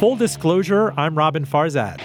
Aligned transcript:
Full 0.00 0.16
disclosure, 0.16 0.94
I'm 0.96 1.14
Roben 1.14 1.46
Farzad. 1.46 2.00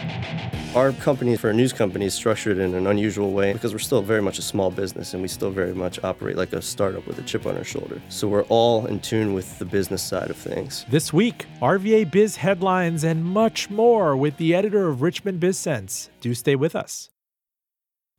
Our 0.75 0.91
company, 0.91 1.38
for 1.38 1.50
a 1.50 1.54
news 1.54 1.71
company, 1.71 2.07
is 2.07 2.14
structured 2.14 2.57
in 2.57 2.73
an 2.73 2.88
unusual 2.88 3.32
way 3.32 3.54
because 3.54 3.71
we're 3.71 3.80
still 3.80 4.02
very 4.02 4.21
much 4.21 4.38
a 4.38 4.41
small 4.41 4.70
business 4.70 5.14
and 5.14 5.21
we 5.21 5.30
still 5.30 5.50
very 5.50 5.73
much 5.73 6.04
operate 6.04 6.36
like 6.36 6.52
a 6.52 6.62
startup 6.62 7.08
with 7.08 7.20
a 7.20 7.21
chip 7.21 7.45
on 7.45 7.55
our 7.55 7.63
shoulder. 7.63 8.02
So 8.09 8.27
we're 8.27 8.44
all 8.50 8.86
in 8.88 9.00
tune 9.00 9.34
with 9.34 9.59
the 9.59 9.66
business 9.66 10.04
side 10.04 10.30
of 10.30 10.36
things. 10.36 10.86
This 10.89 11.13
week, 11.13 11.45
RVA 11.62 12.12
Biz 12.12 12.36
headlines 12.36 13.05
and 13.05 13.23
much 13.23 13.70
more 13.70 14.17
with 14.17 14.36
the 14.36 14.53
editor 14.53 14.89
of 14.89 15.02
Richmond 15.02 15.39
BizSense. 15.39 16.09
Do 16.20 16.34
stay 16.34 16.58
with 16.58 16.75
us. 16.75 17.12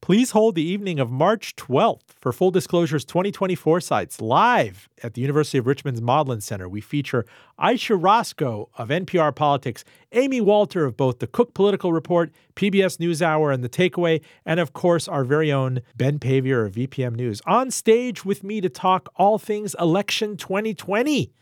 Please 0.06 0.30
hold 0.30 0.54
the 0.54 0.62
evening 0.62 1.00
of 1.00 1.10
March 1.10 1.56
12th 1.56 2.12
for 2.20 2.32
Full 2.32 2.52
Disclosure's 2.52 3.04
2024 3.04 3.80
sites 3.80 4.20
live 4.20 4.88
at 5.02 5.14
the 5.14 5.20
University 5.20 5.58
of 5.58 5.66
Richmond's 5.66 6.00
Modlin 6.00 6.40
Center. 6.40 6.68
We 6.68 6.80
feature 6.80 7.26
Aisha 7.58 8.00
Rascoe 8.00 8.68
of 8.78 8.90
NPR 8.90 9.34
Politics, 9.34 9.82
Amy 10.12 10.40
Walter 10.40 10.84
of 10.84 10.96
both 10.96 11.18
the 11.18 11.26
Cook 11.26 11.54
Political 11.54 11.92
Report, 11.92 12.30
PBS 12.54 12.98
NewsHour, 12.98 13.52
and 13.52 13.64
The 13.64 13.68
Takeaway, 13.68 14.22
and 14.44 14.60
of 14.60 14.72
course 14.72 15.08
our 15.08 15.24
very 15.24 15.50
own 15.50 15.82
Ben 15.96 16.20
Paviour 16.20 16.64
of 16.64 16.74
VPM 16.74 17.16
News 17.16 17.42
on 17.44 17.72
stage 17.72 18.24
with 18.24 18.44
me 18.44 18.60
to 18.60 18.68
talk 18.68 19.08
all 19.16 19.40
things 19.40 19.74
election 19.80 20.36
2020. 20.36 21.32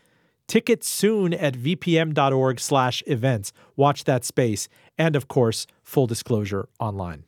Tickets 0.47 0.89
soon 0.89 1.35
at 1.35 1.53
vpm.org/events. 1.53 3.53
Watch 3.75 4.03
that 4.05 4.25
space, 4.25 4.67
and 4.97 5.15
of 5.15 5.27
course, 5.27 5.67
full 5.83 6.07
disclosure 6.07 6.67
online. 6.79 7.25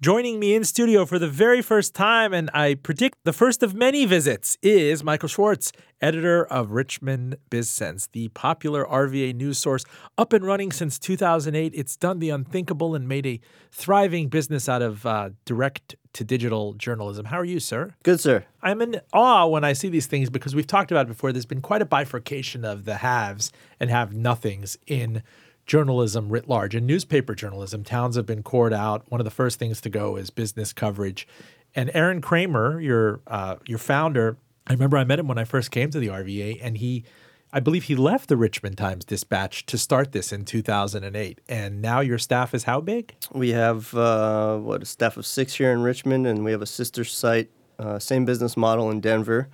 Joining 0.00 0.38
me 0.38 0.54
in 0.54 0.62
studio 0.62 1.04
for 1.04 1.18
the 1.18 1.26
very 1.26 1.60
first 1.60 1.92
time, 1.92 2.32
and 2.32 2.50
I 2.54 2.74
predict 2.74 3.18
the 3.24 3.32
first 3.32 3.64
of 3.64 3.74
many 3.74 4.04
visits, 4.04 4.56
is 4.62 5.02
Michael 5.02 5.28
Schwartz, 5.28 5.72
editor 6.00 6.46
of 6.46 6.70
Richmond 6.70 7.36
BizSense, 7.50 8.06
the 8.12 8.28
popular 8.28 8.84
RVA 8.84 9.34
news 9.34 9.58
source 9.58 9.84
up 10.16 10.32
and 10.32 10.44
running 10.44 10.70
since 10.70 11.00
2008. 11.00 11.72
It's 11.74 11.96
done 11.96 12.20
the 12.20 12.30
unthinkable 12.30 12.94
and 12.94 13.08
made 13.08 13.26
a 13.26 13.40
thriving 13.72 14.28
business 14.28 14.68
out 14.68 14.82
of 14.82 15.04
uh, 15.04 15.30
direct 15.44 15.96
to 16.12 16.22
digital 16.22 16.74
journalism. 16.74 17.24
How 17.26 17.40
are 17.40 17.44
you, 17.44 17.58
sir? 17.58 17.96
Good, 18.04 18.20
sir. 18.20 18.44
I'm 18.62 18.80
in 18.80 19.00
awe 19.12 19.46
when 19.46 19.64
I 19.64 19.72
see 19.72 19.88
these 19.88 20.06
things 20.06 20.30
because 20.30 20.54
we've 20.54 20.64
talked 20.64 20.92
about 20.92 21.06
it 21.06 21.08
before. 21.08 21.32
There's 21.32 21.44
been 21.44 21.60
quite 21.60 21.82
a 21.82 21.86
bifurcation 21.86 22.64
of 22.64 22.84
the 22.84 22.98
haves 22.98 23.50
and 23.80 23.90
have 23.90 24.12
nothings 24.12 24.78
in 24.86 25.24
journalism 25.68 26.30
writ 26.30 26.48
large. 26.48 26.74
In 26.74 26.86
newspaper 26.86 27.34
journalism, 27.34 27.84
towns 27.84 28.16
have 28.16 28.26
been 28.26 28.42
cored 28.42 28.72
out. 28.72 29.04
One 29.10 29.20
of 29.20 29.24
the 29.24 29.30
first 29.30 29.58
things 29.58 29.80
to 29.82 29.90
go 29.90 30.16
is 30.16 30.30
business 30.30 30.72
coverage. 30.72 31.28
And 31.76 31.90
Aaron 31.94 32.20
Kremer, 32.20 32.80
your 32.80 33.20
uh, 33.28 33.56
your 33.66 33.78
founder, 33.78 34.38
I 34.66 34.72
remember 34.72 34.96
I 34.96 35.04
met 35.04 35.20
him 35.20 35.28
when 35.28 35.38
I 35.38 35.44
first 35.44 35.70
came 35.70 35.90
to 35.90 36.00
the 36.00 36.08
RVA, 36.08 36.58
and 36.60 36.78
he, 36.78 37.04
I 37.52 37.60
believe 37.60 37.84
he 37.84 37.94
left 37.94 38.28
the 38.28 38.36
Richmond 38.36 38.78
Times 38.78 39.04
Dispatch 39.04 39.66
to 39.66 39.78
start 39.78 40.12
this 40.12 40.32
in 40.32 40.44
2008. 40.44 41.40
And 41.48 41.80
now 41.80 42.00
your 42.00 42.18
staff 42.18 42.54
is 42.54 42.64
how 42.64 42.80
big? 42.80 43.14
We 43.32 43.50
have 43.50 43.94
uh, 43.94 44.58
what 44.58 44.82
a 44.82 44.86
staff 44.86 45.18
of 45.18 45.26
six 45.26 45.54
here 45.54 45.72
in 45.72 45.82
Richmond, 45.82 46.26
and 46.26 46.44
we 46.44 46.50
have 46.50 46.62
a 46.62 46.66
sister 46.66 47.04
site, 47.04 47.50
uh, 47.78 47.98
same 47.98 48.24
business 48.24 48.56
model 48.56 48.90
in 48.90 49.00
Denver 49.00 49.48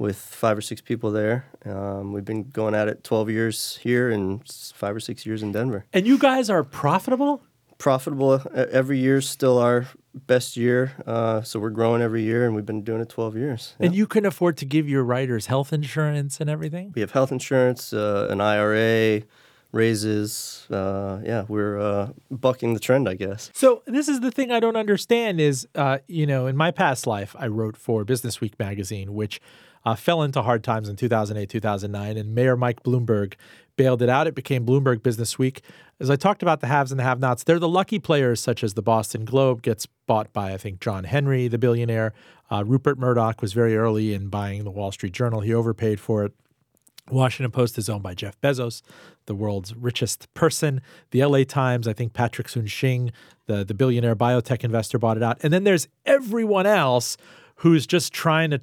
with 0.00 0.16
five 0.16 0.56
or 0.56 0.62
six 0.62 0.80
people 0.80 1.10
there. 1.10 1.44
Um, 1.66 2.12
we've 2.14 2.24
been 2.24 2.48
going 2.48 2.74
at 2.74 2.88
it 2.88 3.04
12 3.04 3.28
years 3.28 3.78
here 3.82 4.10
and 4.10 4.42
five 4.74 4.96
or 4.96 5.00
six 5.00 5.26
years 5.26 5.42
in 5.42 5.52
Denver. 5.52 5.84
And 5.92 6.06
you 6.06 6.16
guys 6.18 6.48
are 6.48 6.64
profitable? 6.64 7.42
Profitable 7.76 8.42
every 8.54 8.98
year, 8.98 9.18
is 9.18 9.28
still 9.28 9.58
our 9.58 9.86
best 10.14 10.56
year. 10.56 10.92
Uh, 11.06 11.42
so 11.42 11.60
we're 11.60 11.70
growing 11.70 12.00
every 12.00 12.22
year, 12.22 12.46
and 12.46 12.54
we've 12.54 12.66
been 12.66 12.82
doing 12.82 13.02
it 13.02 13.10
12 13.10 13.36
years. 13.36 13.74
And 13.78 13.94
you 13.94 14.06
can 14.06 14.24
afford 14.24 14.56
to 14.58 14.64
give 14.64 14.88
your 14.88 15.04
writers 15.04 15.46
health 15.46 15.72
insurance 15.72 16.40
and 16.40 16.48
everything? 16.48 16.92
We 16.94 17.02
have 17.02 17.12
health 17.12 17.30
insurance, 17.30 17.92
uh, 17.92 18.28
an 18.30 18.40
IRA, 18.40 19.22
raises. 19.72 20.66
Uh, 20.70 21.20
yeah, 21.24 21.44
we're 21.46 21.78
uh, 21.78 22.08
bucking 22.30 22.74
the 22.74 22.80
trend, 22.80 23.08
I 23.08 23.14
guess. 23.14 23.50
So 23.54 23.82
this 23.86 24.08
is 24.08 24.20
the 24.20 24.30
thing 24.30 24.50
I 24.50 24.60
don't 24.60 24.76
understand 24.76 25.40
is, 25.40 25.68
uh, 25.74 25.98
you 26.06 26.26
know, 26.26 26.46
in 26.46 26.56
my 26.56 26.70
past 26.70 27.06
life, 27.06 27.36
I 27.38 27.46
wrote 27.46 27.76
for 27.76 28.04
Business 28.04 28.40
Week 28.40 28.58
magazine, 28.58 29.14
which 29.14 29.40
uh, 29.84 29.94
fell 29.94 30.22
into 30.22 30.42
hard 30.42 30.62
times 30.62 30.88
in 30.88 30.96
2008, 30.96 31.48
2009, 31.48 32.16
and 32.16 32.34
Mayor 32.34 32.56
Mike 32.56 32.82
Bloomberg 32.82 33.34
bailed 33.76 34.02
it 34.02 34.08
out. 34.08 34.26
It 34.26 34.34
became 34.34 34.66
Bloomberg 34.66 35.02
Business 35.02 35.38
Week. 35.38 35.62
As 35.98 36.10
I 36.10 36.16
talked 36.16 36.42
about 36.42 36.60
the 36.60 36.66
haves 36.66 36.92
and 36.92 36.98
the 36.98 37.04
have 37.04 37.20
nots, 37.20 37.44
they're 37.44 37.58
the 37.58 37.68
lucky 37.68 37.98
players, 37.98 38.40
such 38.40 38.62
as 38.62 38.74
the 38.74 38.82
Boston 38.82 39.24
Globe 39.24 39.62
gets 39.62 39.86
bought 40.06 40.32
by, 40.32 40.52
I 40.52 40.58
think, 40.58 40.80
John 40.80 41.04
Henry, 41.04 41.48
the 41.48 41.58
billionaire. 41.58 42.12
Uh, 42.50 42.64
Rupert 42.66 42.98
Murdoch 42.98 43.40
was 43.40 43.52
very 43.52 43.76
early 43.76 44.12
in 44.12 44.28
buying 44.28 44.64
the 44.64 44.70
Wall 44.70 44.92
Street 44.92 45.12
Journal. 45.12 45.40
He 45.40 45.54
overpaid 45.54 46.00
for 46.00 46.24
it. 46.24 46.32
Washington 47.10 47.50
Post 47.50 47.78
is 47.78 47.88
owned 47.88 48.02
by 48.02 48.14
Jeff 48.14 48.40
Bezos, 48.40 48.82
the 49.26 49.34
world's 49.34 49.74
richest 49.74 50.32
person. 50.34 50.80
The 51.10 51.24
LA 51.24 51.44
Times, 51.44 51.88
I 51.88 51.92
think 51.92 52.12
Patrick 52.12 52.48
Soon-Shiong, 52.48 53.10
the, 53.46 53.64
the 53.64 53.74
billionaire 53.74 54.16
biotech 54.16 54.62
investor, 54.64 54.98
bought 54.98 55.16
it 55.16 55.22
out. 55.22 55.38
And 55.42 55.52
then 55.52 55.64
there's 55.64 55.88
everyone 56.06 56.66
else 56.66 57.16
who's 57.56 57.86
just 57.86 58.12
trying 58.12 58.50
to 58.50 58.60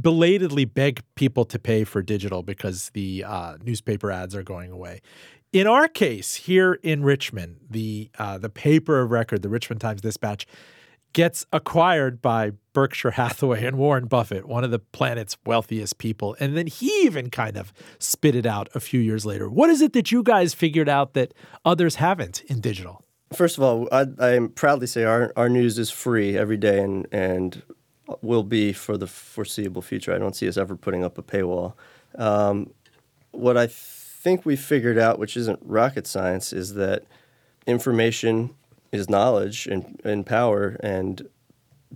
belatedly 0.00 0.64
beg 0.64 1.02
people 1.14 1.44
to 1.46 1.58
pay 1.58 1.84
for 1.84 2.02
digital 2.02 2.42
because 2.42 2.90
the 2.90 3.24
uh, 3.24 3.56
newspaper 3.62 4.10
ads 4.10 4.34
are 4.34 4.42
going 4.42 4.70
away. 4.70 5.00
In 5.52 5.66
our 5.66 5.88
case, 5.88 6.36
here 6.36 6.74
in 6.74 7.02
Richmond, 7.02 7.56
the 7.68 8.10
uh, 8.18 8.38
the 8.38 8.48
paper 8.48 9.00
of 9.00 9.10
record, 9.10 9.42
the 9.42 9.48
Richmond 9.48 9.80
Times 9.80 10.00
Dispatch, 10.00 10.46
gets 11.12 11.44
acquired 11.52 12.22
by 12.22 12.52
Berkshire 12.72 13.12
Hathaway 13.12 13.64
and 13.64 13.76
Warren 13.76 14.06
Buffett, 14.06 14.46
one 14.46 14.62
of 14.62 14.70
the 14.70 14.78
planet's 14.78 15.36
wealthiest 15.44 15.98
people. 15.98 16.36
And 16.38 16.56
then 16.56 16.66
he 16.66 16.86
even 17.02 17.30
kind 17.30 17.56
of 17.56 17.72
spit 17.98 18.36
it 18.36 18.46
out 18.46 18.68
a 18.74 18.80
few 18.80 19.00
years 19.00 19.26
later. 19.26 19.50
What 19.50 19.70
is 19.70 19.80
it 19.80 19.92
that 19.94 20.12
you 20.12 20.22
guys 20.22 20.54
figured 20.54 20.88
out 20.88 21.14
that 21.14 21.34
others 21.64 21.96
haven't 21.96 22.42
in 22.42 22.60
digital? 22.60 23.04
First 23.32 23.58
of 23.58 23.64
all, 23.64 23.88
I, 23.92 24.06
I 24.18 24.38
proudly 24.54 24.86
say 24.86 25.04
our, 25.04 25.32
our 25.36 25.48
news 25.48 25.78
is 25.78 25.90
free 25.90 26.36
every 26.36 26.56
day 26.56 26.80
and, 26.80 27.06
and 27.12 27.62
will 28.22 28.42
be 28.42 28.72
for 28.72 28.96
the 28.96 29.06
foreseeable 29.06 29.82
future. 29.82 30.14
I 30.14 30.18
don't 30.18 30.36
see 30.36 30.48
us 30.48 30.56
ever 30.56 30.76
putting 30.76 31.04
up 31.04 31.18
a 31.18 31.22
paywall. 31.22 31.74
Um, 32.16 32.70
what 33.32 33.56
I 33.56 33.66
think 33.68 34.44
we 34.44 34.56
figured 34.56 34.98
out, 34.98 35.18
which 35.18 35.36
isn't 35.36 35.60
rocket 35.62 36.06
science, 36.06 36.52
is 36.52 36.74
that 36.74 37.04
information 37.66 38.54
is 38.92 39.08
knowledge 39.08 39.66
and, 39.66 40.00
and 40.04 40.26
power, 40.26 40.76
and 40.80 41.28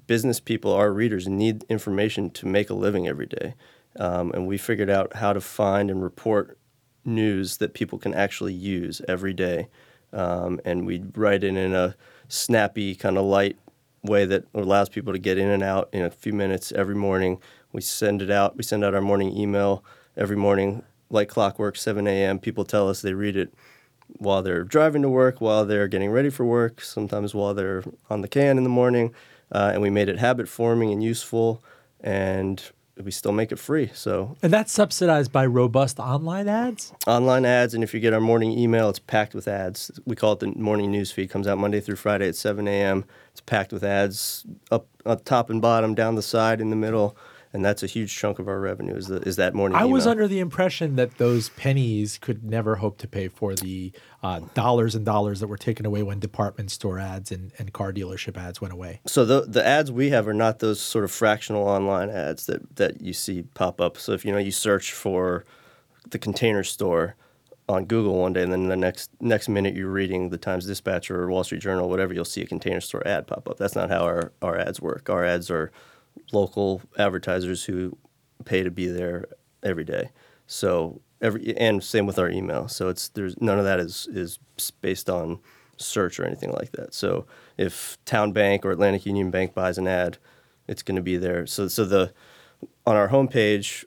business 0.07 0.41
people, 0.41 0.73
our 0.73 0.93
readers, 0.93 1.29
need 1.29 1.65
information 1.69 2.31
to 2.31 2.47
make 2.47 2.71
a 2.71 2.75
living 2.75 3.09
every 3.09 3.27
day. 3.27 3.55
Um, 3.99 4.33
and 4.33 4.47
we 4.47 4.59
figured 4.59 4.91
out 4.91 5.17
how 5.17 5.33
to 5.33 5.41
find 5.41 5.91
and 5.91 6.03
report 6.03 6.59
news 7.05 7.59
that 7.59 7.75
people 7.75 7.99
can 7.99 8.15
actually 8.15 8.55
use 8.55 9.01
every 9.07 9.33
day. 9.33 9.69
Um, 10.13 10.61
and 10.65 10.87
we 10.87 11.03
write 11.15 11.45
it 11.45 11.57
in 11.57 11.75
a 11.75 11.97
snappy, 12.29 12.95
kind 12.95 13.19
of 13.19 13.25
light 13.25 13.59
way 14.05 14.27
that 14.27 14.45
allows 14.55 14.89
people 14.89 15.13
to 15.13 15.19
get 15.19 15.39
in 15.39 15.49
and 15.49 15.63
out 15.63 15.89
in 15.93 16.03
a 16.03 16.11
few 16.11 16.33
minutes 16.33 16.71
every 16.73 16.95
morning. 16.95 17.41
We 17.73 17.81
send 17.81 18.23
it 18.23 18.31
out. 18.31 18.57
We 18.57 18.63
send 18.63 18.85
out 18.85 18.95
our 18.95 19.01
morning 19.01 19.37
email 19.37 19.83
every 20.17 20.37
morning, 20.37 20.85
like 21.11 21.29
clockwork, 21.29 21.77
7 21.77 22.07
a.m. 22.07 22.39
People 22.39 22.65
tell 22.65 22.89
us 22.89 23.03
they 23.03 23.15
read 23.15 23.37
it 23.37 23.53
while 24.19 24.43
they're 24.43 24.63
driving 24.63 25.03
to 25.03 25.09
work, 25.09 25.41
while 25.41 25.65
they're 25.65 25.89
getting 25.89 26.11
ready 26.11 26.31
for 26.31 26.45
work, 26.45 26.81
sometimes 26.83 27.35
while 27.35 27.55
they're 27.55 27.83
on 28.11 28.21
the 28.21 28.29
can 28.29 28.59
in 28.59 28.65
the 28.65 28.71
morning. 28.71 29.15
Uh, 29.51 29.71
and 29.73 29.83
we 29.83 29.91
made 29.91 30.09
it 30.09 30.19
habit 30.19 30.49
forming 30.49 30.93
and 30.93 31.03
useful. 31.03 31.65
And 32.01 32.63
we 33.03 33.11
still 33.11 33.33
make 33.33 33.51
it 33.53 33.59
free. 33.59 33.91
So 33.95 34.37
and 34.43 34.53
that's 34.53 34.73
subsidized 34.73 35.33
by 35.33 35.47
robust 35.47 35.99
online 35.99 36.49
ads. 36.49 36.93
Online 37.07 37.45
ads, 37.45 37.75
and 37.75 37.83
if 37.83 37.93
you 37.95 38.01
get 38.01 38.13
our 38.13 38.21
morning 38.21 38.57
email, 38.59 38.89
it's 38.89 38.99
packed 38.99 39.35
with 39.35 39.49
ads. 39.49 39.91
We 40.05 40.17
call 40.17 40.35
it 40.35 40.41
the 40.41 40.49
morning 40.49 40.91
news 40.91 41.11
feed. 41.11 41.31
Comes 41.31 41.47
out 41.47 41.59
Monday 41.59 41.81
through 41.81 41.97
Friday 41.97 42.29
at 42.29 42.37
7 42.37 42.67
a.m. 42.69 43.05
It's 43.33 43.41
packed 43.41 43.73
with 43.73 43.83
ads 43.83 44.45
up, 44.71 44.87
up 45.05 45.25
top 45.25 45.51
and 45.51 45.61
bottom, 45.61 45.95
down 45.95 46.15
the 46.15 46.23
side, 46.23 46.61
in 46.61 46.71
the 46.71 46.77
middle 46.77 47.17
and 47.55 47.65
that's 47.65 47.85
a 47.85 47.87
huge 47.87 48.15
chunk 48.15 48.41
of 48.41 48.49
our 48.49 48.59
revenue 48.59 48.97
is, 48.97 49.07
the, 49.07 49.19
is 49.19 49.37
that 49.37 49.55
morning. 49.55 49.77
I 49.77 49.83
email. 49.83 49.93
was 49.93 50.09
under 50.09 50.27
the 50.27 50.41
impression 50.41 50.97
that 50.97 51.19
those 51.19 51.51
pennies 51.51 52.19
could 52.19 52.43
never 52.43 52.77
hope 52.77 52.99
to 52.99 53.09
pay 53.09 53.29
for 53.29 53.55
the 53.55 53.93
uh, 54.25 54.41
dollars 54.55 54.97
and 54.97 55.05
dollars 55.05 55.39
that 55.39 55.47
were 55.47 55.57
taken 55.57 55.87
away 55.87 56.03
when 56.03 56.19
department 56.19 56.73
store 56.73 56.99
ads 56.99 57.31
and, 57.31 57.53
and 57.57 57.73
car 57.73 57.93
dealership 57.93 58.37
ads 58.37 58.61
went 58.61 58.75
away. 58.75 59.01
So 59.07 59.25
the 59.25 59.43
the 59.43 59.65
ads 59.65 59.93
we 59.93 60.11
have 60.11 60.27
are 60.27 60.35
not 60.35 60.59
those 60.59 60.81
sort 60.81 61.05
of 61.05 61.13
fractional 61.13 61.63
online 61.63 62.11
ads 62.11 62.47
that 62.47 62.75
that 62.77 63.01
you 63.01 63.13
see 63.13 63.43
pop 63.55 63.81
up. 63.81 63.99
So 63.99 64.13
if 64.13 64.25
you 64.25 64.33
know 64.33 64.39
you 64.39 64.51
search 64.51 64.93
for 64.93 65.45
the 66.11 66.19
container 66.19 66.65
store 66.65 67.15
on 67.69 67.85
Google 67.85 68.19
one 68.19 68.33
day, 68.33 68.43
and 68.43 68.53
then 68.53 68.67
the 68.67 68.77
next 68.77 69.11
next 69.21 69.49
minute 69.49 69.77
you're 69.77 69.89
reading 69.91 70.31
the 70.31 70.39
Times 70.39 70.67
Dispatch 70.67 71.09
or 71.09 71.29
Wall 71.29 71.45
Street 71.45 71.63
Journal, 71.63 71.89
whatever, 71.89 72.13
you'll 72.13 72.25
see 72.25 72.43
a 72.43 72.47
container 72.47 72.81
store 72.81 73.07
ad 73.07 73.29
pop 73.29 73.49
up. 73.49 73.59
That's 73.59 73.77
not 73.77 73.91
how 73.91 74.03
our, 74.03 74.33
our 74.43 74.59
ads 74.59 74.81
work. 74.81 75.09
Our 75.09 75.25
ads 75.25 75.51
are 75.53 75.71
local 76.33 76.83
advertisers 76.99 77.65
who 77.65 77.97
pay 78.45 78.63
to 78.63 78.71
be 78.71 78.87
there 78.87 79.27
every 79.63 79.85
day. 79.85 80.11
So 80.47 81.01
every 81.21 81.57
and 81.57 81.83
same 81.83 82.07
with 82.07 82.19
our 82.19 82.29
email. 82.31 82.69
So 82.69 82.89
it's 82.89 83.09
there's 83.09 83.41
none 83.41 83.59
of 83.59 83.65
that 83.65 83.81
is 83.81 84.09
is 84.13 84.39
based 84.81 85.09
on 85.09 85.41
search 85.77 86.21
or 86.21 86.25
anything 86.25 86.53
like 86.53 86.73
that. 86.73 86.95
So 86.95 87.27
if 87.57 87.99
Town 88.05 88.33
Bank 88.33 88.65
or 88.65 88.71
Atlantic 88.71 89.07
Union 89.07 89.31
Bank 89.31 89.55
buys 89.55 89.79
an 89.79 89.89
ad, 89.89 90.19
it's 90.69 90.83
going 90.83 90.97
to 90.97 91.03
be 91.03 91.17
there. 91.17 91.47
So 91.47 91.69
so 91.69 91.85
the 91.85 92.13
on 92.87 92.97
our 92.97 93.09
homepage, 93.09 93.85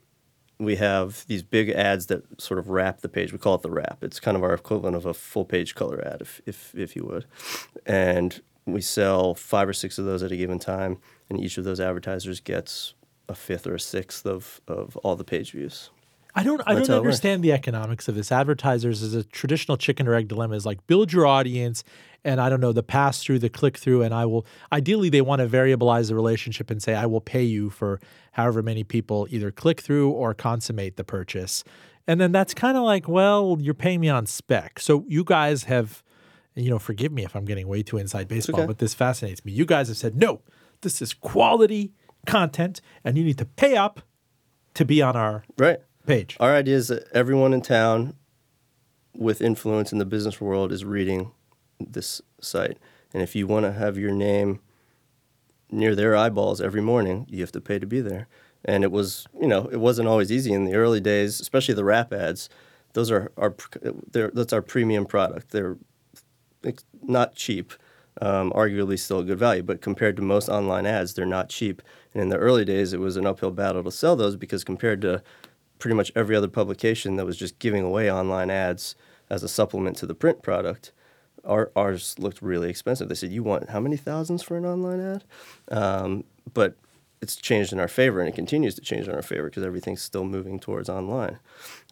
we 0.60 0.76
have 0.78 1.26
these 1.28 1.44
big 1.44 1.70
ads 1.70 2.08
that 2.08 2.42
sort 2.42 2.60
of 2.60 2.70
wrap 2.70 3.02
the 3.02 3.10
page. 3.10 3.32
We 3.32 3.40
call 3.40 3.56
it 3.56 3.62
the 3.62 3.72
wrap. 3.72 4.04
It's 4.04 4.20
kind 4.20 4.36
of 4.36 4.44
our 4.44 4.54
equivalent 4.54 4.96
of 4.96 5.06
a 5.06 5.14
full 5.14 5.46
page 5.46 5.76
color 5.76 6.06
ad, 6.06 6.22
if, 6.22 6.42
if, 6.46 6.76
if 6.76 6.96
you 6.96 7.06
would. 7.06 7.26
And 7.86 8.42
we 8.66 8.82
sell 8.82 9.34
five 9.36 9.68
or 9.70 9.74
six 9.74 9.98
of 9.98 10.06
those 10.06 10.24
at 10.24 10.32
a 10.32 10.38
given 10.38 10.60
time, 10.60 10.98
and 11.30 11.40
each 11.40 11.58
of 11.58 11.64
those 11.64 11.80
advertisers 11.80 12.40
gets 12.40 12.94
a 13.30 13.36
fifth 13.36 13.68
or 13.68 13.76
a 13.76 13.80
sixth 13.80 14.26
of, 14.26 14.62
of 14.68 14.96
all 14.98 15.16
the 15.16 15.24
page 15.24 15.52
views. 15.52 15.90
I 16.36 16.44
don't 16.44 16.62
I 16.68 16.76
That's 16.76 16.88
don't 16.88 16.94
how 16.94 16.98
it 16.98 17.06
works. 17.06 17.06
understand 17.08 17.44
the 17.44 17.52
economics 17.52 18.08
of 18.08 18.14
this. 18.14 18.32
Advertisers 18.32 19.02
is 19.02 19.16
a 19.16 19.24
traditional 19.24 19.76
chicken 19.76 20.08
or 20.08 20.14
egg 20.14 20.28
dilemma 20.28 20.56
is 20.56 20.68
like 20.68 20.86
build 20.86 21.12
your 21.12 21.26
audience 21.26 21.84
and 22.24 22.40
I 22.40 22.50
don't 22.50 22.60
know 22.60 22.74
the 22.74 22.84
pass 22.84 23.24
through, 23.24 23.40
the 23.40 23.50
click 23.50 23.78
through, 23.78 24.04
and 24.04 24.14
I 24.14 24.26
will 24.26 24.46
ideally 24.72 25.10
they 25.10 25.22
want 25.22 25.40
to 25.40 25.48
variabilize 25.48 26.10
the 26.10 26.16
relationship 26.16 26.70
and 26.70 26.82
say 26.82 26.94
I 26.94 27.08
will 27.08 27.22
pay 27.22 27.44
you 27.44 27.70
for 27.70 28.00
however 28.34 28.62
many 28.62 28.84
people 28.84 29.28
either 29.32 29.50
click 29.50 29.82
through 29.82 30.12
or 30.12 30.34
consummate 30.34 30.96
the 30.96 31.04
purchase. 31.04 31.64
And 32.06 32.22
then 32.22 32.32
that's 32.32 32.54
kind 32.54 32.78
of 32.78 32.84
like, 32.84 33.08
well, 33.08 33.58
you're 33.60 33.74
paying 33.74 34.00
me 34.00 34.10
on 34.10 34.28
spec. 34.28 34.80
So 34.80 35.06
you 35.08 35.24
guys 35.24 35.64
have 35.64 36.04
you 36.58 36.70
know, 36.70 36.80
forgive 36.80 37.12
me 37.12 37.24
if 37.24 37.36
I'm 37.36 37.46
getting 37.46 37.68
way 37.68 37.84
too 37.84 37.98
inside 37.98 38.28
baseball, 38.28 38.62
okay. 38.62 38.68
but 38.68 38.80
this 38.80 38.94
fascinates 38.94 39.46
me. 39.46 39.52
You 39.52 39.66
guys 39.66 39.90
have 39.90 39.98
said, 39.98 40.16
no, 40.16 40.42
this 40.82 41.02
is 41.02 41.14
quality 41.14 41.94
content 42.26 42.82
and 43.04 43.18
you 43.18 43.24
need 43.24 43.38
to 43.38 43.46
pay 43.46 43.76
up 43.76 44.02
to 44.74 44.86
be 44.86 45.02
on 45.02 45.16
our 45.16 45.44
Right. 45.58 45.80
page. 46.06 46.38
Our 46.40 46.56
idea 46.56 46.76
is 46.76 46.88
that 46.90 47.08
everyone 47.14 47.54
in 47.54 47.62
town 47.62 48.16
with 49.16 49.42
influence 49.42 49.92
in 49.92 49.98
the 49.98 50.06
business 50.06 50.40
world 50.40 50.72
is 50.72 50.86
reading 50.86 51.32
this 51.80 52.22
site. 52.40 52.78
And 53.14 53.24
if 53.24 53.36
you 53.36 53.48
want 53.48 53.66
to 53.66 53.72
have 53.74 53.98
your 53.98 54.12
name 54.12 54.60
near 55.72 55.96
their 55.96 56.16
eyeballs 56.16 56.62
every 56.62 56.82
morning, 56.82 57.26
you 57.30 57.42
have 57.42 57.52
to 57.54 57.62
pay 57.62 57.80
to 57.80 57.88
be 57.88 58.02
there. 58.02 58.28
And 58.66 58.84
it 58.84 58.92
was, 58.92 59.26
you 59.40 59.48
know, 59.48 59.66
it 59.72 59.80
wasn't 59.80 60.08
always 60.08 60.32
easy 60.32 60.54
in 60.54 60.66
the 60.66 60.76
early 60.76 61.00
days, 61.00 61.40
especially 61.40 61.74
the 61.74 61.84
wrap 61.86 62.12
ads. 62.14 62.50
Those 62.94 63.10
are 63.12 63.32
our, 63.38 63.56
they're, 64.12 64.32
that's 64.34 64.54
our 64.54 64.62
premium 64.62 65.06
product. 65.06 65.52
They're 65.52 65.78
not 67.02 67.36
cheap, 67.36 67.74
um, 68.22 68.52
arguably 68.52 68.98
still 68.98 69.20
a 69.20 69.24
good 69.24 69.40
value, 69.40 69.64
but 69.64 69.82
compared 69.82 70.16
to 70.18 70.22
most 70.22 70.50
online 70.50 70.86
ads, 70.86 71.14
they're 71.14 71.26
not 71.26 71.50
cheap. 71.50 71.82
And 72.14 72.22
in 72.22 72.30
the 72.30 72.38
early 72.38 72.66
days, 72.66 72.94
it 72.94 73.00
was 73.00 73.18
an 73.18 73.26
uphill 73.26 73.52
battle 73.52 73.84
to 73.84 73.92
sell 73.92 74.16
those 74.16 74.36
because 74.36 74.64
compared 74.64 75.02
to 75.02 75.22
pretty 75.80 75.96
much 75.96 76.12
every 76.16 76.36
other 76.36 76.48
publication 76.48 77.16
that 77.18 77.26
was 77.26 77.38
just 77.38 77.60
giving 77.60 77.84
away 77.84 78.12
online 78.12 78.50
ads 78.50 78.96
as 79.30 79.44
a 79.44 79.48
supplement 79.48 79.98
to 79.98 80.06
the 80.06 80.16
print 80.16 80.42
product, 80.42 80.92
our, 81.44 81.72
ours 81.76 82.16
looked 82.18 82.42
really 82.42 82.70
expensive. 82.70 83.10
They 83.10 83.16
said, 83.16 83.32
"You 83.32 83.44
want 83.44 83.70
how 83.70 83.80
many 83.80 83.98
thousands 83.98 84.42
for 84.42 84.58
an 84.58 84.66
online 84.66 85.00
ad?" 85.00 85.24
Um, 85.70 86.24
but 86.54 86.76
it's 87.22 87.36
changed 87.36 87.74
in 87.74 87.80
our 87.80 87.88
favor, 87.88 88.20
and 88.20 88.30
it 88.30 88.36
continues 88.36 88.76
to 88.76 88.82
change 88.82 89.08
in 89.08 89.14
our 89.14 89.22
favor 89.22 89.46
because 89.46 89.64
everything's 89.64 90.02
still 90.02 90.24
moving 90.24 90.60
towards 90.60 90.90
online. 90.90 91.40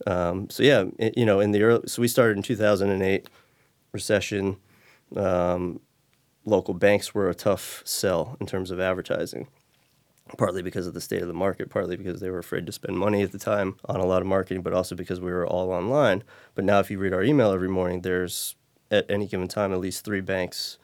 Um, 0.08 0.50
so 0.50 0.64
yeah, 0.64 0.86
it, 0.98 1.18
you 1.18 1.26
know, 1.26 1.40
in 1.40 1.52
the 1.52 1.62
early, 1.64 1.88
so 1.88 2.02
we 2.02 2.08
started 2.08 2.38
in 2.38 2.44
2008 2.44 3.30
recession. 3.92 4.58
Um, 5.16 5.80
local 6.46 6.74
banks 6.74 7.14
were 7.14 7.30
a 7.30 7.36
tough 7.36 7.82
sell 7.86 8.38
in 8.40 8.46
terms 8.46 8.72
of 8.72 8.80
advertising 8.80 9.48
partly 10.38 10.62
because 10.62 10.88
of 10.88 10.94
the 10.94 11.02
state 11.02 11.22
of 11.22 11.28
the 11.28 11.34
market, 11.34 11.70
partly 11.70 11.96
because 11.96 12.20
they 12.20 12.30
were 12.30 12.40
afraid 12.40 12.66
to 12.66 12.72
spend 12.72 12.98
money 12.98 13.22
at 13.22 13.32
the 13.32 13.38
time 13.38 13.78
on 13.86 14.00
a 14.00 14.06
lot 14.06 14.22
of 14.22 14.28
marketing, 14.28 14.62
but 14.62 14.74
also 14.74 14.96
because 14.96 15.20
we 15.20 15.32
were 15.32 15.46
all 15.46 15.72
online. 15.72 16.24
But 16.56 16.66
now, 16.66 16.80
if 16.80 16.90
you 16.90 16.98
read 16.98 17.14
our 17.14 17.24
email 17.24 17.52
every 17.52 17.70
morning, 17.70 18.02
there's 18.02 18.56
at 18.92 19.06
any 19.10 19.28
given 19.28 19.48
time 19.48 19.72
at 19.72 19.80
least 19.80 20.04
three 20.04 20.22
banks 20.22 20.78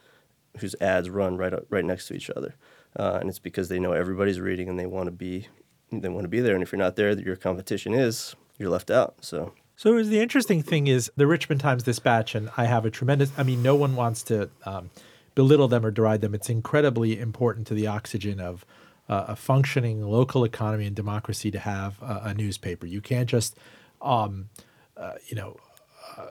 whose 0.58 0.74
ads 0.80 1.08
run 1.08 1.36
right 1.36 1.52
right 1.70 1.84
next 1.84 2.08
to 2.08 2.14
each 2.14 2.30
other, 2.30 2.54
uh, 2.98 3.18
and 3.20 3.28
it's 3.28 3.38
because 3.38 3.68
they 3.68 3.80
know 3.80 3.92
everybody's 3.92 4.40
reading 4.40 4.68
and 4.68 4.78
they 4.78 4.86
want 4.86 5.06
to 5.06 5.12
be 5.12 5.48
they 5.90 6.08
want 6.08 6.24
to 6.24 6.28
be 6.28 6.40
there. 6.40 6.54
And 6.54 6.62
if 6.62 6.72
you're 6.72 6.78
not 6.78 6.96
there, 6.96 7.18
your 7.18 7.36
competition 7.36 7.94
is 7.94 8.36
you're 8.58 8.70
left 8.70 8.90
out. 8.90 9.16
So. 9.20 9.52
So 9.74 10.00
the 10.00 10.20
interesting 10.20 10.62
thing 10.62 10.86
is 10.86 11.10
the 11.16 11.26
Richmond 11.26 11.60
Times 11.60 11.82
Dispatch, 11.82 12.36
and 12.36 12.50
I 12.56 12.66
have 12.66 12.84
a 12.84 12.90
tremendous. 12.90 13.32
I 13.36 13.42
mean, 13.42 13.62
no 13.62 13.74
one 13.74 13.96
wants 13.96 14.22
to 14.24 14.50
um, 14.64 14.90
belittle 15.34 15.68
them 15.68 15.84
or 15.84 15.90
deride 15.90 16.20
them. 16.20 16.34
It's 16.34 16.50
incredibly 16.50 17.18
important 17.18 17.66
to 17.68 17.74
the 17.74 17.86
oxygen 17.86 18.40
of 18.40 18.64
uh, 19.08 19.26
a 19.28 19.36
functioning 19.36 20.02
local 20.02 20.44
economy 20.44 20.86
and 20.86 20.96
democracy 20.96 21.50
to 21.50 21.58
have 21.58 22.00
a, 22.02 22.20
a 22.24 22.34
newspaper. 22.34 22.86
You 22.86 23.00
can't 23.00 23.28
just, 23.28 23.56
um, 24.00 24.48
uh, 24.96 25.14
you 25.26 25.36
know, 25.36 25.56
uh, 26.16 26.28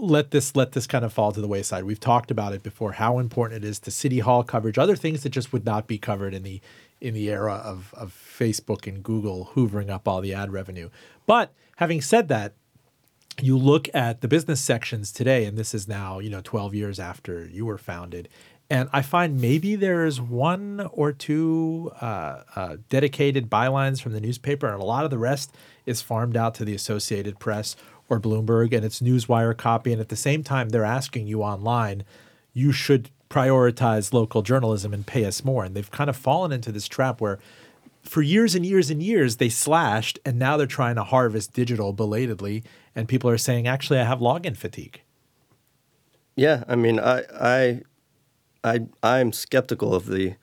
let 0.00 0.30
this 0.30 0.54
let 0.54 0.72
this 0.72 0.86
kind 0.86 1.04
of 1.04 1.12
fall 1.12 1.32
to 1.32 1.40
the 1.40 1.48
wayside. 1.48 1.84
We've 1.84 2.00
talked 2.00 2.30
about 2.30 2.52
it 2.52 2.62
before. 2.62 2.92
How 2.92 3.18
important 3.18 3.64
it 3.64 3.68
is 3.68 3.78
to 3.80 3.90
city 3.90 4.18
hall 4.18 4.42
coverage, 4.42 4.78
other 4.78 4.96
things 4.96 5.22
that 5.22 5.30
just 5.30 5.52
would 5.52 5.64
not 5.64 5.86
be 5.86 5.98
covered 5.98 6.34
in 6.34 6.42
the 6.42 6.60
in 7.00 7.14
the 7.14 7.30
era 7.30 7.54
of 7.54 7.94
of 7.96 8.12
Facebook 8.12 8.86
and 8.86 9.02
Google 9.02 9.50
hoovering 9.54 9.90
up 9.90 10.06
all 10.06 10.20
the 10.20 10.34
ad 10.34 10.52
revenue. 10.52 10.90
But 11.26 11.52
having 11.76 12.00
said 12.00 12.28
that, 12.28 12.54
you 13.40 13.56
look 13.56 13.88
at 13.94 14.20
the 14.20 14.28
business 14.28 14.60
sections 14.60 15.12
today, 15.12 15.44
and 15.44 15.56
this 15.56 15.74
is 15.74 15.88
now, 15.88 16.18
you 16.18 16.28
know, 16.28 16.40
12 16.42 16.74
years 16.74 16.98
after 16.98 17.46
you 17.46 17.64
were 17.64 17.78
founded. 17.78 18.28
And 18.68 18.88
I 18.92 19.02
find 19.02 19.40
maybe 19.40 19.76
there's 19.76 20.20
one 20.20 20.88
or 20.92 21.12
two 21.12 21.92
uh, 22.00 22.42
uh, 22.56 22.76
dedicated 22.88 23.50
bylines 23.50 24.00
from 24.00 24.12
the 24.12 24.20
newspaper, 24.20 24.66
and 24.66 24.80
a 24.80 24.84
lot 24.84 25.04
of 25.04 25.10
the 25.10 25.18
rest 25.18 25.54
is 25.86 26.02
farmed 26.02 26.36
out 26.36 26.54
to 26.56 26.64
the 26.64 26.74
Associated 26.74 27.38
Press 27.38 27.76
or 28.08 28.18
Bloomberg, 28.18 28.74
and 28.74 28.84
it's 28.84 29.00
newswire 29.00 29.56
copy. 29.56 29.92
And 29.92 30.00
at 30.00 30.08
the 30.08 30.16
same 30.16 30.42
time, 30.42 30.70
they're 30.70 30.84
asking 30.84 31.26
you 31.26 31.42
online, 31.42 32.04
you 32.54 32.72
should 32.72 33.10
prioritize 33.28 34.12
local 34.12 34.42
journalism 34.42 34.92
and 34.92 35.06
pay 35.06 35.24
us 35.24 35.44
more. 35.44 35.64
And 35.64 35.74
they've 35.74 35.90
kind 35.90 36.10
of 36.10 36.16
fallen 36.16 36.52
into 36.52 36.70
this 36.70 36.86
trap 36.86 37.20
where 37.20 37.38
for 38.02 38.20
years 38.20 38.54
and 38.54 38.66
years 38.66 38.90
and 38.90 39.02
years 39.02 39.36
they 39.36 39.48
slashed 39.48 40.18
and 40.24 40.38
now 40.38 40.56
they're 40.56 40.66
trying 40.66 40.96
to 40.96 41.04
harvest 41.04 41.52
digital 41.52 41.92
belatedly 41.92 42.62
and 42.94 43.08
people 43.08 43.28
are 43.30 43.38
saying 43.38 43.66
actually 43.66 43.98
i 43.98 44.04
have 44.04 44.18
login 44.20 44.56
fatigue 44.56 45.00
Yeah, 46.36 46.64
I 46.66 46.76
mean, 46.76 46.98
I 46.98 47.22
I 47.54 47.82
I 48.64 48.80
I'm 49.02 49.32
skeptical 49.32 49.94
of 49.94 50.06
the 50.06 50.34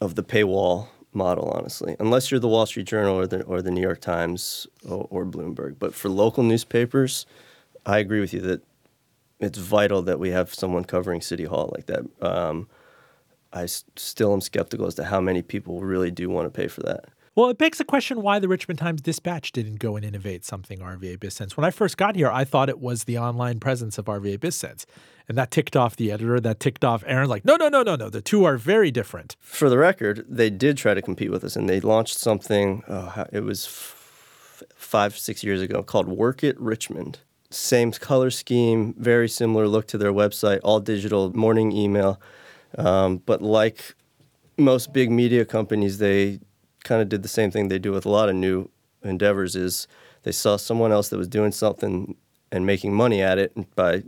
of 0.00 0.14
the 0.14 0.22
paywall 0.22 0.88
model, 1.12 1.50
honestly, 1.50 1.96
unless 1.98 2.30
you're 2.30 2.38
the 2.40 2.48
Wall 2.48 2.64
Street 2.66 2.86
Journal 2.86 3.16
or 3.18 3.26
the 3.26 3.42
or 3.42 3.60
the 3.62 3.70
New 3.72 3.80
York 3.80 4.00
Times 4.00 4.66
or, 4.88 5.06
or 5.10 5.24
Bloomberg. 5.26 5.76
But 5.78 5.94
for 5.94 6.08
local 6.08 6.44
newspapers, 6.44 7.26
I 7.84 7.98
agree 7.98 8.20
with 8.20 8.32
you 8.32 8.40
that 8.42 8.62
it's 9.40 9.58
vital 9.58 10.00
that 10.02 10.20
we 10.20 10.30
have 10.30 10.54
someone 10.54 10.84
covering 10.84 11.20
City 11.22 11.44
Hall 11.44 11.72
like 11.74 11.86
that. 11.86 12.02
Um, 12.22 12.68
I 13.52 13.64
s- 13.64 13.84
still 13.96 14.32
am 14.32 14.40
skeptical 14.40 14.86
as 14.86 14.94
to 14.94 15.04
how 15.04 15.20
many 15.20 15.42
people 15.42 15.80
really 15.80 16.12
do 16.12 16.30
want 16.30 16.46
to 16.46 16.50
pay 16.60 16.68
for 16.68 16.82
that. 16.82 17.06
Well 17.40 17.50
it 17.50 17.58
begs 17.58 17.78
the 17.78 17.84
question 17.84 18.20
why 18.22 18.38
the 18.38 18.48
richmond 18.48 18.78
times 18.78 19.00
dispatch 19.00 19.50
didn't 19.52 19.76
go 19.76 19.96
and 19.96 20.04
innovate 20.04 20.44
something 20.44 20.78
rva 20.80 21.16
bizsense 21.16 21.56
when 21.56 21.64
i 21.64 21.70
first 21.70 21.96
got 21.96 22.14
here 22.14 22.30
i 22.30 22.44
thought 22.44 22.68
it 22.68 22.78
was 22.78 23.04
the 23.04 23.16
online 23.16 23.58
presence 23.58 23.96
of 23.98 24.04
rva 24.04 24.38
bizsense 24.38 24.84
and 25.28 25.38
that 25.38 25.50
ticked 25.50 25.76
off 25.76 25.96
the 25.96 26.12
editor 26.12 26.38
that 26.40 26.60
ticked 26.60 26.84
off 26.84 27.02
aaron 27.06 27.28
like 27.28 27.44
no 27.44 27.56
no 27.56 27.68
no 27.68 27.82
no 27.82 27.96
no 27.96 28.10
the 28.10 28.20
two 28.20 28.44
are 28.44 28.56
very 28.56 28.90
different 28.90 29.36
For 29.40 29.70
the 29.70 29.78
record, 29.78 30.24
they 30.28 30.50
did 30.50 30.76
try 30.76 30.94
to 30.94 31.02
compete 31.02 31.30
with 31.30 31.44
us, 31.44 31.56
and 31.56 31.68
they 31.68 31.80
launched 31.80 32.18
something. 32.18 32.82
Oh, 32.88 33.24
it 33.32 33.40
was 33.40 33.66
f- 33.66 34.62
five, 34.76 35.16
six 35.18 35.42
years 35.42 35.60
ago 35.60 35.82
called 35.82 36.08
Work 36.08 36.42
It 36.42 36.58
Richmond. 36.60 37.20
Same 37.50 37.92
color 37.92 38.30
scheme, 38.30 38.94
very 38.98 39.28
similar 39.28 39.66
look 39.66 39.86
to 39.88 39.98
their 39.98 40.12
website, 40.12 40.60
all 40.62 40.80
digital, 40.80 41.34
morning 41.36 41.72
email. 41.72 42.20
Um, 42.78 43.18
but 43.26 43.42
like 43.42 43.94
most 44.56 44.92
big 44.92 45.10
media 45.10 45.44
companies, 45.44 45.98
they 45.98 46.40
kind 46.84 47.02
of 47.02 47.08
did 47.08 47.22
the 47.22 47.28
same 47.28 47.50
thing 47.50 47.68
they 47.68 47.78
do 47.78 47.92
with 47.92 48.06
a 48.06 48.10
lot 48.10 48.28
of 48.28 48.34
new 48.34 48.70
endeavors. 49.02 49.56
Is 49.56 49.86
they 50.22 50.32
saw 50.32 50.56
someone 50.56 50.92
else 50.92 51.08
that 51.08 51.18
was 51.18 51.28
doing 51.28 51.52
something 51.52 52.16
and 52.52 52.66
making 52.66 52.94
money 52.94 53.22
at 53.22 53.38
it 53.38 53.52
by 53.74 54.02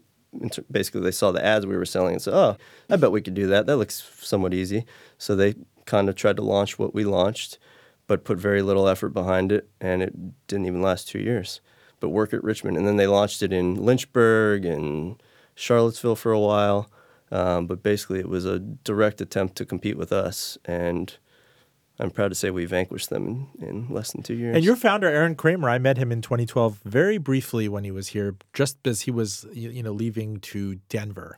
basically 0.71 1.03
they 1.03 1.11
saw 1.11 1.31
the 1.31 1.45
ads 1.45 1.67
we 1.67 1.77
were 1.77 1.85
selling 1.85 2.15
and 2.15 2.23
said, 2.23 2.35
"Oh, 2.35 2.57
I 2.89 2.97
bet 2.97 3.13
we 3.13 3.23
could 3.23 3.35
do 3.35 3.47
that. 3.49 3.67
That 3.67 3.77
looks 3.77 4.03
somewhat 4.21 4.55
easy." 4.55 4.85
So 5.19 5.37
they 5.37 5.55
kind 5.85 6.09
of 6.09 6.15
tried 6.15 6.37
to 6.37 6.43
launch 6.43 6.79
what 6.79 6.95
we 6.95 7.05
launched, 7.05 7.59
but 8.07 8.25
put 8.25 8.39
very 8.39 8.63
little 8.63 8.89
effort 8.89 9.11
behind 9.11 9.53
it, 9.53 9.69
and 9.81 10.03
it 10.03 10.47
didn't 10.47 10.67
even 10.67 10.83
last 10.83 11.09
two 11.09 11.19
years. 11.19 11.61
But 12.01 12.11
Work 12.11 12.33
It 12.33 12.43
Richmond, 12.43 12.77
and 12.77 12.87
then 12.87 12.97
they 12.97 13.07
launched 13.07 13.43
it 13.43 13.53
in 13.53 13.77
Lynchburg 13.77 14.65
and 14.65 15.23
Charlottesville 15.55 16.17
for 16.17 16.33
a 16.33 16.41
while. 16.41 16.91
Um, 17.31 17.67
but 17.67 17.83
basically, 17.83 18.19
it 18.19 18.29
was 18.29 18.45
a 18.45 18.59
direct 18.59 19.21
attempt 19.21 19.57
to 19.57 19.65
compete 19.65 19.97
with 19.97 20.13
us, 20.13 20.59
and 20.65 21.17
I'm 21.99 22.11
proud 22.11 22.29
to 22.29 22.35
say 22.35 22.51
we 22.51 22.65
vanquished 22.65 23.11
them 23.11 23.49
in, 23.61 23.67
in 23.69 23.89
less 23.89 24.13
than 24.13 24.23
two 24.23 24.35
years. 24.35 24.57
And 24.57 24.65
your 24.65 24.77
founder, 24.77 25.07
Aaron 25.09 25.35
Kremer, 25.35 25.69
I 25.69 25.79
met 25.79 25.99
him 25.99 26.11
in 26.11 26.23
2012 26.23 26.81
very 26.85 27.19
briefly 27.19 27.69
when 27.69 27.85
he 27.85 27.91
was 27.91 28.09
here, 28.09 28.35
just 28.55 28.85
as 28.87 29.03
he 29.03 29.11
was, 29.11 29.47
you 29.53 29.83
know, 29.83 29.93
leaving 29.93 30.41
to 30.41 30.77
Denver, 30.89 31.37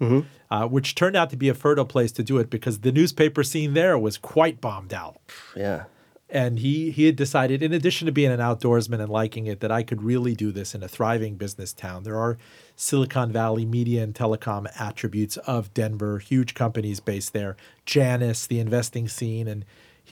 uh, 0.50 0.66
which 0.66 0.94
turned 0.94 1.16
out 1.16 1.28
to 1.30 1.36
be 1.36 1.48
a 1.48 1.54
fertile 1.54 1.84
place 1.84 2.12
to 2.12 2.22
do 2.22 2.38
it 2.38 2.50
because 2.50 2.80
the 2.80 2.92
newspaper 2.92 3.42
scene 3.42 3.74
there 3.74 3.98
was 3.98 4.16
quite 4.16 4.60
bombed 4.60 4.94
out. 4.94 5.16
yeah, 5.56 5.84
And 6.30 6.60
he 6.60 6.90
he 6.92 7.06
had 7.06 7.16
decided, 7.16 7.62
in 7.62 7.72
addition 7.72 8.06
to 8.06 8.12
being 8.12 8.30
an 8.30 8.40
outdoorsman 8.40 9.00
and 9.00 9.10
liking 9.10 9.46
it, 9.46 9.60
that 9.60 9.72
I 9.72 9.82
could 9.82 10.02
really 10.02 10.34
do 10.34 10.52
this 10.52 10.74
in 10.74 10.82
a 10.82 10.88
thriving 10.88 11.34
business 11.34 11.72
town. 11.72 12.04
There 12.04 12.16
are 12.16 12.38
Silicon 12.76 13.30
Valley 13.32 13.66
media 13.66 14.02
and 14.02 14.14
telecom 14.14 14.66
attributes 14.80 15.36
of 15.38 15.74
Denver, 15.74 16.18
huge 16.20 16.54
companies 16.54 17.00
based 17.00 17.32
there, 17.32 17.56
Janus, 17.84 18.46
the 18.46 18.60
investing 18.60 19.08
scene, 19.08 19.46
and 19.48 19.64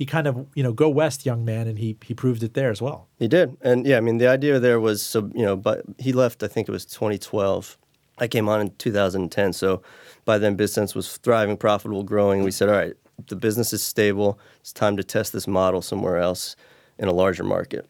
he 0.02 0.06
kind 0.06 0.26
of 0.26 0.48
you 0.56 0.64
know 0.64 0.72
go 0.72 0.88
west, 0.88 1.24
young 1.24 1.44
man, 1.44 1.68
and 1.68 1.78
he 1.78 1.96
he 2.02 2.12
proved 2.12 2.42
it 2.42 2.54
there 2.54 2.70
as 2.70 2.82
well. 2.82 3.06
He 3.20 3.28
did, 3.28 3.56
and 3.60 3.86
yeah, 3.86 3.98
I 3.98 4.00
mean 4.00 4.18
the 4.18 4.26
idea 4.26 4.58
there 4.58 4.80
was 4.80 5.00
so 5.00 5.30
you 5.32 5.44
know, 5.44 5.54
but 5.54 5.84
he 5.96 6.12
left. 6.12 6.42
I 6.42 6.48
think 6.48 6.68
it 6.68 6.72
was 6.72 6.84
2012. 6.84 7.78
I 8.18 8.26
came 8.26 8.48
on 8.48 8.60
in 8.60 8.74
2010, 8.78 9.52
so 9.52 9.80
by 10.24 10.38
then 10.38 10.56
BizSense 10.56 10.96
was 10.96 11.18
thriving, 11.18 11.56
profitable, 11.56 12.02
growing. 12.02 12.42
We 12.42 12.50
said, 12.50 12.68
all 12.68 12.74
right, 12.74 12.94
the 13.28 13.36
business 13.36 13.72
is 13.72 13.80
stable. 13.80 14.40
It's 14.60 14.72
time 14.72 14.96
to 14.96 15.04
test 15.04 15.32
this 15.32 15.46
model 15.46 15.82
somewhere 15.82 16.18
else 16.18 16.56
in 16.98 17.06
a 17.06 17.12
larger 17.12 17.44
market 17.44 17.88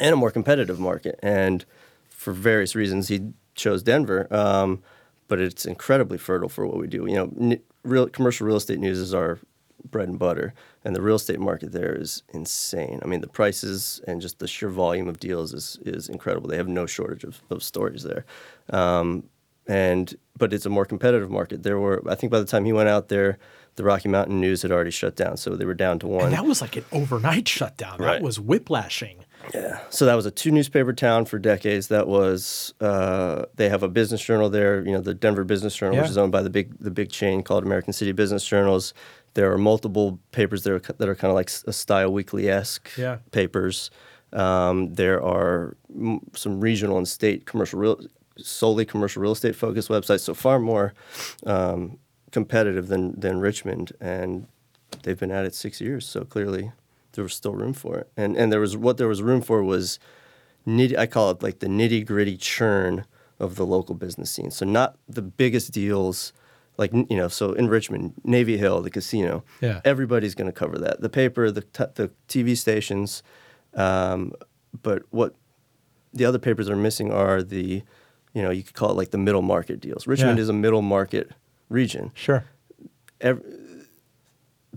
and 0.00 0.12
a 0.12 0.16
more 0.16 0.32
competitive 0.32 0.80
market. 0.80 1.18
And 1.22 1.64
for 2.10 2.32
various 2.32 2.74
reasons, 2.74 3.08
he 3.08 3.32
chose 3.54 3.82
Denver. 3.82 4.26
Um, 4.34 4.82
but 5.28 5.40
it's 5.40 5.64
incredibly 5.64 6.18
fertile 6.18 6.48
for 6.48 6.66
what 6.66 6.76
we 6.76 6.86
do. 6.86 7.06
You 7.06 7.14
know, 7.14 7.56
real 7.84 8.08
commercial 8.08 8.46
real 8.46 8.56
estate 8.56 8.78
news 8.78 8.98
is 8.98 9.14
our 9.14 9.38
bread 9.90 10.08
and 10.08 10.18
butter, 10.18 10.54
and 10.84 10.94
the 10.94 11.02
real 11.02 11.16
estate 11.16 11.40
market 11.40 11.72
there 11.72 11.94
is 11.94 12.22
insane. 12.32 13.00
I 13.02 13.06
mean, 13.06 13.20
the 13.20 13.28
prices 13.28 14.00
and 14.06 14.20
just 14.20 14.38
the 14.38 14.48
sheer 14.48 14.68
volume 14.68 15.08
of 15.08 15.20
deals 15.20 15.52
is 15.52 15.78
is 15.84 16.08
incredible. 16.08 16.48
They 16.48 16.56
have 16.56 16.68
no 16.68 16.86
shortage 16.86 17.24
of, 17.24 17.42
of 17.50 17.62
stories 17.62 18.02
there, 18.02 18.24
um, 18.70 19.24
and 19.66 20.14
but 20.36 20.52
it's 20.52 20.66
a 20.66 20.70
more 20.70 20.84
competitive 20.84 21.30
market. 21.30 21.62
There 21.62 21.78
were, 21.78 22.02
I 22.08 22.14
think, 22.14 22.32
by 22.32 22.38
the 22.38 22.46
time 22.46 22.64
he 22.64 22.72
went 22.72 22.88
out 22.88 23.08
there, 23.08 23.38
the 23.76 23.84
Rocky 23.84 24.08
Mountain 24.08 24.40
News 24.40 24.62
had 24.62 24.72
already 24.72 24.90
shut 24.90 25.16
down, 25.16 25.36
so 25.36 25.56
they 25.56 25.64
were 25.64 25.74
down 25.74 25.98
to 26.00 26.06
one. 26.06 26.24
And 26.26 26.32
that 26.32 26.44
was 26.44 26.60
like 26.60 26.76
an 26.76 26.84
overnight 26.92 27.48
shutdown. 27.48 27.98
Right. 27.98 28.14
That 28.14 28.22
was 28.22 28.38
whiplashing. 28.38 29.24
Yeah. 29.52 29.80
So 29.90 30.06
that 30.06 30.14
was 30.14 30.26
a 30.26 30.30
two 30.30 30.50
newspaper 30.50 30.92
town 30.92 31.24
for 31.24 31.38
decades. 31.38 31.88
That 31.88 32.06
was 32.06 32.74
uh, 32.80 33.46
they 33.56 33.68
have 33.68 33.82
a 33.82 33.88
business 33.88 34.22
journal 34.22 34.50
there. 34.50 34.84
You 34.84 34.92
know, 34.92 35.00
the 35.00 35.14
Denver 35.14 35.44
Business 35.44 35.74
Journal, 35.74 35.96
yeah. 35.96 36.02
which 36.02 36.10
is 36.10 36.18
owned 36.18 36.32
by 36.32 36.42
the 36.42 36.50
big 36.50 36.78
the 36.78 36.90
big 36.90 37.10
chain 37.10 37.42
called 37.42 37.64
American 37.64 37.92
City 37.92 38.12
Business 38.12 38.46
Journals. 38.46 38.94
There 39.34 39.52
are 39.52 39.58
multiple 39.58 40.18
papers 40.30 40.64
there 40.64 40.78
that 40.78 41.08
are 41.08 41.14
kind 41.14 41.30
of 41.30 41.34
like 41.34 41.50
a 41.66 41.72
style 41.72 42.12
weekly 42.12 42.48
esque 42.48 42.90
yeah. 42.96 43.18
papers. 43.30 43.90
Um, 44.32 44.94
there 44.94 45.22
are 45.22 45.76
m- 45.94 46.20
some 46.34 46.60
regional 46.60 46.98
and 46.98 47.08
state 47.08 47.46
commercial 47.46 47.78
real 47.78 48.00
solely 48.38 48.84
commercial 48.84 49.22
real 49.22 49.32
estate 49.32 49.54
focused 49.54 49.88
websites. 49.88 50.20
So 50.20 50.34
far 50.34 50.58
more 50.58 50.94
um, 51.46 51.98
competitive 52.30 52.88
than 52.88 53.18
than 53.18 53.40
Richmond, 53.40 53.92
and 54.00 54.46
they've 55.02 55.18
been 55.18 55.30
at 55.30 55.44
it 55.44 55.54
six 55.54 55.80
years. 55.80 56.06
So 56.06 56.24
clearly 56.24 56.72
there 57.12 57.24
was 57.24 57.34
still 57.34 57.54
room 57.54 57.72
for 57.72 57.98
it. 57.98 58.10
And 58.16 58.36
and 58.36 58.52
there 58.52 58.60
was 58.60 58.76
what 58.76 58.96
there 58.96 59.08
was 59.08 59.22
room 59.22 59.42
for 59.42 59.62
was 59.62 59.98
nitty, 60.66 60.96
I 60.96 61.06
call 61.06 61.30
it 61.30 61.42
like 61.42 61.58
the 61.60 61.66
nitty 61.66 62.06
gritty 62.06 62.36
churn 62.36 63.04
of 63.38 63.56
the 63.56 63.66
local 63.66 63.94
business 63.94 64.30
scene. 64.30 64.50
So 64.50 64.64
not 64.64 64.96
the 65.08 65.22
biggest 65.22 65.72
deals 65.72 66.32
like 66.78 66.92
you 66.92 67.16
know 67.16 67.28
so 67.28 67.52
in 67.52 67.68
richmond 67.68 68.12
navy 68.24 68.56
hill 68.56 68.80
the 68.80 68.90
casino 68.90 69.44
yeah. 69.60 69.80
everybody's 69.84 70.34
going 70.34 70.46
to 70.46 70.52
cover 70.52 70.78
that 70.78 71.00
the 71.00 71.08
paper 71.08 71.50
the, 71.50 71.62
t- 71.62 71.84
the 71.94 72.10
tv 72.28 72.56
stations 72.56 73.22
um, 73.74 74.32
but 74.82 75.02
what 75.10 75.34
the 76.12 76.24
other 76.24 76.38
papers 76.38 76.68
are 76.68 76.76
missing 76.76 77.12
are 77.12 77.42
the 77.42 77.82
you 78.34 78.42
know 78.42 78.50
you 78.50 78.62
could 78.62 78.74
call 78.74 78.90
it 78.90 78.96
like 78.96 79.10
the 79.10 79.18
middle 79.18 79.42
market 79.42 79.80
deals 79.80 80.06
richmond 80.06 80.38
yeah. 80.38 80.42
is 80.42 80.48
a 80.48 80.52
middle 80.52 80.82
market 80.82 81.30
region 81.68 82.10
sure 82.14 82.44
Every, 83.20 83.44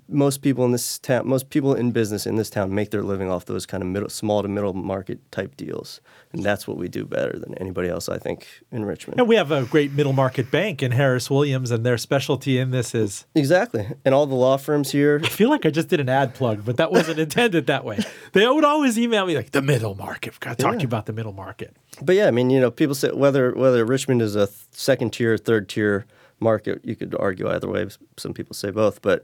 most 0.07 0.41
people 0.41 0.63
in 0.65 0.71
this 0.71 0.99
town, 0.99 1.27
most 1.27 1.49
people 1.49 1.73
in 1.73 1.91
business 1.91 2.25
in 2.27 2.35
this 2.35 2.49
town 2.49 2.73
make 2.73 2.91
their 2.91 3.01
living 3.01 3.29
off 3.29 3.45
those 3.45 3.65
kind 3.65 3.81
of 3.81 3.89
middle, 3.89 4.09
small 4.09 4.41
to 4.41 4.47
middle 4.47 4.73
market 4.73 5.19
type 5.31 5.57
deals, 5.57 5.99
and 6.31 6.43
that's 6.43 6.67
what 6.67 6.77
we 6.77 6.87
do 6.87 7.05
better 7.05 7.37
than 7.39 7.55
anybody 7.55 7.89
else, 7.89 8.07
I 8.07 8.17
think, 8.17 8.47
in 8.71 8.85
Richmond. 8.85 9.19
And 9.19 9.27
we 9.27 9.35
have 9.35 9.51
a 9.51 9.63
great 9.63 9.93
middle 9.93 10.13
market 10.13 10.51
bank 10.51 10.83
in 10.83 10.91
Harris 10.91 11.29
Williams, 11.29 11.71
and 11.71 11.85
their 11.85 11.97
specialty 11.97 12.59
in 12.59 12.71
this 12.71 12.93
is 12.93 13.25
exactly, 13.33 13.87
and 14.03 14.13
all 14.13 14.27
the 14.27 14.35
law 14.35 14.57
firms 14.57 14.91
here. 14.91 15.19
I 15.23 15.27
feel 15.27 15.49
like 15.49 15.65
I 15.65 15.71
just 15.71 15.87
did 15.87 15.99
an 15.99 16.09
ad 16.09 16.35
plug, 16.35 16.63
but 16.63 16.77
that 16.77 16.91
wasn't 16.91 17.19
intended 17.25 17.67
that 17.67 17.83
way. 17.83 17.99
They 18.33 18.47
would 18.47 18.65
always 18.65 18.99
email 18.99 19.25
me 19.25 19.35
like 19.35 19.51
the 19.51 19.61
middle 19.61 19.95
market. 19.95 20.33
We've 20.33 20.39
got 20.39 20.57
to 20.57 20.63
talk 20.63 20.73
yeah. 20.73 20.79
to 20.79 20.83
you 20.83 20.87
about 20.87 21.07
the 21.07 21.13
middle 21.13 21.33
market. 21.33 21.75
But 22.01 22.15
yeah, 22.15 22.27
I 22.27 22.31
mean, 22.31 22.49
you 22.49 22.59
know, 22.59 22.69
people 22.69 22.95
say 22.95 23.11
whether 23.11 23.51
whether 23.53 23.83
Richmond 23.85 24.21
is 24.21 24.35
a 24.35 24.49
second 24.71 25.13
tier, 25.13 25.37
third 25.37 25.67
tier 25.67 26.05
market, 26.39 26.83
you 26.83 26.95
could 26.95 27.15
argue 27.17 27.49
either 27.49 27.67
way. 27.67 27.87
Some 28.17 28.33
people 28.33 28.53
say 28.53 28.69
both, 28.69 29.01
but 29.01 29.23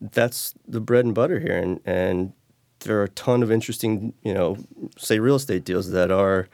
that's 0.00 0.54
the 0.66 0.80
bread 0.80 1.04
and 1.04 1.14
butter 1.14 1.40
here, 1.40 1.56
and 1.56 1.80
and 1.84 2.32
there 2.80 2.98
are 3.00 3.04
a 3.04 3.08
ton 3.10 3.42
of 3.42 3.50
interesting, 3.50 4.14
you 4.22 4.32
know, 4.32 4.56
say 4.96 5.18
real 5.18 5.36
estate 5.36 5.64
deals 5.64 5.90
that 5.90 6.10
are, 6.10 6.48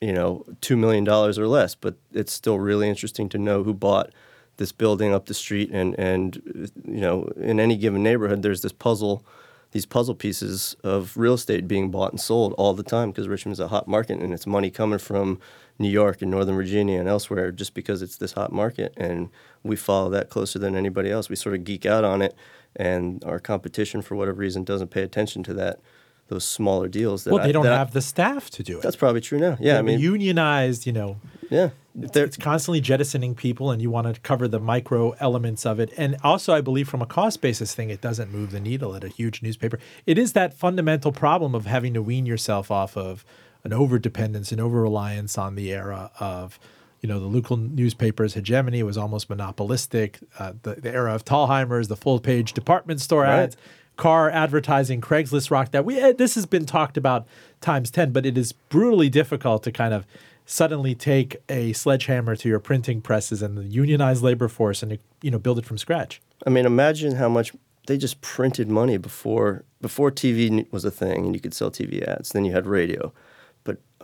you 0.00 0.12
know, 0.12 0.44
two 0.60 0.76
million 0.76 1.04
dollars 1.04 1.38
or 1.38 1.46
less, 1.46 1.74
but 1.74 1.94
it's 2.12 2.32
still 2.32 2.58
really 2.58 2.88
interesting 2.88 3.28
to 3.28 3.38
know 3.38 3.62
who 3.62 3.74
bought 3.74 4.10
this 4.56 4.72
building 4.72 5.12
up 5.14 5.26
the 5.26 5.34
street, 5.34 5.70
and 5.72 5.98
and 5.98 6.70
you 6.84 7.00
know, 7.00 7.24
in 7.36 7.60
any 7.60 7.76
given 7.76 8.02
neighborhood, 8.02 8.42
there's 8.42 8.62
this 8.62 8.72
puzzle, 8.72 9.24
these 9.72 9.86
puzzle 9.86 10.14
pieces 10.14 10.76
of 10.82 11.16
real 11.16 11.34
estate 11.34 11.68
being 11.68 11.90
bought 11.90 12.12
and 12.12 12.20
sold 12.20 12.54
all 12.54 12.74
the 12.74 12.82
time 12.82 13.10
because 13.10 13.28
Richmond's 13.28 13.60
a 13.60 13.68
hot 13.68 13.86
market, 13.86 14.18
and 14.18 14.32
it's 14.32 14.46
money 14.46 14.70
coming 14.70 14.98
from 14.98 15.38
New 15.78 15.90
York 15.90 16.22
and 16.22 16.30
Northern 16.30 16.56
Virginia 16.56 16.98
and 16.98 17.08
elsewhere 17.08 17.52
just 17.52 17.74
because 17.74 18.02
it's 18.02 18.16
this 18.16 18.32
hot 18.32 18.52
market, 18.52 18.92
and 18.96 19.28
we 19.62 19.76
follow 19.76 20.10
that 20.10 20.30
closer 20.30 20.58
than 20.58 20.74
anybody 20.74 21.10
else. 21.10 21.28
We 21.28 21.36
sort 21.36 21.54
of 21.54 21.64
geek 21.64 21.86
out 21.86 22.04
on 22.04 22.22
it 22.22 22.34
and 22.78 23.22
our 23.24 23.38
competition 23.38 24.00
for 24.00 24.16
whatever 24.16 24.38
reason 24.38 24.64
doesn't 24.64 24.88
pay 24.88 25.02
attention 25.02 25.42
to 25.42 25.54
that 25.54 25.80
those 26.28 26.44
smaller 26.44 26.88
deals. 26.88 27.24
That 27.24 27.32
well, 27.32 27.42
they 27.42 27.52
don't 27.52 27.66
have 27.66 27.88
I, 27.88 27.92
the 27.92 28.02
staff 28.02 28.50
to 28.50 28.62
do 28.62 28.78
it. 28.78 28.82
That's 28.82 28.96
probably 28.96 29.20
true 29.20 29.38
now. 29.38 29.56
Yeah, 29.58 29.72
They're 29.72 29.78
I 29.78 29.82
mean, 29.82 30.00
unionized. 30.00 30.86
You 30.86 30.92
know. 30.92 31.20
Yeah. 31.50 31.70
It's, 32.00 32.16
it's 32.16 32.36
constantly 32.36 32.80
jettisoning 32.80 33.34
people, 33.34 33.72
and 33.72 33.82
you 33.82 33.90
want 33.90 34.14
to 34.14 34.20
cover 34.20 34.46
the 34.46 34.60
micro 34.60 35.12
elements 35.18 35.66
of 35.66 35.80
it. 35.80 35.92
And 35.96 36.16
also, 36.22 36.54
I 36.54 36.60
believe 36.60 36.88
from 36.88 37.02
a 37.02 37.06
cost 37.06 37.40
basis 37.40 37.74
thing, 37.74 37.90
it 37.90 38.00
doesn't 38.00 38.30
move 38.30 38.52
the 38.52 38.60
needle 38.60 38.94
at 38.94 39.02
a 39.02 39.08
huge 39.08 39.42
newspaper. 39.42 39.80
It 40.06 40.16
is 40.16 40.32
that 40.34 40.54
fundamental 40.54 41.10
problem 41.10 41.56
of 41.56 41.66
having 41.66 41.94
to 41.94 42.02
wean 42.02 42.24
yourself 42.24 42.70
off 42.70 42.96
of 42.96 43.24
an 43.64 43.72
over 43.72 43.98
dependence 43.98 44.52
and 44.52 44.60
over 44.60 44.80
reliance 44.80 45.36
on 45.36 45.56
the 45.56 45.72
era 45.72 46.12
of 46.20 46.60
you 47.00 47.08
know, 47.08 47.20
the 47.20 47.26
local 47.26 47.56
newspaper's 47.56 48.34
hegemony 48.34 48.82
was 48.82 48.98
almost 48.98 49.30
monopolistic. 49.30 50.18
Uh, 50.38 50.54
the, 50.62 50.74
the, 50.74 50.90
era 50.90 51.14
of 51.14 51.24
Thalhimer's, 51.24 51.88
the 51.88 51.96
full 51.96 52.18
page 52.18 52.52
department 52.52 53.00
store 53.00 53.22
right. 53.22 53.40
ads, 53.40 53.56
car 53.96 54.30
advertising, 54.30 55.00
Craigslist 55.00 55.50
rock 55.50 55.70
that 55.72 55.84
we 55.84 56.00
uh, 56.00 56.12
this 56.12 56.34
has 56.34 56.46
been 56.46 56.66
talked 56.66 56.96
about 56.96 57.26
times 57.60 57.90
10, 57.90 58.12
but 58.12 58.26
it 58.26 58.36
is 58.36 58.52
brutally 58.52 59.08
difficult 59.08 59.62
to 59.64 59.72
kind 59.72 59.94
of 59.94 60.06
suddenly 60.46 60.94
take 60.94 61.36
a 61.48 61.74
sledgehammer 61.74 62.34
to 62.34 62.48
your 62.48 62.58
printing 62.58 63.02
presses 63.02 63.42
and 63.42 63.58
the 63.58 63.64
unionized 63.64 64.22
labor 64.22 64.48
force 64.48 64.82
and 64.82 64.98
you 65.22 65.30
know 65.30 65.38
build 65.38 65.58
it 65.58 65.66
from 65.66 65.78
scratch. 65.78 66.20
I 66.46 66.50
mean, 66.50 66.66
imagine 66.66 67.16
how 67.16 67.28
much 67.28 67.52
they 67.86 67.96
just 67.96 68.20
printed 68.20 68.68
money 68.68 68.96
before 68.96 69.64
before 69.80 70.10
TV 70.10 70.66
was 70.72 70.84
a 70.84 70.90
thing 70.90 71.26
and 71.26 71.34
you 71.34 71.40
could 71.40 71.54
sell 71.54 71.70
TV 71.70 72.02
ads. 72.02 72.30
Then 72.30 72.44
you 72.44 72.52
had 72.52 72.66
radio 72.66 73.12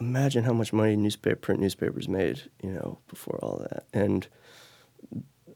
imagine 0.01 0.45
how 0.45 0.53
much 0.53 0.73
money 0.73 0.97
newspaper 0.97 1.37
print 1.37 1.61
newspapers 1.61 2.09
made, 2.09 2.43
you 2.63 2.71
know, 2.71 2.99
before 3.09 3.39
all 3.43 3.65
that. 3.71 3.85
And 3.93 4.27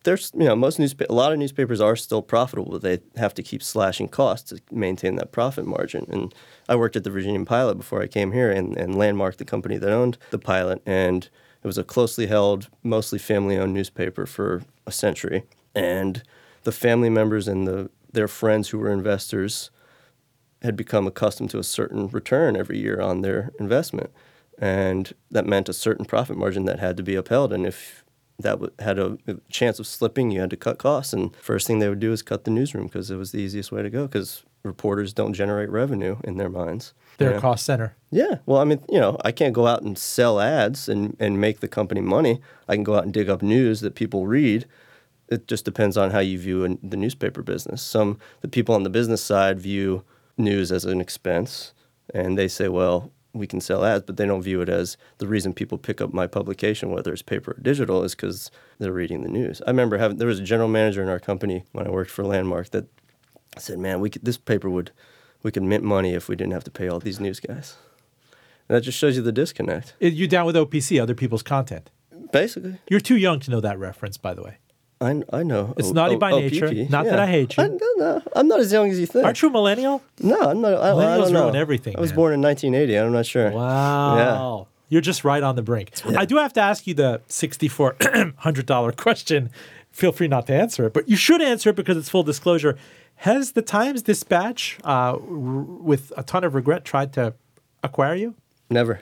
there's, 0.04 0.30
you 0.34 0.44
know, 0.44 0.54
most 0.54 0.78
newspaper, 0.78 1.12
a 1.12 1.14
lot 1.14 1.32
of 1.32 1.38
newspapers 1.38 1.80
are 1.80 1.96
still 1.96 2.22
profitable, 2.22 2.72
but 2.72 2.82
they 2.82 3.00
have 3.16 3.34
to 3.34 3.42
keep 3.42 3.62
slashing 3.62 4.08
costs 4.08 4.50
to 4.50 4.60
maintain 4.70 5.16
that 5.16 5.32
profit 5.32 5.66
margin. 5.66 6.06
And 6.08 6.34
I 6.68 6.76
worked 6.76 6.96
at 6.96 7.04
the 7.04 7.10
Virginian 7.10 7.44
Pilot 7.44 7.76
before 7.76 8.00
I 8.00 8.06
came 8.06 8.32
here, 8.32 8.50
and, 8.50 8.76
and 8.76 8.96
Landmark, 8.96 9.36
the 9.36 9.44
company 9.44 9.76
that 9.76 9.90
owned 9.90 10.18
the 10.30 10.38
Pilot, 10.38 10.82
and 10.86 11.28
it 11.62 11.66
was 11.66 11.78
a 11.78 11.84
closely 11.84 12.26
held, 12.26 12.68
mostly 12.82 13.18
family-owned 13.18 13.74
newspaper 13.74 14.26
for 14.26 14.62
a 14.86 14.92
century. 14.92 15.42
And 15.74 16.22
the 16.62 16.72
family 16.72 17.10
members 17.10 17.48
and 17.48 17.66
the 17.66 17.90
their 18.10 18.28
friends 18.28 18.70
who 18.70 18.78
were 18.78 18.90
investors 18.90 19.70
had 20.62 20.76
become 20.76 21.06
accustomed 21.06 21.50
to 21.50 21.58
a 21.58 21.64
certain 21.64 22.08
return 22.08 22.56
every 22.56 22.78
year 22.78 23.00
on 23.00 23.20
their 23.20 23.52
investment 23.60 24.10
and 24.58 25.12
that 25.30 25.46
meant 25.46 25.68
a 25.68 25.72
certain 25.72 26.04
profit 26.04 26.36
margin 26.36 26.64
that 26.64 26.80
had 26.80 26.96
to 26.96 27.02
be 27.02 27.14
upheld. 27.14 27.52
And 27.52 27.66
if 27.66 28.04
that 28.40 28.58
had 28.78 28.98
a, 28.98 29.18
a 29.26 29.36
chance 29.50 29.78
of 29.78 29.86
slipping, 29.86 30.30
you 30.30 30.40
had 30.40 30.50
to 30.50 30.56
cut 30.56 30.78
costs. 30.78 31.12
And 31.12 31.34
first 31.36 31.66
thing 31.66 31.78
they 31.78 31.88
would 31.88 32.00
do 32.00 32.12
is 32.12 32.22
cut 32.22 32.44
the 32.44 32.50
newsroom 32.50 32.86
because 32.86 33.10
it 33.10 33.16
was 33.16 33.32
the 33.32 33.38
easiest 33.38 33.72
way 33.72 33.82
to 33.82 33.90
go. 33.90 34.06
Because 34.06 34.44
reporters 34.62 35.12
don't 35.12 35.32
generate 35.32 35.70
revenue 35.70 36.16
in 36.24 36.36
their 36.36 36.48
minds. 36.48 36.92
They're 37.18 37.36
a 37.36 37.40
cost 37.40 37.64
center. 37.64 37.96
Yeah. 38.10 38.38
Well, 38.46 38.60
I 38.60 38.64
mean, 38.64 38.82
you 38.88 39.00
know, 39.00 39.16
I 39.24 39.32
can't 39.32 39.54
go 39.54 39.66
out 39.66 39.82
and 39.82 39.98
sell 39.98 40.40
ads 40.40 40.88
and, 40.88 41.16
and 41.18 41.40
make 41.40 41.60
the 41.60 41.68
company 41.68 42.00
money. 42.00 42.40
I 42.68 42.74
can 42.74 42.84
go 42.84 42.96
out 42.96 43.04
and 43.04 43.12
dig 43.12 43.28
up 43.28 43.42
news 43.42 43.80
that 43.80 43.96
people 43.96 44.26
read. 44.26 44.66
It 45.28 45.46
just 45.46 45.64
depends 45.64 45.96
on 45.96 46.10
how 46.10 46.20
you 46.20 46.38
view 46.38 46.78
the 46.82 46.96
newspaper 46.96 47.42
business. 47.42 47.82
Some 47.82 48.18
the 48.40 48.48
people 48.48 48.74
on 48.74 48.82
the 48.82 48.90
business 48.90 49.22
side 49.22 49.60
view 49.60 50.04
news 50.36 50.72
as 50.72 50.84
an 50.84 51.00
expense, 51.00 51.74
and 52.14 52.38
they 52.38 52.48
say, 52.48 52.68
well, 52.68 53.10
we 53.32 53.46
can 53.46 53.60
sell 53.60 53.84
ads, 53.84 54.04
but 54.04 54.16
they 54.16 54.26
don't 54.26 54.42
view 54.42 54.60
it 54.60 54.68
as 54.68 54.96
the 55.18 55.26
reason 55.26 55.52
people 55.52 55.78
pick 55.78 56.00
up 56.00 56.12
my 56.12 56.26
publication, 56.26 56.90
whether 56.90 57.12
it's 57.12 57.22
paper 57.22 57.52
or 57.52 57.60
digital, 57.60 58.02
is 58.02 58.14
because 58.14 58.50
they're 58.78 58.92
reading 58.92 59.22
the 59.22 59.28
news. 59.28 59.60
I 59.66 59.70
remember 59.70 59.98
having 59.98 60.16
there 60.16 60.28
was 60.28 60.40
a 60.40 60.44
general 60.44 60.68
manager 60.68 61.02
in 61.02 61.08
our 61.08 61.20
company 61.20 61.64
when 61.72 61.86
I 61.86 61.90
worked 61.90 62.10
for 62.10 62.24
Landmark 62.24 62.70
that 62.70 62.86
said, 63.56 63.78
"Man, 63.78 64.00
we 64.00 64.10
could, 64.10 64.24
this 64.24 64.38
paper 64.38 64.70
would 64.70 64.90
we 65.42 65.50
could 65.50 65.62
mint 65.62 65.84
money 65.84 66.14
if 66.14 66.28
we 66.28 66.36
didn't 66.36 66.52
have 66.52 66.64
to 66.64 66.70
pay 66.70 66.88
all 66.88 66.98
these 66.98 67.20
news 67.20 67.40
guys." 67.40 67.76
And 68.68 68.76
that 68.76 68.82
just 68.82 68.98
shows 68.98 69.16
you 69.16 69.22
the 69.22 69.32
disconnect. 69.32 69.94
You're 69.98 70.28
down 70.28 70.46
with 70.46 70.56
OPC, 70.56 71.00
other 71.00 71.14
people's 71.14 71.42
content? 71.42 71.90
Basically. 72.32 72.78
You're 72.90 73.00
too 73.00 73.16
young 73.16 73.40
to 73.40 73.50
know 73.50 73.60
that 73.60 73.78
reference, 73.78 74.18
by 74.18 74.34
the 74.34 74.42
way. 74.42 74.58
I, 75.00 75.22
I 75.32 75.42
know. 75.44 75.74
It's 75.76 75.88
O- 75.88 75.92
naughty 75.92 76.16
O- 76.16 76.18
by 76.18 76.32
nature. 76.32 76.66
OPP, 76.66 76.90
Not 76.90 77.04
that 77.04 77.20
I 77.20 77.26
hate 77.26 77.56
you. 77.56 77.62
I, 77.62 77.68
no, 77.68 77.78
no, 77.96 78.22
I'm 78.34 78.48
not 78.48 78.58
as 78.60 78.72
young 78.72 78.90
as 78.90 78.98
you 78.98 79.06
think. 79.06 79.24
Aren't 79.24 79.40
you 79.40 79.48
a 79.48 79.52
millennial? 79.52 80.02
No, 80.20 80.40
I'm 80.40 80.60
not. 80.60 80.74
I, 80.74 80.90
I 80.90 80.92
Millennials 80.92 81.22
don't 81.24 81.32
know. 81.34 81.42
ruin 81.44 81.56
everything, 81.56 81.96
I 81.96 82.00
was 82.00 82.10
man. 82.10 82.16
born 82.16 82.34
in 82.34 82.40
1980. 82.42 82.96
I'm 82.98 83.12
not 83.12 83.26
sure. 83.26 83.50
Wow. 83.50 84.16
Yeah. 84.16 84.64
You're 84.90 85.00
just 85.02 85.22
right 85.22 85.42
on 85.42 85.54
the 85.54 85.62
brink. 85.62 85.92
I 86.16 86.24
do 86.24 86.36
have 86.38 86.52
to 86.54 86.60
ask 86.60 86.86
you 86.86 86.94
the 86.94 87.20
$6,400 87.28 88.96
question. 88.96 89.50
Feel 89.92 90.12
free 90.12 90.28
not 90.28 90.46
to 90.46 90.54
answer 90.54 90.86
it, 90.86 90.92
but 90.94 91.08
you 91.08 91.16
should 91.16 91.42
answer 91.42 91.70
it 91.70 91.76
because 91.76 91.96
it's 91.96 92.08
full 92.08 92.22
disclosure. 92.22 92.76
Has 93.16 93.52
the 93.52 93.62
Times 93.62 94.02
Dispatch, 94.02 94.78
uh, 94.84 94.88
r- 94.88 95.18
with 95.18 96.12
a 96.16 96.22
ton 96.22 96.42
of 96.44 96.54
regret, 96.54 96.84
tried 96.84 97.12
to 97.14 97.34
acquire 97.82 98.14
you? 98.14 98.34
Never. 98.70 99.00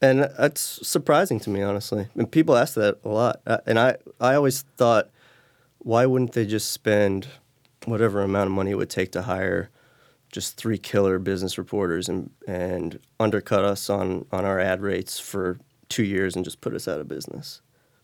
And 0.00 0.30
that's 0.38 0.86
surprising 0.86 1.38
to 1.40 1.50
me, 1.50 1.60
honestly. 1.62 2.06
And 2.14 2.30
people 2.30 2.56
ask 2.56 2.74
that 2.74 2.98
a 3.04 3.08
lot. 3.08 3.40
Uh, 3.46 3.58
And 3.66 3.78
I, 3.78 3.96
I 4.20 4.34
always 4.34 4.62
thought, 4.76 5.10
why 5.82 6.06
wouldn't 6.06 6.32
they 6.32 6.46
just 6.46 6.70
spend 6.70 7.26
whatever 7.86 8.20
amount 8.22 8.46
of 8.48 8.52
money 8.54 8.70
it 8.70 8.76
would 8.76 8.90
take 8.90 9.12
to 9.12 9.22
hire 9.22 9.70
just 10.30 10.56
three 10.56 10.78
killer 10.78 11.18
business 11.18 11.58
reporters 11.58 12.08
and, 12.08 12.30
and 12.46 12.98
undercut 13.20 13.64
us 13.64 13.90
on, 13.90 14.24
on 14.32 14.44
our 14.44 14.58
ad 14.58 14.80
rates 14.80 15.18
for 15.18 15.58
two 15.88 16.04
years 16.04 16.36
and 16.36 16.44
just 16.44 16.60
put 16.60 16.74
us 16.74 16.86
out 16.88 17.00
of 17.00 17.08
business? 17.08 17.60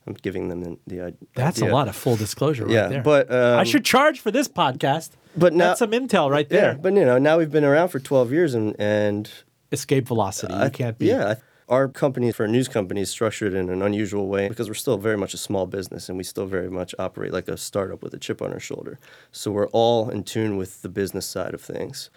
I'm 0.06 0.14
giving 0.14 0.48
them 0.48 0.62
the, 0.62 0.78
the 0.86 1.00
idea. 1.02 1.18
That's 1.34 1.60
a 1.60 1.66
lot 1.66 1.86
of 1.88 1.94
full 1.94 2.16
disclosure 2.16 2.64
right 2.64 2.72
Yeah, 2.72 2.88
there. 2.88 3.02
but, 3.02 3.30
um, 3.30 3.58
I 3.60 3.64
should 3.64 3.84
charge 3.84 4.20
for 4.20 4.30
this 4.30 4.48
podcast. 4.48 5.10
But 5.36 5.52
now- 5.54 5.68
That's 5.68 5.78
some 5.80 5.92
intel 5.92 6.30
right 6.30 6.46
Yeah, 6.50 6.60
there. 6.60 6.74
but 6.80 6.94
you 6.94 7.04
know, 7.04 7.18
now 7.18 7.38
we've 7.38 7.50
been 7.50 7.64
around 7.64 7.88
for 7.90 8.00
12 8.00 8.32
years 8.32 8.54
and, 8.54 8.74
and 8.80 9.30
Escape 9.70 10.06
velocity. 10.08 10.54
You 10.54 10.60
I- 10.60 10.70
can't 10.70 10.98
be. 10.98 11.06
Yeah, 11.06 11.34
our 11.68 11.88
company 11.88 12.32
for 12.32 12.44
a 12.44 12.48
news 12.48 12.68
company 12.68 13.00
is 13.02 13.10
structured 13.10 13.52
in 13.52 13.68
an 13.68 13.82
unusual 13.82 14.26
way 14.26 14.48
because 14.48 14.68
we're 14.68 14.74
still 14.74 14.96
very 14.96 15.16
much 15.18 15.34
a 15.34 15.38
small 15.38 15.66
business 15.66 16.08
and 16.08 16.16
we 16.16 16.24
still 16.24 16.46
very 16.46 16.70
much 16.70 16.94
operate 16.98 17.32
like 17.32 17.48
a 17.48 17.56
startup 17.56 18.02
with 18.02 18.14
a 18.14 18.18
chip 18.18 18.40
on 18.40 18.52
our 18.52 18.60
shoulder. 18.60 18.98
So 19.32 19.50
we're 19.50 19.68
all 19.68 20.08
in 20.08 20.24
tune 20.24 20.56
with 20.56 20.82
the 20.82 20.88
business 20.88 21.26
side 21.26 21.54
of 21.54 21.60
things. 21.60 22.10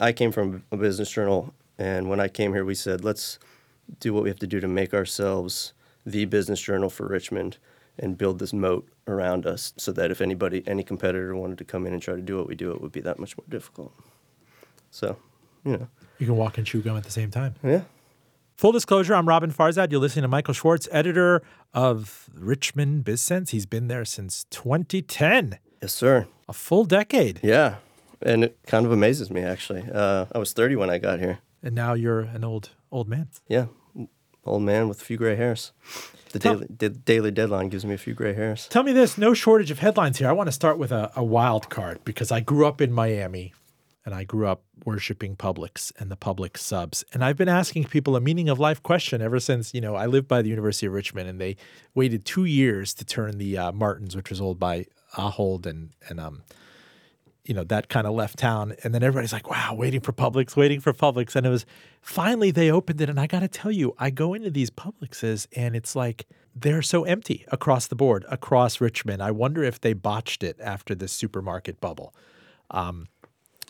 I 0.00 0.12
came 0.12 0.32
from 0.32 0.64
a 0.72 0.76
business 0.76 1.10
journal, 1.10 1.52
and 1.78 2.08
when 2.08 2.20
I 2.20 2.28
came 2.28 2.52
here, 2.54 2.64
we 2.64 2.74
said 2.74 3.04
let's 3.04 3.38
do 4.00 4.12
what 4.12 4.22
we 4.22 4.28
have 4.30 4.38
to 4.40 4.46
do 4.46 4.60
to 4.60 4.68
make 4.68 4.92
ourselves 4.92 5.72
the 6.04 6.24
business 6.24 6.60
journal 6.60 6.90
for 6.90 7.06
Richmond 7.06 7.58
and 7.98 8.16
build 8.16 8.38
this 8.38 8.52
moat 8.52 8.88
around 9.06 9.46
us 9.46 9.72
so 9.76 9.90
that 9.92 10.10
if 10.10 10.20
anybody, 10.20 10.62
any 10.66 10.82
competitor 10.84 11.34
wanted 11.34 11.58
to 11.58 11.64
come 11.64 11.86
in 11.86 11.92
and 11.92 12.00
try 12.02 12.14
to 12.14 12.22
do 12.22 12.36
what 12.36 12.46
we 12.46 12.54
do, 12.54 12.70
it 12.70 12.80
would 12.80 12.92
be 12.92 13.00
that 13.00 13.18
much 13.18 13.36
more 13.36 13.44
difficult. 13.48 13.92
So, 14.90 15.16
you 15.64 15.76
know, 15.76 15.88
You 16.18 16.26
can 16.26 16.36
walk 16.36 16.58
and 16.58 16.66
chew 16.66 16.80
gum 16.80 16.96
at 16.96 17.04
the 17.04 17.10
same 17.10 17.30
time. 17.30 17.54
yeah. 17.62 17.82
Full 18.58 18.72
disclosure, 18.72 19.14
I'm 19.14 19.26
Roben 19.26 19.52
Farzad. 19.54 19.92
You're 19.92 20.00
listening 20.00 20.22
to 20.22 20.28
Michael 20.28 20.52
Schwartz, 20.52 20.88
editor 20.90 21.42
of 21.72 22.28
Richmond 22.34 23.04
BizSense. 23.04 23.50
He's 23.50 23.66
been 23.66 23.86
there 23.86 24.04
since 24.04 24.46
2010, 24.50 25.60
Yes, 25.80 25.92
sir. 25.92 26.26
a 26.48 26.52
full 26.52 26.84
decade. 26.84 27.38
Yeah, 27.40 27.76
and 28.20 28.42
it 28.42 28.58
kind 28.66 28.84
of 28.84 28.90
amazes 28.90 29.30
me 29.30 29.42
actually. 29.42 29.84
Uh, 29.94 30.26
I 30.34 30.38
was 30.38 30.52
30 30.52 30.74
when 30.74 30.90
I 30.90 30.98
got 30.98 31.20
here. 31.20 31.38
And 31.62 31.72
now 31.76 31.94
you're 31.94 32.18
an 32.22 32.42
old 32.42 32.70
old 32.90 33.08
man. 33.08 33.28
Yeah, 33.46 33.66
old 34.44 34.62
man 34.64 34.88
with 34.88 35.02
a 35.02 35.04
few 35.04 35.16
gray 35.16 35.36
hairs. 35.36 35.70
The 36.32 36.40
Tell- 36.40 36.54
daily, 36.56 36.66
the 36.78 36.88
daily 36.88 37.30
deadline 37.30 37.68
gives 37.68 37.86
me 37.86 37.94
a 37.94 37.98
few 37.98 38.12
gray 38.12 38.34
hairs. 38.34 38.66
Tell 38.68 38.82
me 38.82 38.90
this, 38.92 39.16
no 39.16 39.34
shortage 39.34 39.70
of 39.70 39.78
headlines 39.78 40.18
here. 40.18 40.28
I 40.28 40.32
want 40.32 40.48
to 40.48 40.52
start 40.52 40.78
with 40.78 40.90
a, 40.90 41.12
a 41.14 41.22
wild 41.22 41.70
card 41.70 42.00
because 42.04 42.32
I 42.32 42.40
grew 42.40 42.66
up 42.66 42.80
in 42.80 42.92
Miami 42.92 43.54
and 44.08 44.14
I 44.14 44.24
grew 44.24 44.46
up 44.46 44.62
worshiping 44.86 45.36
Publix 45.36 45.92
and 45.98 46.10
the 46.10 46.16
Publix 46.16 46.56
subs. 46.56 47.04
And 47.12 47.22
I've 47.22 47.36
been 47.36 47.46
asking 47.46 47.84
people 47.84 48.16
a 48.16 48.22
meaning 48.22 48.48
of 48.48 48.58
life 48.58 48.82
question 48.82 49.20
ever 49.20 49.38
since, 49.38 49.74
you 49.74 49.82
know, 49.82 49.96
I 49.96 50.06
lived 50.06 50.26
by 50.26 50.40
the 50.40 50.48
University 50.48 50.86
of 50.86 50.94
Richmond 50.94 51.28
and 51.28 51.38
they 51.38 51.58
waited 51.94 52.24
two 52.24 52.46
years 52.46 52.94
to 52.94 53.04
turn 53.04 53.36
the 53.36 53.58
uh, 53.58 53.72
Martins, 53.72 54.16
which 54.16 54.30
was 54.30 54.40
owned 54.40 54.58
by 54.58 54.86
Ahold 55.18 55.66
and, 55.66 55.90
and 56.08 56.18
um, 56.20 56.42
you 57.44 57.52
know, 57.52 57.64
that 57.64 57.90
kind 57.90 58.06
of 58.06 58.14
left 58.14 58.38
town. 58.38 58.76
And 58.82 58.94
then 58.94 59.02
everybody's 59.02 59.34
like, 59.34 59.50
wow, 59.50 59.74
waiting 59.74 60.00
for 60.00 60.14
Publix, 60.14 60.56
waiting 60.56 60.80
for 60.80 60.94
Publix. 60.94 61.36
And 61.36 61.44
it 61.44 61.50
was 61.50 61.66
finally 62.00 62.50
they 62.50 62.70
opened 62.70 63.02
it. 63.02 63.10
And 63.10 63.20
I 63.20 63.26
got 63.26 63.40
to 63.40 63.48
tell 63.48 63.70
you, 63.70 63.94
I 63.98 64.08
go 64.08 64.32
into 64.32 64.48
these 64.48 64.70
Publixes 64.70 65.46
and 65.54 65.76
it's 65.76 65.94
like 65.94 66.26
they're 66.56 66.80
so 66.80 67.04
empty 67.04 67.44
across 67.48 67.86
the 67.86 67.94
board, 67.94 68.24
across 68.30 68.80
Richmond. 68.80 69.22
I 69.22 69.32
wonder 69.32 69.62
if 69.62 69.82
they 69.82 69.92
botched 69.92 70.42
it 70.42 70.56
after 70.62 70.94
this 70.94 71.12
supermarket 71.12 71.78
bubble. 71.78 72.14
Um, 72.70 73.08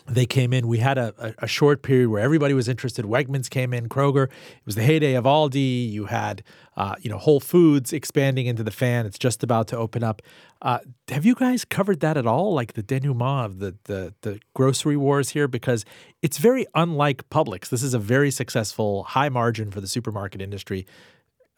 they 0.09 0.27
came 0.27 0.53
in. 0.53 0.66
We 0.66 0.79
had 0.79 0.99
a, 0.99 1.35
a, 1.38 1.47
short 1.47 1.83
period 1.83 2.09
where 2.09 2.23
everybody 2.23 2.55
was 2.55 2.68
interested. 2.68 3.05
Wegmans 3.05 3.51
came 3.51 3.75
in, 3.75 3.88
Kroger. 3.88 4.25
It 4.25 4.66
was 4.66 4.75
the 4.75 4.83
heyday 4.83 5.14
of 5.14 5.25
Aldi. 5.25 5.90
You 5.90 6.07
had, 6.07 6.42
uh, 6.77 6.94
you 7.01 7.11
know, 7.11 7.18
Whole 7.18 7.40
Foods 7.40 7.92
expanding 7.92 8.47
into 8.47 8.62
the 8.62 8.71
fan. 8.71 9.07
It's 9.07 9.18
just 9.18 9.42
about 9.42 9.68
to 9.68 9.77
open 9.77 10.03
up. 10.03 10.23
Uh, 10.62 10.79
have 11.09 11.25
you 11.25 11.35
guys 11.35 11.64
covered 11.64 12.01
that 12.01 12.16
at 12.16 12.27
all? 12.27 12.55
Like 12.55 12.73
the 12.73 12.83
denouement 12.83 13.47
of 13.47 13.59
the, 13.59 13.77
the 13.85 14.14
the 14.23 14.40
grocery 14.55 14.97
wars 14.97 15.31
here, 15.31 15.47
because 15.47 15.85
it's 16.23 16.38
very 16.38 16.66
unlike 16.75 17.29
Publix. 17.29 17.68
This 17.68 17.83
is 17.83 17.94
a 17.94 17.99
very 17.99 18.31
successful, 18.31 19.05
high 19.05 19.29
margin 19.29 19.71
for 19.71 19.81
the 19.81 19.87
supermarket 19.87 20.40
industry 20.40 20.87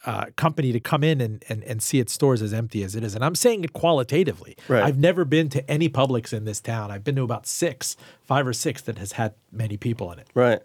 uh, 0.07 0.27
company 0.37 0.73
to 0.73 0.81
come 0.81 1.05
in 1.05 1.21
and, 1.21 1.45
and, 1.49 1.63
and 1.65 1.83
see 1.83 2.01
its 2.01 2.13
stores 2.13 2.41
as 2.41 2.55
empty 2.55 2.83
as 2.83 2.97
it 2.97 3.05
is. 3.05 3.15
And 3.15 3.25
I'm 3.25 3.35
saying 3.35 3.65
it 3.65 3.73
qualitatively. 3.73 4.57
Right. 4.69 4.83
I've 4.83 4.99
never 4.99 5.25
been 5.25 5.49
to 5.51 5.71
any 5.71 5.89
Publix 5.89 6.33
in 6.33 6.45
this 6.45 6.61
town. 6.61 6.91
I've 6.91 7.05
been 7.05 7.17
to 7.17 7.23
about 7.23 7.47
six, 7.47 7.97
five 8.23 8.47
or 8.47 8.53
six 8.53 8.81
that 8.83 8.99
has 8.99 9.13
had 9.13 9.35
many 9.53 9.77
people 9.77 10.11
in 10.13 10.19
it. 10.19 10.29
Right. 10.35 10.61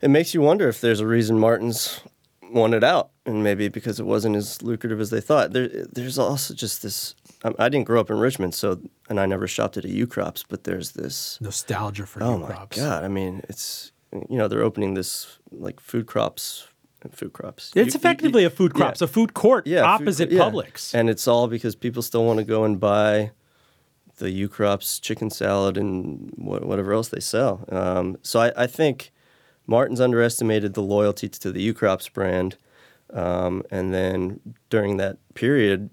It 0.00 0.10
makes 0.10 0.34
you 0.34 0.40
wonder 0.40 0.68
if 0.68 0.80
there's 0.80 1.00
a 1.00 1.06
reason 1.06 1.38
Martins 1.38 2.00
wanted 2.52 2.84
out, 2.84 3.10
and 3.24 3.42
maybe 3.42 3.68
because 3.68 3.98
it 3.98 4.06
wasn't 4.06 4.36
as 4.36 4.62
lucrative 4.62 5.00
as 5.00 5.10
they 5.10 5.20
thought. 5.20 5.52
There, 5.52 5.68
there's 5.68 6.18
also 6.18 6.54
just 6.54 6.82
this. 6.82 7.14
I, 7.44 7.52
I 7.58 7.68
didn't 7.68 7.86
grow 7.86 8.00
up 8.00 8.10
in 8.10 8.18
Richmond, 8.18 8.54
so 8.54 8.80
and 9.08 9.18
I 9.18 9.26
never 9.26 9.46
shopped 9.46 9.76
at 9.76 9.84
a 9.84 9.88
Ukrop's, 9.88 10.44
but 10.46 10.64
there's 10.64 10.92
this. 10.92 11.38
Nostalgia 11.40 12.06
for 12.06 12.22
Oh 12.22 12.36
new 12.36 12.48
my 12.48 12.66
god! 12.70 13.04
I 13.04 13.08
mean, 13.08 13.42
it's 13.48 13.92
you 14.12 14.36
know 14.36 14.48
they're 14.48 14.62
opening 14.62 14.94
this 14.94 15.38
like 15.50 15.80
food 15.80 16.06
crops, 16.06 16.68
food 17.10 17.32
crops. 17.32 17.68
It's 17.68 17.76
You- 17.76 17.82
you- 17.84 17.88
effectively 17.94 18.44
a 18.44 18.50
food 18.50 18.72
yeah. 18.74 18.78
crops, 18.84 19.00
a 19.02 19.06
food 19.08 19.34
court 19.34 19.66
yeah, 19.66 19.80
food 19.82 20.02
opposite 20.04 20.30
yeah. 20.30 20.40
Publix. 20.40 20.94
and 20.94 21.10
it's 21.10 21.26
all 21.26 21.48
because 21.48 21.74
people 21.74 22.02
still 22.02 22.24
want 22.24 22.38
to 22.38 22.44
go 22.44 22.64
and 22.64 22.78
buy 22.78 23.32
the 24.18 24.48
Ukrop's 24.48 25.00
chicken 25.00 25.30
salad 25.30 25.76
and 25.76 26.32
wha- 26.36 26.60
whatever 26.60 26.92
else 26.92 27.08
they 27.08 27.20
sell. 27.20 27.64
Um, 27.70 28.18
so 28.22 28.40
I, 28.40 28.52
I 28.56 28.66
think 28.66 29.10
Martin's 29.66 30.00
underestimated 30.00 30.74
the 30.74 30.82
loyalty 30.82 31.28
to 31.28 31.50
the 31.50 31.72
Ukrop's 31.72 32.08
brand, 32.08 32.56
um, 33.12 33.62
and 33.70 33.92
then 33.92 34.40
during 34.70 34.96
that 34.98 35.16
period 35.34 35.90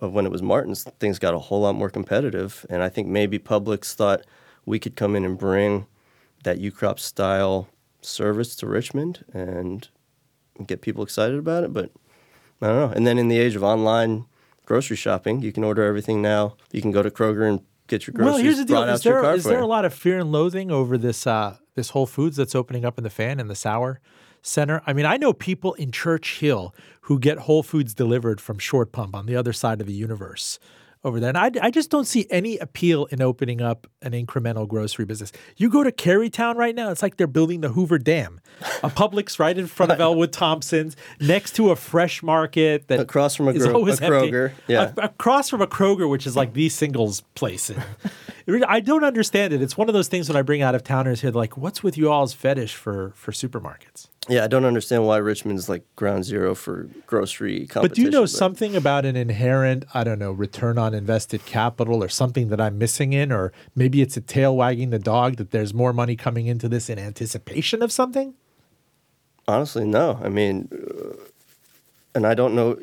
of 0.00 0.12
when 0.12 0.24
it 0.26 0.32
was 0.32 0.42
Martin's, 0.42 0.84
things 0.98 1.18
got 1.18 1.34
a 1.34 1.38
whole 1.38 1.60
lot 1.60 1.74
more 1.74 1.90
competitive, 1.90 2.64
and 2.70 2.82
I 2.82 2.88
think 2.88 3.06
maybe 3.08 3.38
Publix 3.38 3.94
thought 3.94 4.22
we 4.66 4.78
could 4.78 4.96
come 4.96 5.14
in 5.16 5.24
and 5.24 5.38
bring 5.38 5.86
that 6.44 6.58
Ukrop's 6.58 7.02
style 7.04 7.68
service 8.00 8.56
to 8.56 8.66
Richmond 8.66 9.24
and 9.32 9.88
get 10.66 10.80
people 10.80 11.02
excited 11.02 11.38
about 11.38 11.64
it, 11.64 11.72
but 11.72 11.90
I 12.62 12.66
don't 12.68 12.76
know. 12.76 12.94
And 12.94 13.06
then 13.06 13.18
in 13.18 13.28
the 13.28 13.38
age 13.38 13.56
of 13.56 13.62
online 13.62 14.26
grocery 14.66 14.96
shopping, 14.96 15.40
you 15.42 15.52
can 15.52 15.64
order 15.64 15.82
everything 15.82 16.22
now. 16.22 16.56
You 16.72 16.82
can 16.82 16.92
go 16.92 17.02
to 17.02 17.10
Kroger 17.10 17.48
and 17.48 17.60
get 17.86 18.06
your 18.06 18.14
groceries 18.14 18.34
well, 18.34 18.42
here's 18.42 18.58
the 18.58 18.64
deal: 18.64 18.82
is 18.84 19.02
there 19.02 19.34
is 19.34 19.44
there 19.44 19.60
a 19.60 19.66
lot 19.66 19.84
of 19.84 19.92
fear 19.92 20.18
and 20.18 20.30
loathing 20.32 20.70
over 20.70 20.96
this 20.96 21.26
uh, 21.26 21.56
this 21.74 21.90
Whole 21.90 22.06
Foods 22.06 22.36
that's 22.36 22.54
opening 22.54 22.84
up 22.84 22.98
in 22.98 23.04
the 23.04 23.10
Fan 23.10 23.40
and 23.40 23.50
the 23.50 23.54
Sauer 23.54 24.00
Center? 24.42 24.82
I 24.86 24.92
mean, 24.92 25.06
I 25.06 25.16
know 25.16 25.32
people 25.32 25.74
in 25.74 25.92
Church 25.92 26.38
Hill 26.38 26.74
who 27.02 27.18
get 27.18 27.38
Whole 27.38 27.62
Foods 27.62 27.94
delivered 27.94 28.40
from 28.40 28.58
Short 28.58 28.92
Pump 28.92 29.14
on 29.14 29.26
the 29.26 29.36
other 29.36 29.52
side 29.52 29.80
of 29.80 29.86
the 29.86 29.92
universe 29.92 30.58
over 31.02 31.18
there, 31.18 31.30
and 31.30 31.38
I, 31.38 31.50
I 31.62 31.70
just 31.70 31.90
don't 31.90 32.06
see 32.06 32.26
any 32.30 32.58
appeal 32.58 33.06
in 33.06 33.22
opening 33.22 33.62
up 33.62 33.86
an 34.02 34.12
incremental 34.12 34.68
grocery 34.68 35.04
business. 35.04 35.32
You 35.56 35.70
go 35.70 35.82
to 35.82 35.90
Carytown 35.92 36.56
right 36.56 36.74
now; 36.74 36.90
it's 36.90 37.02
like 37.02 37.16
they're 37.16 37.26
building 37.26 37.62
the 37.62 37.70
Hoover 37.70 37.98
Dam, 37.98 38.40
a 38.82 38.90
Publix 38.90 39.38
right 39.38 39.56
in 39.56 39.66
front 39.66 39.92
of 39.92 40.00
Elwood 40.00 40.32
Thompson's, 40.32 40.96
next 41.20 41.52
to 41.56 41.70
a 41.70 41.76
fresh 41.76 42.22
market 42.22 42.88
that 42.88 43.00
Across 43.00 43.36
from 43.36 43.48
a 43.48 43.54
Gro- 43.54 43.86
a 43.86 43.90
empty. 43.90 44.06
Kroger, 44.06 44.52
yeah. 44.68 44.92
A- 44.96 45.04
across 45.06 45.48
from 45.48 45.62
a 45.62 45.66
Kroger, 45.66 46.08
which 46.08 46.26
is 46.26 46.36
like 46.36 46.52
the 46.52 46.68
singles 46.68 47.22
place. 47.34 47.70
And 48.50 48.56
it 48.62 48.66
really- 48.66 48.76
I 48.76 48.80
don't 48.80 49.04
understand 49.04 49.52
it. 49.52 49.62
It's 49.62 49.76
one 49.76 49.88
of 49.88 49.94
those 49.94 50.08
things 50.08 50.28
when 50.28 50.36
I 50.36 50.42
bring 50.42 50.60
out 50.60 50.74
of 50.74 50.82
towners 50.82 51.20
here, 51.20 51.30
like, 51.30 51.56
what's 51.56 51.82
with 51.82 51.96
you 51.96 52.10
all's 52.10 52.32
fetish 52.32 52.74
for 52.74 53.12
for 53.14 53.30
supermarkets? 53.32 54.08
Yeah, 54.28 54.44
I 54.44 54.48
don't 54.48 54.64
understand 54.64 55.06
why 55.06 55.18
Richmond's 55.18 55.68
like 55.68 55.84
ground 55.96 56.24
zero 56.24 56.54
for 56.54 56.88
grocery 57.06 57.66
competition. 57.66 57.82
But 57.82 57.94
do 57.94 58.02
you 58.02 58.10
know 58.10 58.26
something 58.26 58.74
about 58.76 59.04
an 59.04 59.16
inherent, 59.16 59.84
I 59.94 60.04
don't 60.04 60.18
know, 60.18 60.32
return 60.32 60.78
on 60.78 60.94
invested 60.94 61.44
capital 61.46 62.02
or 62.02 62.08
something 62.08 62.48
that 62.48 62.60
I'm 62.60 62.76
missing 62.76 63.12
in? 63.12 63.30
Or 63.32 63.52
maybe 63.74 64.02
it's 64.02 64.16
a 64.16 64.20
tail 64.20 64.56
wagging 64.56 64.90
the 64.90 64.98
dog 64.98 65.36
that 65.36 65.52
there's 65.52 65.72
more 65.72 65.92
money 65.92 66.16
coming 66.16 66.46
into 66.46 66.68
this 66.68 66.90
in 66.90 66.98
anticipation 66.98 67.82
of 67.82 67.92
something? 67.92 68.34
Honestly, 69.48 69.84
no. 69.84 70.18
I 70.22 70.28
mean, 70.28 70.68
uh, 70.72 71.14
and 72.14 72.26
I 72.26 72.34
don't 72.34 72.54
know. 72.54 72.78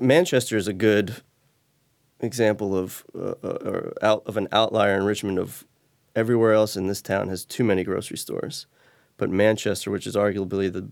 Manchester 0.00 0.56
is 0.56 0.68
a 0.68 0.72
good 0.72 1.22
example 2.24 2.76
of 2.76 3.04
uh, 3.14 3.34
uh, 3.42 3.58
or 3.64 3.92
out 4.02 4.22
of 4.26 4.36
an 4.36 4.48
outlier 4.52 4.96
in 4.96 5.04
Richmond. 5.04 5.38
Of 5.38 5.64
everywhere 6.16 6.52
else 6.52 6.76
in 6.76 6.86
this 6.86 7.02
town 7.02 7.28
has 7.28 7.44
too 7.44 7.64
many 7.64 7.84
grocery 7.84 8.16
stores, 8.18 8.66
but 9.16 9.30
Manchester, 9.30 9.90
which 9.90 10.06
is 10.06 10.16
arguably 10.16 10.72
the 10.72 10.90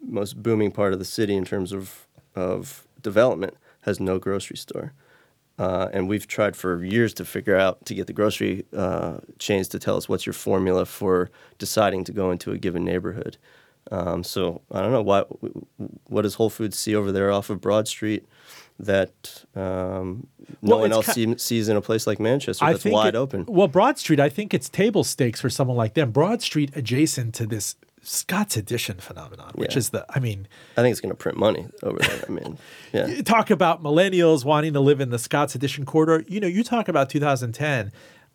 most 0.00 0.42
booming 0.42 0.72
part 0.72 0.92
of 0.92 0.98
the 0.98 1.04
city 1.04 1.36
in 1.36 1.44
terms 1.44 1.72
of 1.72 2.06
of 2.34 2.86
development, 3.00 3.54
has 3.82 4.00
no 4.00 4.18
grocery 4.18 4.56
store. 4.56 4.92
Uh, 5.58 5.88
and 5.92 6.08
we've 6.08 6.26
tried 6.26 6.56
for 6.56 6.82
years 6.82 7.12
to 7.14 7.24
figure 7.24 7.56
out 7.56 7.84
to 7.84 7.94
get 7.94 8.06
the 8.06 8.12
grocery 8.12 8.64
uh, 8.74 9.18
chains 9.38 9.68
to 9.68 9.78
tell 9.78 9.96
us 9.96 10.08
what's 10.08 10.24
your 10.24 10.32
formula 10.32 10.86
for 10.86 11.30
deciding 11.58 12.04
to 12.04 12.12
go 12.12 12.30
into 12.30 12.52
a 12.52 12.58
given 12.58 12.84
neighborhood. 12.84 13.36
Um, 13.90 14.24
so 14.24 14.62
I 14.70 14.80
don't 14.80 14.92
know 14.92 15.02
why. 15.02 15.24
What 16.08 16.22
does 16.22 16.34
Whole 16.34 16.50
Foods 16.50 16.78
see 16.78 16.94
over 16.94 17.12
there 17.12 17.30
off 17.30 17.50
of 17.50 17.60
Broad 17.60 17.86
Street 17.88 18.24
that 18.82 19.44
um, 19.54 20.26
no 20.60 20.76
Well, 20.76 20.80
one 20.80 20.92
else 20.92 21.06
see, 21.06 21.36
sees 21.38 21.68
in 21.68 21.76
a 21.76 21.80
place 21.80 22.06
like 22.06 22.20
Manchester 22.20 22.64
I 22.64 22.72
that's 22.72 22.84
wide 22.84 23.14
it- 23.14 23.18
open? 23.18 23.46
Well, 23.46 23.68
Broad 23.68 23.98
Street, 23.98 24.20
I 24.20 24.28
think 24.28 24.52
it's 24.52 24.68
table 24.68 25.04
stakes 25.04 25.40
for 25.40 25.48
someone 25.50 25.76
like 25.76 25.94
them. 25.94 26.10
Broad 26.10 26.42
Street 26.42 26.70
adjacent 26.76 27.34
to 27.36 27.46
this 27.46 27.76
Scott's 28.04 28.56
Addition 28.56 28.98
phenomenon, 28.98 29.52
which 29.54 29.74
Yeah. 29.74 29.78
is 29.78 29.90
the, 29.90 30.04
I 30.10 30.18
mean, 30.18 30.48
I 30.76 30.82
think 30.82 30.90
it's 30.90 31.00
going 31.00 31.10
to 31.12 31.16
print 31.16 31.38
money 31.38 31.68
over 31.84 31.98
there. 32.00 32.24
I 32.28 32.30
mean, 32.32 32.58
yeah. 32.92 33.22
talk 33.22 33.50
about 33.50 33.80
millennials 33.82 34.44
wanting 34.44 34.72
to 34.72 34.80
live 34.80 35.00
in 35.00 35.10
the 35.10 35.18
Scott's 35.20 35.54
Addition 35.54 35.84
corridor. 35.84 36.24
You 36.28 36.40
know, 36.40 36.48
you 36.48 36.64
talk 36.64 36.88
about 36.88 37.08
2010. 37.10 37.92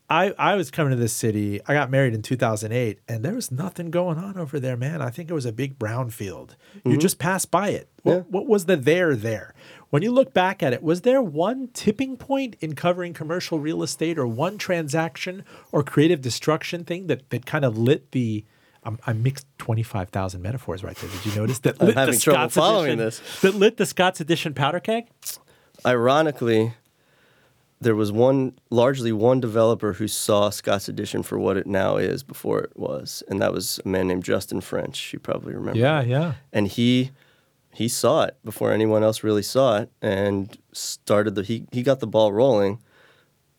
I, 0.09 0.33
I 0.37 0.55
was 0.55 0.71
coming 0.71 0.91
to 0.91 0.95
this 0.95 1.11
city. 1.11 1.59
I 1.67 1.73
got 1.73 1.91
married 1.91 2.13
in 2.13 2.21
2008, 2.21 2.99
and 3.09 3.25
there 3.25 3.33
was 3.33 3.51
nothing 3.51 3.91
going 3.91 4.17
on 4.17 4.37
over 4.37 4.57
there, 4.57 4.77
man. 4.77 5.01
I 5.01 5.09
think 5.09 5.29
it 5.29 5.33
was 5.33 5.45
a 5.45 5.51
big 5.51 5.77
brown 5.77 6.11
field. 6.11 6.55
You 6.85 6.91
mm-hmm. 6.91 6.99
just 6.99 7.19
passed 7.19 7.51
by 7.51 7.69
it. 7.69 7.89
What, 8.03 8.13
Yeah. 8.13 8.21
what 8.29 8.47
was 8.47 8.65
the 8.65 8.77
there 8.77 9.17
there? 9.17 9.53
When 9.89 10.03
you 10.03 10.11
look 10.11 10.33
back 10.33 10.63
at 10.63 10.71
it, 10.71 10.81
was 10.81 11.01
there 11.01 11.21
one 11.21 11.69
tipping 11.73 12.15
point 12.15 12.55
in 12.61 12.73
covering 12.73 13.13
commercial 13.13 13.59
real 13.59 13.83
estate 13.83 14.17
or 14.17 14.25
one 14.27 14.57
transaction 14.57 15.43
or 15.73 15.83
creative 15.83 16.21
destruction 16.21 16.85
thing 16.85 17.07
that, 17.07 17.29
that 17.29 17.45
kind 17.45 17.65
of 17.65 17.77
lit 17.77 18.11
the. 18.11 18.45
I'm, 19.05 19.21
mixed 19.21 19.45
25,000 19.57 20.41
metaphors 20.41 20.81
right 20.81 20.95
there. 20.95 21.09
Did 21.09 21.25
you 21.25 21.35
notice 21.35 21.59
that? 21.59 21.75
I'm 21.81 21.87
lit 21.87 21.95
the 21.95 21.99
having 21.99 22.19
trouble 22.19 22.39
Scott's 22.39 22.55
following 22.55 22.91
edition, 22.93 22.97
this. 22.99 23.41
That 23.41 23.55
lit 23.55 23.75
the 23.75 23.85
Scott's 23.85 24.21
Addition 24.21 24.53
powder 24.53 24.79
keg? 24.79 25.09
Ironically, 25.85 26.73
there 27.79 27.95
was 27.95 28.11
one 28.11 28.57
largely 28.69 29.11
one 29.11 29.39
developer 29.39 29.93
who 29.93 30.07
saw 30.07 30.49
Scott's 30.49 30.89
Addition 30.89 31.23
for 31.23 31.37
what 31.37 31.57
it 31.57 31.67
now 31.67 31.97
is 31.97 32.23
before 32.23 32.59
it 32.59 32.71
was, 32.75 33.23
and 33.27 33.41
that 33.41 33.53
was 33.53 33.79
a 33.85 33.87
man 33.87 34.07
named 34.07 34.23
Justin 34.23 34.61
French. 34.61 35.13
You 35.13 35.19
probably 35.19 35.53
remember. 35.53 35.79
Yeah, 35.79 36.01
yeah. 36.01 36.33
and 36.51 36.67
he 36.67 37.11
he 37.73 37.87
saw 37.87 38.23
it 38.23 38.35
before 38.43 38.71
anyone 38.71 39.03
else 39.03 39.23
really 39.23 39.43
saw 39.43 39.77
it 39.77 39.91
and 40.01 40.57
started 40.73 41.35
the 41.35 41.43
he, 41.43 41.65
he 41.71 41.83
got 41.83 41.99
the 41.99 42.07
ball 42.07 42.33
rolling 42.33 42.79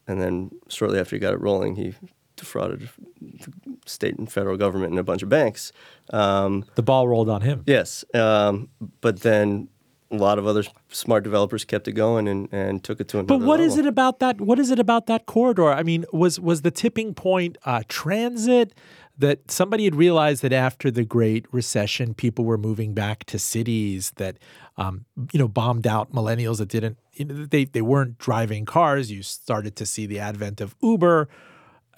and 0.09 0.21
then 0.21 0.51
shortly 0.69 0.99
after 0.99 1.15
he 1.15 1.21
got 1.21 1.33
it 1.35 1.41
rolling 1.41 1.77
he 1.77 1.95
defrauded 2.35 2.89
the 3.21 3.49
state 3.87 4.17
and 4.19 4.31
federal 4.33 4.57
government 4.57 4.91
and 4.91 4.99
a 4.99 5.05
bunch 5.05 5.23
of 5.23 5.29
banks 5.29 5.71
um, 6.13 6.65
The 6.75 6.83
ball 6.83 7.07
rolled 7.07 7.29
on 7.29 7.43
him. 7.43 7.63
yes 7.67 8.05
um, 8.13 8.69
but 9.01 9.21
then 9.21 9.69
a 10.11 10.17
lot 10.17 10.39
of 10.39 10.47
other 10.47 10.65
smart 10.89 11.23
developers 11.23 11.65
kept 11.65 11.87
it 11.87 11.93
going 11.93 12.27
and, 12.29 12.49
and 12.53 12.83
took 12.83 13.01
it 13.01 13.09
to 13.09 13.19
another 13.19 13.39
But 13.39 13.47
what 13.47 13.61
is 13.61 13.73
level. 13.77 13.87
it 13.87 13.89
about 13.89 14.19
that? 14.21 14.41
What 14.41 14.59
is 14.59 14.71
it 14.71 14.79
about 14.79 15.07
that 15.07 15.27
corridor? 15.27 15.71
I 15.71 15.83
mean, 15.83 16.05
was 16.13 16.41
was 16.41 16.63
the 16.63 16.71
tipping 16.71 17.15
point 17.15 17.59
uh, 17.65 17.83
transit 17.89 18.73
that 19.19 19.51
somebody 19.51 19.85
had 19.85 19.97
realized 19.97 20.43
that 20.43 20.53
after 20.53 20.91
the 20.91 21.05
Great 21.05 21.45
Recession, 21.53 22.15
people 22.15 22.45
were 22.45 22.57
moving 22.57 22.95
back 22.95 23.25
to 23.25 23.39
cities 23.39 24.13
that 24.17 24.39
um, 24.77 25.05
you 25.33 25.39
know 25.39 25.49
bombed 25.49 25.87
out 25.87 26.13
millennials 26.13 26.59
that 26.59 26.69
didn't 26.69 26.99
you 27.15 27.25
know, 27.25 27.45
they 27.45 27.65
they 27.65 27.83
weren't 27.83 28.17
driving 28.19 28.65
cars. 28.65 29.11
You 29.11 29.23
started 29.23 29.77
to 29.77 29.87
see 29.87 30.07
the 30.07 30.19
advent 30.21 30.61
of 30.61 30.75
Uber. 30.83 31.29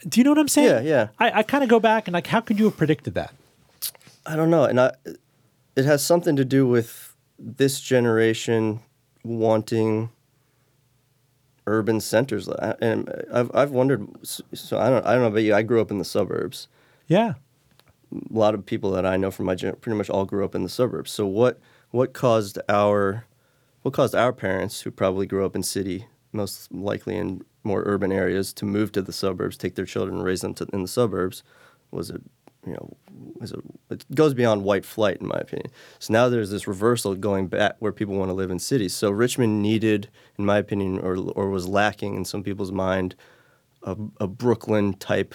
Do 0.08 0.18
you 0.18 0.24
know 0.24 0.30
what 0.30 0.38
I'm 0.38 0.48
saying? 0.48 0.86
Yeah, 0.86 0.90
yeah. 0.90 1.08
I, 1.18 1.40
I 1.40 1.42
kind 1.42 1.62
of 1.62 1.68
go 1.68 1.78
back 1.78 2.08
and 2.08 2.14
like, 2.14 2.26
how 2.26 2.40
could 2.40 2.58
you 2.58 2.64
have 2.64 2.76
predicted 2.76 3.14
that? 3.14 3.34
I 4.24 4.34
don't 4.34 4.50
know, 4.50 4.64
and 4.64 4.80
I, 4.80 4.92
it 5.76 5.84
has 5.84 6.04
something 6.04 6.36
to 6.36 6.44
do 6.44 6.66
with 6.66 7.09
this 7.40 7.80
generation 7.80 8.80
wanting 9.24 10.10
urban 11.66 12.00
centers. 12.00 12.48
And 12.80 13.10
I've 13.32 13.50
I've 13.54 13.70
wondered. 13.70 14.06
So 14.24 14.78
I 14.78 14.90
don't 14.90 15.04
I 15.06 15.12
don't 15.12 15.22
know 15.22 15.28
about 15.28 15.42
you. 15.42 15.54
I 15.54 15.62
grew 15.62 15.80
up 15.80 15.90
in 15.90 15.98
the 15.98 16.04
suburbs. 16.04 16.68
Yeah. 17.06 17.34
A 18.12 18.38
lot 18.38 18.54
of 18.54 18.66
people 18.66 18.90
that 18.92 19.06
I 19.06 19.16
know 19.16 19.30
from 19.30 19.46
my 19.46 19.54
gen 19.54 19.76
pretty 19.76 19.96
much 19.96 20.10
all 20.10 20.24
grew 20.24 20.44
up 20.44 20.54
in 20.54 20.62
the 20.62 20.68
suburbs. 20.68 21.10
So 21.10 21.26
what 21.26 21.58
what 21.90 22.12
caused 22.12 22.58
our 22.68 23.24
what 23.82 23.94
caused 23.94 24.14
our 24.14 24.32
parents, 24.32 24.82
who 24.82 24.90
probably 24.90 25.26
grew 25.26 25.46
up 25.46 25.56
in 25.56 25.62
city, 25.62 26.06
most 26.32 26.70
likely 26.72 27.16
in 27.16 27.42
more 27.64 27.82
urban 27.86 28.12
areas, 28.12 28.52
to 28.54 28.64
move 28.64 28.92
to 28.92 29.02
the 29.02 29.12
suburbs, 29.12 29.56
take 29.56 29.74
their 29.74 29.86
children 29.86 30.18
and 30.18 30.24
raise 30.24 30.42
them 30.42 30.54
to, 30.54 30.66
in 30.72 30.82
the 30.82 30.88
suburbs, 30.88 31.42
was 31.90 32.10
it 32.10 32.20
you 32.66 32.72
know 32.72 32.96
it, 33.40 33.52
it 33.90 34.14
goes 34.14 34.34
beyond 34.34 34.64
white 34.64 34.84
flight 34.84 35.18
in 35.20 35.28
my 35.28 35.38
opinion. 35.38 35.70
So 35.98 36.12
now 36.12 36.28
there's 36.28 36.50
this 36.50 36.68
reversal 36.68 37.14
going 37.14 37.48
back 37.48 37.76
where 37.78 37.92
people 37.92 38.14
want 38.14 38.28
to 38.28 38.34
live 38.34 38.50
in 38.50 38.58
cities. 38.58 38.94
So 38.94 39.10
Richmond 39.10 39.62
needed, 39.62 40.08
in 40.38 40.44
my 40.44 40.58
opinion, 40.58 40.98
or 40.98 41.16
or 41.16 41.50
was 41.50 41.66
lacking 41.66 42.14
in 42.14 42.24
some 42.24 42.42
people's 42.42 42.72
mind, 42.72 43.14
a, 43.82 43.96
a 44.20 44.26
Brooklyn 44.26 44.94
type 44.94 45.34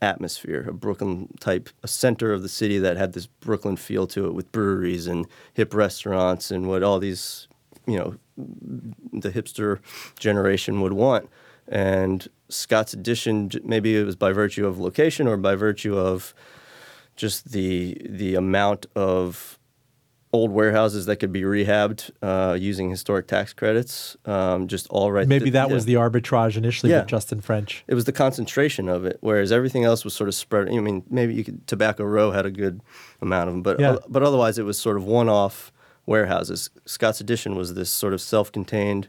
atmosphere, 0.00 0.66
a 0.68 0.72
Brooklyn 0.72 1.28
type, 1.40 1.68
a 1.82 1.88
center 1.88 2.32
of 2.32 2.42
the 2.42 2.48
city 2.48 2.78
that 2.78 2.96
had 2.96 3.12
this 3.12 3.26
Brooklyn 3.26 3.76
feel 3.76 4.06
to 4.08 4.26
it 4.26 4.34
with 4.34 4.52
breweries 4.52 5.06
and 5.06 5.26
hip 5.54 5.74
restaurants 5.74 6.50
and 6.50 6.68
what 6.68 6.82
all 6.82 6.98
these, 6.98 7.48
you 7.86 7.98
know, 7.98 8.16
the 9.12 9.30
hipster 9.30 9.80
generation 10.18 10.80
would 10.80 10.92
want. 10.92 11.28
And 11.70 12.26
Scott's 12.48 12.92
Addition, 12.94 13.50
j- 13.50 13.60
maybe 13.62 13.96
it 13.96 14.04
was 14.04 14.16
by 14.16 14.32
virtue 14.32 14.66
of 14.66 14.78
location 14.80 15.26
or 15.28 15.36
by 15.36 15.54
virtue 15.54 15.96
of 15.98 16.34
just 17.16 17.52
the 17.52 17.96
the 18.08 18.34
amount 18.36 18.86
of 18.96 19.58
old 20.32 20.50
warehouses 20.50 21.06
that 21.06 21.16
could 21.16 21.32
be 21.32 21.40
rehabbed 21.42 22.10
uh, 22.22 22.52
using 22.54 22.90
historic 22.90 23.26
tax 23.26 23.54
credits, 23.54 24.14
um, 24.26 24.68
just 24.68 24.86
all 24.88 25.10
right. 25.10 25.26
Maybe 25.26 25.44
th- 25.46 25.52
that 25.54 25.68
yeah 25.68 25.74
was 25.74 25.84
the 25.86 25.94
arbitrage 25.94 26.56
initially 26.56 26.92
Yeah. 26.92 26.98
with 27.00 27.08
Justin 27.08 27.40
French. 27.40 27.82
it 27.88 27.94
was 27.94 28.04
the 28.04 28.12
concentration 28.12 28.88
of 28.90 29.04
it, 29.06 29.16
whereas 29.22 29.50
everything 29.52 29.84
else 29.84 30.04
was 30.04 30.12
sort 30.14 30.28
of 30.28 30.34
spread. 30.34 30.68
I 30.68 30.78
mean, 30.80 31.02
maybe 31.10 31.32
you 31.34 31.44
could, 31.44 31.66
Tobacco 31.66 32.04
Row 32.04 32.30
had 32.30 32.44
a 32.44 32.50
good 32.50 32.82
amount 33.22 33.48
of 33.48 33.54
them, 33.54 33.62
but 33.62 33.80
Yeah. 33.80 33.96
but 34.08 34.22
otherwise 34.22 34.58
it 34.58 34.64
was 34.64 34.78
sort 34.78 34.96
of 34.98 35.04
one-off 35.04 35.72
warehouses. 36.06 36.70
Scott's 36.84 37.20
Addition 37.22 37.56
was 37.56 37.72
this 37.74 37.90
sort 37.90 38.12
of 38.12 38.20
self-contained 38.20 39.08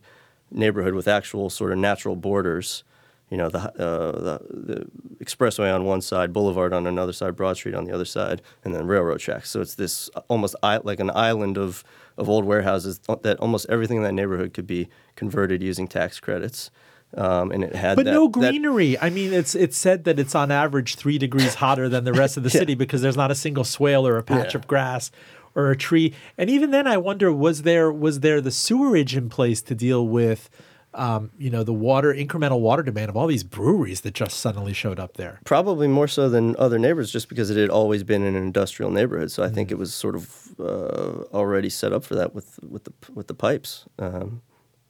neighborhood 0.52 0.94
with 0.94 1.08
actual 1.08 1.50
sort 1.50 1.72
of 1.72 1.78
natural 1.78 2.16
borders. 2.16 2.84
You 3.30 3.38
know, 3.38 3.50
the, 3.50 3.60
uh, 3.60 4.12
the 4.12 4.40
the 4.50 5.24
expressway 5.24 5.74
on 5.74 5.84
one 5.86 6.02
side, 6.02 6.34
Boulevard 6.34 6.74
on 6.74 6.88
another 6.88 7.14
side, 7.14 7.36
Broad 7.36 7.58
Street 7.58 7.76
on 7.76 7.84
the 7.86 7.94
other 7.94 8.06
side, 8.06 8.42
and 8.64 8.74
then 8.74 8.88
railroad 8.88 9.20
tracks. 9.20 9.52
So 9.52 9.62
it's 9.62 9.76
this 9.76 10.10
almost 10.30 10.56
i- 10.64 10.80
like 10.84 11.00
an 11.00 11.12
island 11.14 11.58
of 11.58 11.84
of 12.18 12.28
old 12.28 12.44
warehouses 12.46 13.00
that 13.22 13.38
almost 13.40 13.68
everything 13.70 13.98
in 13.98 14.04
that 14.04 14.14
neighborhood 14.14 14.54
could 14.54 14.66
be 14.68 14.90
converted 15.16 15.62
using 15.62 15.88
tax 15.88 16.20
credits. 16.20 16.72
Um, 17.16 17.52
and 17.52 17.64
it 17.64 17.76
had 17.76 17.96
But 17.96 18.06
that, 18.06 18.12
no 18.14 18.26
that- 18.28 18.32
greenery. 18.52 18.98
I 19.00 19.10
mean, 19.10 19.32
it's 19.34 19.54
it's 19.56 19.78
said 19.78 20.04
that 20.06 20.20
it's 20.20 20.34
on 20.36 20.52
average 20.52 20.96
three 20.96 21.18
degrees 21.20 21.56
hotter 21.56 21.88
than 21.90 22.04
the 22.06 22.14
rest 22.14 22.36
of 22.38 22.42
the 22.44 22.50
city 22.62 22.74
because 22.76 23.02
there's 23.02 23.18
not 23.18 23.30
a 23.32 23.36
single 23.36 23.64
swale 23.64 24.08
or 24.08 24.18
a 24.18 24.24
patch 24.24 24.54
Yeah. 24.54 24.60
of 24.60 24.68
grass 24.68 25.12
or 25.56 25.72
a 25.72 25.78
tree. 25.78 26.14
And 26.38 26.50
even 26.50 26.72
then, 26.72 26.88
I 26.88 26.98
wonder 26.98 27.32
was 27.32 27.64
there 27.64 27.92
was 27.92 28.20
there 28.22 28.42
the 28.42 28.52
sewerage 28.52 29.16
in 29.16 29.30
place 29.30 29.62
to 29.64 29.76
deal 29.76 30.08
with, 30.08 30.50
um, 30.94 31.32
you 31.38 31.50
know, 31.50 31.64
the 31.64 31.74
water 31.74 32.14
incremental 32.14 32.60
water 32.60 32.84
demand 32.84 33.10
of 33.10 33.18
all 33.18 33.28
these 33.28 33.44
breweries 33.44 34.02
that 34.02 34.14
just 34.14 34.38
suddenly 34.40 34.74
showed 34.74 35.00
up 35.00 35.16
there. 35.18 35.40
Probably 35.46 35.88
more 35.88 36.08
so 36.08 36.30
than 36.30 36.56
other 36.58 36.80
neighbors, 36.80 37.12
just 37.12 37.30
because 37.30 37.50
it 37.50 37.58
had 37.58 37.70
always 37.70 38.04
been 38.04 38.24
in 38.24 38.36
an 38.36 38.44
industrial 38.44 38.92
neighborhood. 38.92 39.32
So 39.32 39.44
I 39.44 39.48
Mm. 39.48 39.54
think 39.56 39.72
it 39.72 39.78
was 39.78 39.94
sort 39.94 40.16
of 40.16 40.50
uh, 40.60 41.24
already 41.34 41.70
set 41.70 41.94
up 41.94 42.04
for 42.04 42.16
that 42.16 42.34
with 42.34 42.60
with 42.68 42.86
the 42.86 42.94
with 43.14 43.28
the 43.28 43.34
pipes. 43.36 43.86
Um, 43.98 44.42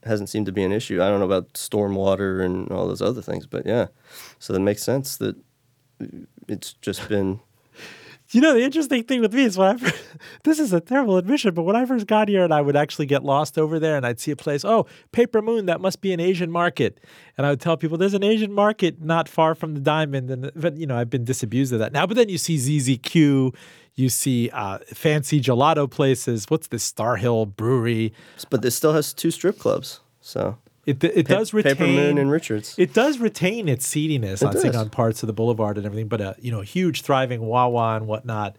hasn't 0.03 0.29
seemed 0.29 0.45
to 0.45 0.53
be 0.53 0.63
an 0.63 0.71
issue. 0.71 1.01
I 1.03 1.09
don't 1.09 1.19
know 1.19 1.25
about 1.25 1.51
stormwater 1.53 2.41
and 2.43 2.71
all 2.71 2.87
those 2.87 3.01
other 3.01 3.21
things, 3.21 3.45
but 3.45 3.65
yeah. 3.65 3.87
So 4.39 4.53
that 4.53 4.61
makes 4.61 4.81
sense 4.81 5.17
that 5.17 5.35
it's 6.47 6.73
just 6.81 7.09
been 7.09 7.41
You 8.31 8.41
know, 8.41 8.53
the 8.53 8.61
interesting 8.61 9.03
thing 9.03 9.21
with 9.21 9.33
me 9.33 9.43
is 9.43 9.57
when 9.57 9.69
I 9.69 9.77
first, 9.77 10.03
this 10.43 10.59
is 10.59 10.71
a 10.71 10.79
terrible 10.79 11.17
admission, 11.17 11.55
but 11.55 11.63
when 11.63 11.75
I 11.75 11.85
first 11.85 12.05
got 12.05 12.27
here 12.29 12.43
and 12.43 12.53
I 12.53 12.61
would 12.61 12.75
actually 12.75 13.07
get 13.07 13.23
lost 13.23 13.57
over 13.57 13.79
there 13.79 13.97
and 13.97 14.05
I'd 14.05 14.19
see 14.19 14.29
a 14.29 14.35
place, 14.35 14.63
oh, 14.63 14.85
Paper 15.11 15.41
Moon, 15.41 15.65
that 15.65 15.81
must 15.81 15.99
be 15.99 16.13
an 16.13 16.19
Asian 16.19 16.51
market. 16.51 16.99
And 17.37 17.47
I 17.47 17.49
would 17.49 17.59
tell 17.59 17.75
people 17.75 17.97
there's 17.97 18.13
an 18.13 18.23
Asian 18.23 18.51
market 18.53 19.01
not 19.01 19.27
far 19.27 19.55
from 19.55 19.73
the 19.73 19.79
Diamond. 19.79 20.29
And 20.29 20.51
but 20.55 20.77
you 20.77 20.85
know, 20.85 20.95
I've 20.95 21.09
been 21.09 21.25
disabused 21.25 21.73
of 21.73 21.79
that 21.79 21.91
now. 21.91 22.05
But 22.05 22.17
then 22.17 22.29
you 22.29 22.37
see 22.37 22.57
ZZQ, 22.57 23.55
you 23.95 24.09
see 24.09 24.51
uh, 24.53 24.77
fancy 24.93 25.41
gelato 25.41 25.89
places. 25.89 26.45
What's 26.49 26.67
this 26.67 26.83
Starr 26.83 27.15
Hill 27.15 27.47
Brewery? 27.47 28.13
but 28.51 28.61
this 28.61 28.75
still 28.75 28.93
has 28.93 29.11
two 29.11 29.31
strip 29.31 29.57
clubs. 29.57 30.01
So 30.21 30.57
It, 30.85 31.03
it 31.03 31.27
does 31.27 31.53
retain 31.53 31.75
Paper 31.75 31.87
Moon 31.87 32.17
and 32.17 32.31
Richards. 32.31 32.75
It 32.77 32.93
does 32.93 33.19
retain 33.19 33.69
its 33.69 33.85
seediness 33.85 34.45
on, 34.45 34.53
does. 34.53 34.75
on 34.75 34.89
parts 34.89 35.21
of 35.21 35.27
the 35.27 35.33
boulevard 35.33 35.77
and 35.77 35.85
everything, 35.85 36.07
but 36.07 36.21
a 36.21 36.35
you 36.39 36.51
know 36.51 36.61
huge 36.61 37.01
thriving 37.01 37.41
Wawa 37.41 37.95
and 37.97 38.07
whatnot. 38.07 38.55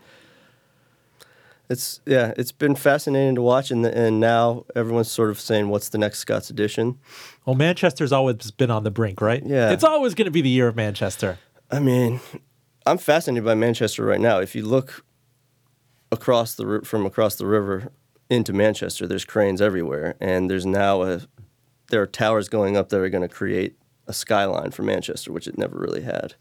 It's 1.69 2.01
yeah, 2.05 2.35
it's 2.37 2.53
been 2.53 2.75
fascinating 2.75 3.37
to 3.37 3.43
watch, 3.43 3.71
and 3.71 3.87
and 3.87 4.21
now 4.21 4.65
everyone's 4.75 5.11
sort 5.11 5.31
of 5.31 5.41
saying, 5.41 5.69
"What's 5.69 5.89
the 5.89 5.99
next 5.99 6.19
Scott's 6.19 6.51
Addition?" 6.51 6.99
Well, 7.47 7.57
Manchester's 7.57 8.13
always 8.13 8.51
been 8.51 8.71
on 8.71 8.85
the 8.85 8.91
brink, 8.91 9.21
right? 9.21 9.43
Yeah. 9.45 9.71
It's 9.71 9.85
always 9.85 10.15
going 10.15 10.27
to 10.27 10.31
be 10.31 10.43
the 10.43 10.51
year 10.51 10.69
of 10.69 10.77
Manchester. 10.77 11.39
I 11.71 11.79
mean, 11.79 12.21
I'm 12.87 12.99
fascinated 12.99 13.45
by 13.45 13.55
Manchester 13.55 14.05
right 14.05 14.21
now. 14.21 14.41
If 14.41 14.55
you 14.55 14.65
look 14.65 15.05
across 16.13 16.55
the 16.55 16.81
from 16.85 17.07
across 17.07 17.37
the 17.37 17.47
river 17.47 17.93
into 18.29 18.53
Manchester, 18.53 19.07
there's 19.07 19.25
cranes 19.25 19.63
everywhere, 19.63 20.17
and 20.21 20.51
there's 20.51 20.67
now 20.67 21.03
a 21.03 21.23
there 21.91 22.03
are 22.03 22.07
towers 22.07 22.49
going 22.49 22.77
up 22.77 22.89
that 22.89 23.01
are 23.01 23.09
going 23.09 23.27
to 23.27 23.35
create 23.35 23.77
a 24.07 24.13
skyline 24.13 24.71
for 24.71 24.83
Manchester, 24.83 25.33
which 25.33 25.47
it 25.47 25.59
never 25.59 25.79
really 25.79 26.03
had. 26.03 26.35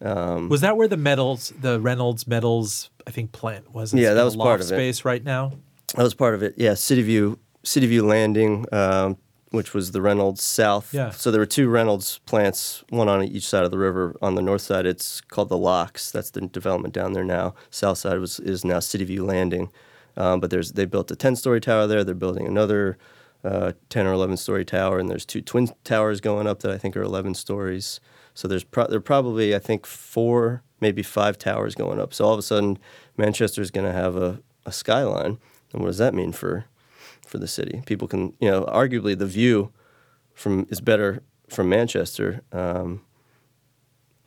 Um, 0.00 0.48
was 0.48 0.60
that 0.60 0.76
where 0.76 0.88
the 0.88 0.96
metals, 0.96 1.52
the 1.58 1.80
Reynolds 1.80 2.26
Metals, 2.26 2.90
I 3.06 3.10
think 3.10 3.32
plant 3.32 3.72
was? 3.72 3.94
Yeah, 3.94 4.14
that 4.14 4.24
was 4.24 4.36
part 4.36 4.60
of 4.60 4.66
space 4.66 4.72
it. 4.72 4.76
Space 4.96 5.04
right 5.04 5.24
now. 5.24 5.52
That 5.96 6.02
was 6.02 6.14
part 6.14 6.34
of 6.34 6.42
it. 6.42 6.54
Yeah, 6.56 6.74
City 6.74 7.02
View, 7.02 7.38
City 7.62 7.86
View 7.86 8.04
Landing, 8.04 8.66
um, 8.72 9.16
which 9.50 9.72
was 9.72 9.92
the 9.92 10.02
Reynolds 10.02 10.42
South. 10.42 10.92
Yeah. 10.92 11.10
So 11.10 11.30
there 11.30 11.40
were 11.40 11.46
two 11.46 11.68
Reynolds 11.68 12.18
plants, 12.26 12.82
one 12.90 13.08
on 13.08 13.22
each 13.22 13.46
side 13.46 13.64
of 13.64 13.70
the 13.70 13.78
river. 13.78 14.16
On 14.20 14.34
the 14.34 14.42
north 14.42 14.62
side, 14.62 14.84
it's 14.84 15.20
called 15.20 15.48
the 15.48 15.56
Locks. 15.56 16.10
That's 16.10 16.30
the 16.30 16.40
development 16.42 16.92
down 16.92 17.12
there 17.12 17.24
now. 17.24 17.54
South 17.70 17.98
side 17.98 18.18
was 18.18 18.40
is 18.40 18.64
now 18.64 18.80
City 18.80 19.04
View 19.04 19.24
Landing. 19.24 19.70
Um, 20.16 20.40
but 20.40 20.50
there's 20.50 20.72
they 20.72 20.84
built 20.84 21.10
a 21.10 21.16
10 21.16 21.36
story 21.36 21.60
tower 21.60 21.86
there. 21.86 22.04
They're 22.04 22.14
building 22.14 22.46
another 22.46 22.98
uh, 23.44 23.72
10 23.90 24.06
or 24.06 24.12
11 24.12 24.36
story 24.36 24.64
tower, 24.64 24.98
and 24.98 25.08
there's 25.08 25.26
two 25.26 25.42
twin 25.42 25.68
towers 25.84 26.20
going 26.20 26.46
up 26.46 26.60
that 26.60 26.70
I 26.70 26.78
think 26.78 26.96
are 26.96 27.02
11 27.02 27.34
stories. 27.34 28.00
So 28.34 28.48
there's 28.48 28.64
pro- 28.64 28.86
there 28.86 28.98
are 28.98 29.02
probably 29.02 29.54
I 29.54 29.58
think 29.58 29.86
four, 29.86 30.62
maybe 30.80 31.02
five 31.02 31.38
towers 31.38 31.74
going 31.74 32.00
up. 32.00 32.12
So 32.14 32.24
all 32.24 32.32
of 32.32 32.38
a 32.38 32.42
sudden, 32.42 32.78
Manchester 33.16 33.62
is 33.62 33.70
going 33.70 33.86
to 33.86 33.92
have 33.92 34.16
a, 34.16 34.40
a 34.66 34.72
skyline, 34.72 35.38
and 35.72 35.82
what 35.82 35.86
does 35.86 35.98
that 35.98 36.14
mean 36.14 36.32
for 36.32 36.64
for 37.26 37.38
the 37.38 37.46
city? 37.46 37.82
People 37.86 38.08
can 38.08 38.34
you 38.40 38.50
know 38.50 38.64
arguably 38.64 39.16
the 39.16 39.26
view 39.26 39.72
from 40.34 40.66
is 40.70 40.80
better 40.80 41.22
from 41.48 41.68
Manchester, 41.68 42.42
um, 42.52 43.02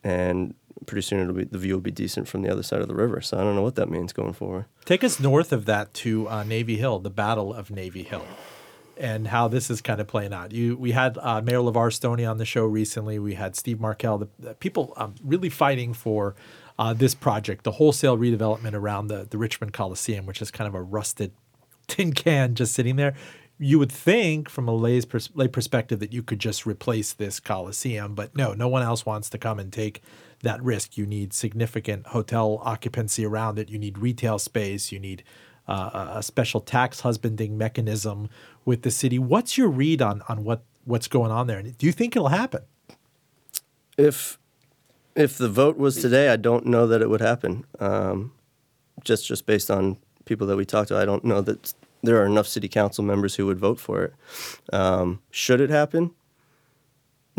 and 0.02 0.54
pretty 0.86 1.02
soon 1.02 1.20
it'll 1.20 1.34
be 1.34 1.44
the 1.44 1.58
view 1.58 1.74
will 1.74 1.80
be 1.80 1.90
decent 1.90 2.28
from 2.28 2.42
the 2.42 2.50
other 2.50 2.62
side 2.62 2.80
of 2.80 2.88
the 2.88 2.94
river. 2.94 3.20
So 3.20 3.36
I 3.36 3.42
don't 3.42 3.54
know 3.54 3.62
what 3.62 3.74
that 3.74 3.90
means 3.90 4.12
going 4.12 4.32
forward. 4.32 4.66
Take 4.84 5.04
us 5.04 5.20
north 5.20 5.52
of 5.52 5.66
that 5.66 5.92
to 5.94 6.28
uh, 6.28 6.44
Navy 6.44 6.76
Hill, 6.76 6.98
the 7.00 7.10
Battle 7.10 7.52
of 7.52 7.70
Navy 7.70 8.04
Hill, 8.04 8.24
and 8.98 9.28
how 9.28 9.48
this 9.48 9.70
is 9.70 9.80
kind 9.80 10.00
of 10.00 10.06
playing 10.06 10.32
out. 10.32 10.52
You 10.52 10.76
we 10.76 10.92
had 10.92 11.18
uh, 11.18 11.40
Mayor 11.42 11.58
LeVar 11.58 11.92
Stoney 11.92 12.24
on 12.24 12.38
the 12.38 12.44
show 12.44 12.64
recently. 12.64 13.18
We 13.18 13.34
had 13.34 13.56
Steve 13.56 13.80
Markel, 13.80 14.18
the, 14.18 14.28
the 14.38 14.54
people 14.54 14.92
um, 14.96 15.14
really 15.22 15.50
fighting 15.50 15.94
for. 15.94 16.34
Uh, 16.80 16.94
this 16.94 17.12
project, 17.12 17.64
the 17.64 17.72
wholesale 17.72 18.16
redevelopment 18.16 18.72
around 18.72 19.08
the, 19.08 19.26
the 19.28 19.36
Richmond 19.36 19.72
Coliseum, 19.72 20.26
which 20.26 20.40
is 20.40 20.52
kind 20.52 20.68
of 20.68 20.76
a 20.76 20.80
rusted 20.80 21.32
tin 21.88 22.12
can 22.12 22.54
just 22.54 22.72
sitting 22.72 22.94
there 22.94 23.16
you 23.58 23.80
would 23.80 23.90
think 23.90 24.48
from 24.48 24.68
a 24.68 24.72
lay's 24.72 25.04
pers- 25.04 25.30
lay 25.34 25.48
perspective 25.48 25.98
that 25.98 26.12
you 26.12 26.22
could 26.22 26.38
just 26.38 26.64
replace 26.64 27.12
this 27.12 27.40
coliseum 27.40 28.14
but 28.14 28.36
no 28.36 28.52
no 28.52 28.68
one 28.68 28.84
else 28.84 29.04
wants 29.04 29.28
to 29.28 29.36
come 29.36 29.58
and 29.58 29.72
take 29.72 30.00
that 30.42 30.62
risk. 30.62 30.96
You 30.96 31.06
need 31.06 31.32
significant 31.32 32.08
hotel 32.08 32.60
occupancy 32.62 33.24
around 33.24 33.58
it. 33.58 33.68
You 33.68 33.78
need 33.78 33.98
retail 33.98 34.38
space. 34.38 34.92
You 34.92 35.00
need 35.00 35.24
uh, 35.68 36.12
a 36.16 36.22
special 36.22 36.60
tax 36.60 37.00
husbanding 37.00 37.58
mechanism 37.58 38.28
with 38.64 38.82
the 38.82 38.90
city. 38.90 39.18
What's 39.18 39.58
your 39.58 39.68
read 39.68 40.02
on 40.02 40.22
on 40.28 40.44
what 40.44 40.62
what's 40.84 41.08
going 41.08 41.30
on 41.30 41.46
there? 41.46 41.58
And 41.58 41.76
Do 41.76 41.86
you 41.86 41.92
think 41.92 42.16
it'll 42.16 42.28
happen? 42.28 42.62
If 43.96 44.38
if 45.14 45.36
the 45.36 45.48
vote 45.48 45.76
was 45.76 45.96
today, 45.96 46.28
I 46.28 46.36
don't 46.36 46.66
know 46.66 46.86
that 46.86 47.02
it 47.02 47.10
would 47.10 47.20
happen. 47.20 47.64
Um, 47.80 48.32
just 49.04 49.26
just 49.26 49.46
based 49.46 49.70
on 49.70 49.98
people 50.24 50.46
that 50.46 50.56
we 50.56 50.64
talked 50.64 50.88
to, 50.88 50.96
I 50.96 51.04
don't 51.04 51.24
know 51.24 51.40
that 51.42 51.74
there 52.02 52.20
are 52.22 52.26
enough 52.26 52.46
city 52.46 52.68
council 52.68 53.04
members 53.04 53.34
who 53.34 53.46
would 53.46 53.58
vote 53.58 53.80
for 53.80 54.04
it. 54.04 54.14
Um, 54.72 55.20
should 55.30 55.60
it 55.60 55.70
happen? 55.70 56.12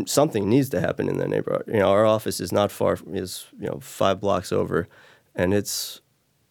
something 0.07 0.49
needs 0.49 0.69
to 0.69 0.79
happen 0.79 1.09
in 1.09 1.17
that 1.17 1.29
neighborhood. 1.29 1.63
You 1.67 1.79
know, 1.79 1.89
our 1.89 2.05
office 2.05 2.39
is 2.39 2.51
not 2.51 2.71
far, 2.71 2.97
is 3.11 3.47
you 3.59 3.67
know 3.67 3.79
five 3.81 4.19
blocks 4.19 4.51
over, 4.51 4.87
and 5.35 5.53
it's, 5.53 6.01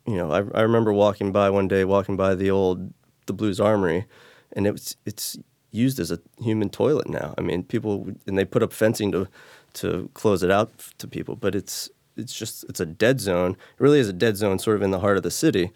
you 0.09 0.17
know, 0.17 0.31
I, 0.33 0.59
I 0.59 0.63
remember 0.63 0.93
walking 0.93 1.33
by 1.33 1.51
one 1.51 1.69
day, 1.69 1.85
walking 1.85 2.17
by 2.17 2.35
the 2.35 2.51
old 2.51 2.93
the 3.27 3.33
Blues 3.33 3.61
Armory, 3.61 4.07
and 4.53 4.67
it's 4.67 4.97
it's 5.05 5.39
used 5.71 6.01
as 6.01 6.11
a 6.11 6.19
human 6.41 6.71
toilet 6.71 7.09
now. 7.09 7.35
I 7.37 7.43
mean, 7.43 7.63
people 7.63 8.09
and 8.27 8.39
they 8.39 8.45
put 8.45 8.63
up 8.63 8.73
fencing 8.73 9.13
to 9.13 9.29
to 9.75 10.11
close 10.15 10.43
it 10.43 10.51
out 10.51 10.73
to 10.99 11.07
people, 11.07 11.37
but 11.37 11.55
it's 11.55 11.91
it's 12.17 12.37
just 12.37 12.65
it's 12.69 12.81
a 12.81 12.87
dead 12.87 13.21
zone. 13.21 13.53
It 13.53 13.83
really 13.83 14.01
is 14.01 14.09
a 14.09 14.13
dead 14.15 14.37
zone, 14.37 14.59
sort 14.59 14.77
of 14.77 14.83
in 14.83 14.91
the 14.91 15.01
heart 15.01 15.17
of 15.17 15.23
the 15.23 15.31
city. 15.31 15.71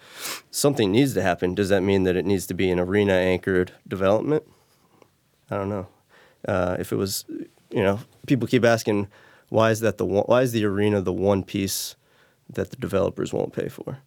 Something 0.51 0.91
needs 0.91 1.15
to 1.15 1.23
happen. 1.23 1.55
Does 1.55 1.69
that 1.69 1.83
mean 1.83 2.05
that 2.05 2.17
it 2.17 2.25
needs 2.25 2.47
to 2.47 2.55
be 2.55 2.71
an 2.71 2.81
arena 2.81 3.13
anchored 3.13 3.73
development? 3.87 4.45
I 5.51 5.57
don't 5.57 5.69
know. 5.69 5.89
Uh, 6.49 6.77
if 6.79 6.93
it 6.93 6.97
was 6.97 7.25
you 7.73 7.83
know, 7.83 8.01
people 8.27 8.47
keep 8.47 8.65
asking, 8.65 9.09
why 9.49 9.71
is 9.71 9.81
that 9.81 9.99
the 9.99 10.05
why 10.05 10.43
is 10.43 10.53
the 10.53 10.65
arena 10.65 11.01
the 11.01 11.13
one 11.13 11.43
piece 11.43 11.97
that 12.49 12.71
the 12.71 12.77
developers 12.77 13.33
won't 13.33 13.53
pay 13.53 13.69
for? 13.69 13.99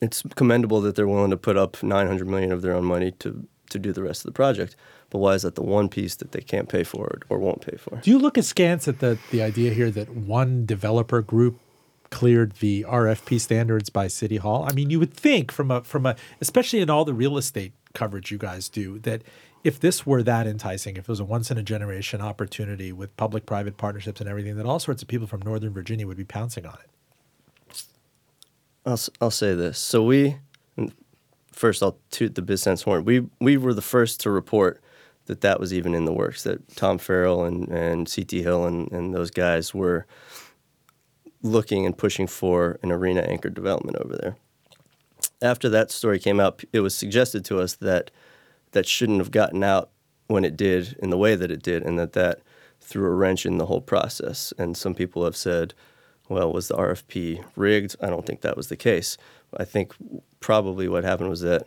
It's 0.00 0.22
commendable 0.36 0.80
that 0.82 0.94
they're 0.94 1.08
willing 1.08 1.30
to 1.30 1.36
put 1.36 1.56
up 1.56 1.82
900 1.82 2.26
million 2.26 2.52
of 2.52 2.62
their 2.62 2.74
own 2.74 2.84
money 2.84 3.12
to 3.18 3.46
to 3.70 3.78
do 3.78 3.92
the 3.92 4.02
rest 4.02 4.22
of 4.22 4.26
the 4.26 4.32
project. 4.32 4.76
But 5.10 5.18
why 5.18 5.34
is 5.34 5.42
that 5.42 5.54
the 5.54 5.62
one 5.62 5.88
piece 5.88 6.14
that 6.16 6.32
they 6.32 6.40
can't 6.40 6.68
pay 6.68 6.84
for 6.84 7.18
or 7.28 7.38
won't 7.38 7.60
pay 7.60 7.76
for? 7.76 7.96
Do 7.96 8.10
you 8.10 8.18
look 8.18 8.36
askance 8.36 8.88
at 8.88 9.00
the 9.00 9.18
the 9.30 9.42
idea 9.42 9.72
here 9.72 9.90
that 9.90 10.10
one 10.14 10.66
developer 10.66 11.22
group 11.22 11.58
cleared 12.10 12.52
the 12.52 12.86
RFP 12.88 13.40
standards 13.40 13.90
by 13.90 14.08
City 14.08 14.36
Hall? 14.36 14.66
I 14.68 14.72
mean, 14.72 14.90
you 14.90 14.98
would 14.98 15.14
think 15.14 15.50
from 15.52 15.70
a 15.70 15.82
from 15.82 16.06
a 16.06 16.16
especially 16.40 16.80
in 16.80 16.90
all 16.90 17.04
the 17.04 17.14
real 17.14 17.36
estate 17.36 17.72
coverage 17.94 18.30
you 18.30 18.38
guys 18.38 18.68
do 18.68 18.98
that 19.00 19.22
if 19.64 19.80
this 19.80 20.06
were 20.06 20.22
that 20.22 20.46
enticing, 20.46 20.96
if 20.96 21.00
it 21.00 21.08
was 21.08 21.20
a 21.20 21.24
once 21.24 21.50
in 21.50 21.58
a 21.58 21.62
generation 21.62 22.20
opportunity 22.20 22.92
with 22.92 23.16
public 23.16 23.44
private 23.44 23.76
partnerships 23.76 24.20
and 24.20 24.28
everything, 24.28 24.56
that 24.56 24.66
all 24.66 24.78
sorts 24.78 25.02
of 25.02 25.08
people 25.08 25.26
from 25.26 25.42
Northern 25.42 25.72
Virginia 25.72 26.06
would 26.06 26.16
be 26.16 26.24
pouncing 26.24 26.64
on 26.64 26.74
it. 26.74 26.90
I'll, 28.88 29.00
I'll 29.20 29.30
say 29.30 29.54
this. 29.54 29.78
So 29.78 30.02
we, 30.02 30.38
first 31.52 31.82
I'll 31.82 31.98
toot 32.10 32.34
the 32.34 32.42
BizSense 32.42 32.84
horn. 32.84 33.04
We, 33.04 33.26
we 33.40 33.56
were 33.56 33.74
the 33.74 33.82
first 33.82 34.20
to 34.20 34.30
report 34.30 34.82
that 35.26 35.42
that 35.42 35.60
was 35.60 35.72
even 35.72 35.94
in 35.94 36.06
the 36.06 36.12
works, 36.12 36.42
that 36.44 36.74
Tom 36.74 36.98
Farrell 36.98 37.44
and, 37.44 37.68
and 37.68 38.12
CT 38.12 38.30
Hill 38.32 38.64
and, 38.64 38.90
and 38.90 39.14
those 39.14 39.30
guys 39.30 39.74
were 39.74 40.06
looking 41.42 41.84
and 41.86 41.96
pushing 41.96 42.26
for 42.26 42.78
an 42.82 42.90
arena 42.90 43.20
anchored 43.20 43.54
development 43.54 43.98
over 43.98 44.16
there. 44.16 44.36
After 45.42 45.68
that 45.68 45.90
story 45.90 46.18
came 46.18 46.40
out, 46.40 46.64
it 46.72 46.80
was 46.80 46.94
suggested 46.94 47.44
to 47.44 47.60
us 47.60 47.74
that– 47.76 48.10
that 48.72 48.86
shouldn't 48.86 49.18
have 49.18 49.30
gotten 49.30 49.62
out 49.62 49.90
when 50.26 50.44
it 50.44 50.56
did 50.56 50.96
in 51.00 51.10
the 51.10 51.18
way 51.18 51.34
that 51.34 51.50
it 51.50 51.62
did, 51.62 51.82
and 51.82 51.98
that 51.98 52.12
that 52.12 52.40
threw 52.80 53.06
a 53.06 53.14
wrench 53.14 53.46
in 53.46 53.58
the 53.58 53.66
whole 53.66 53.80
process. 53.80 54.52
And 54.58 54.76
some 54.76 54.94
people 54.94 55.24
have 55.24 55.36
said, 55.36 55.74
well, 56.28 56.52
was 56.52 56.68
the 56.68 56.74
RFP 56.74 57.44
rigged? 57.56 57.96
I 58.00 58.08
don't 58.08 58.26
think 58.26 58.42
that 58.42 58.56
was 58.56 58.68
the 58.68 58.76
case. 58.76 59.16
I 59.56 59.64
think 59.64 59.94
probably 60.40 60.88
what 60.88 61.04
happened 61.04 61.30
was 61.30 61.40
that 61.40 61.66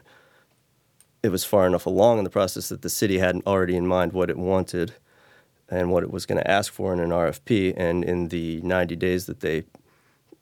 it 1.24 1.30
was 1.30 1.44
far 1.44 1.68
enough 1.68 1.86
along 1.86 2.18
in 2.18 2.24
the 2.24 2.30
process 2.30 2.70
that 2.70 2.82
the 2.82 2.90
city 2.90 3.20
hadn't 3.20 3.46
already 3.46 3.76
in 3.76 3.88
mind 3.88 4.14
what 4.14 4.30
it 4.30 4.38
wanted 4.38 4.94
and 5.70 5.92
what 5.92 6.04
it 6.04 6.12
was 6.12 6.26
going 6.26 6.40
to 6.40 6.50
ask 6.50 6.74
for 6.74 6.94
in 6.94 7.00
an 7.00 7.10
RFP. 7.10 7.74
And 7.78 8.04
in 8.04 8.28
the 8.28 8.62
90 8.62 8.96
days 8.96 9.26
that 9.28 9.40
they 9.40 9.64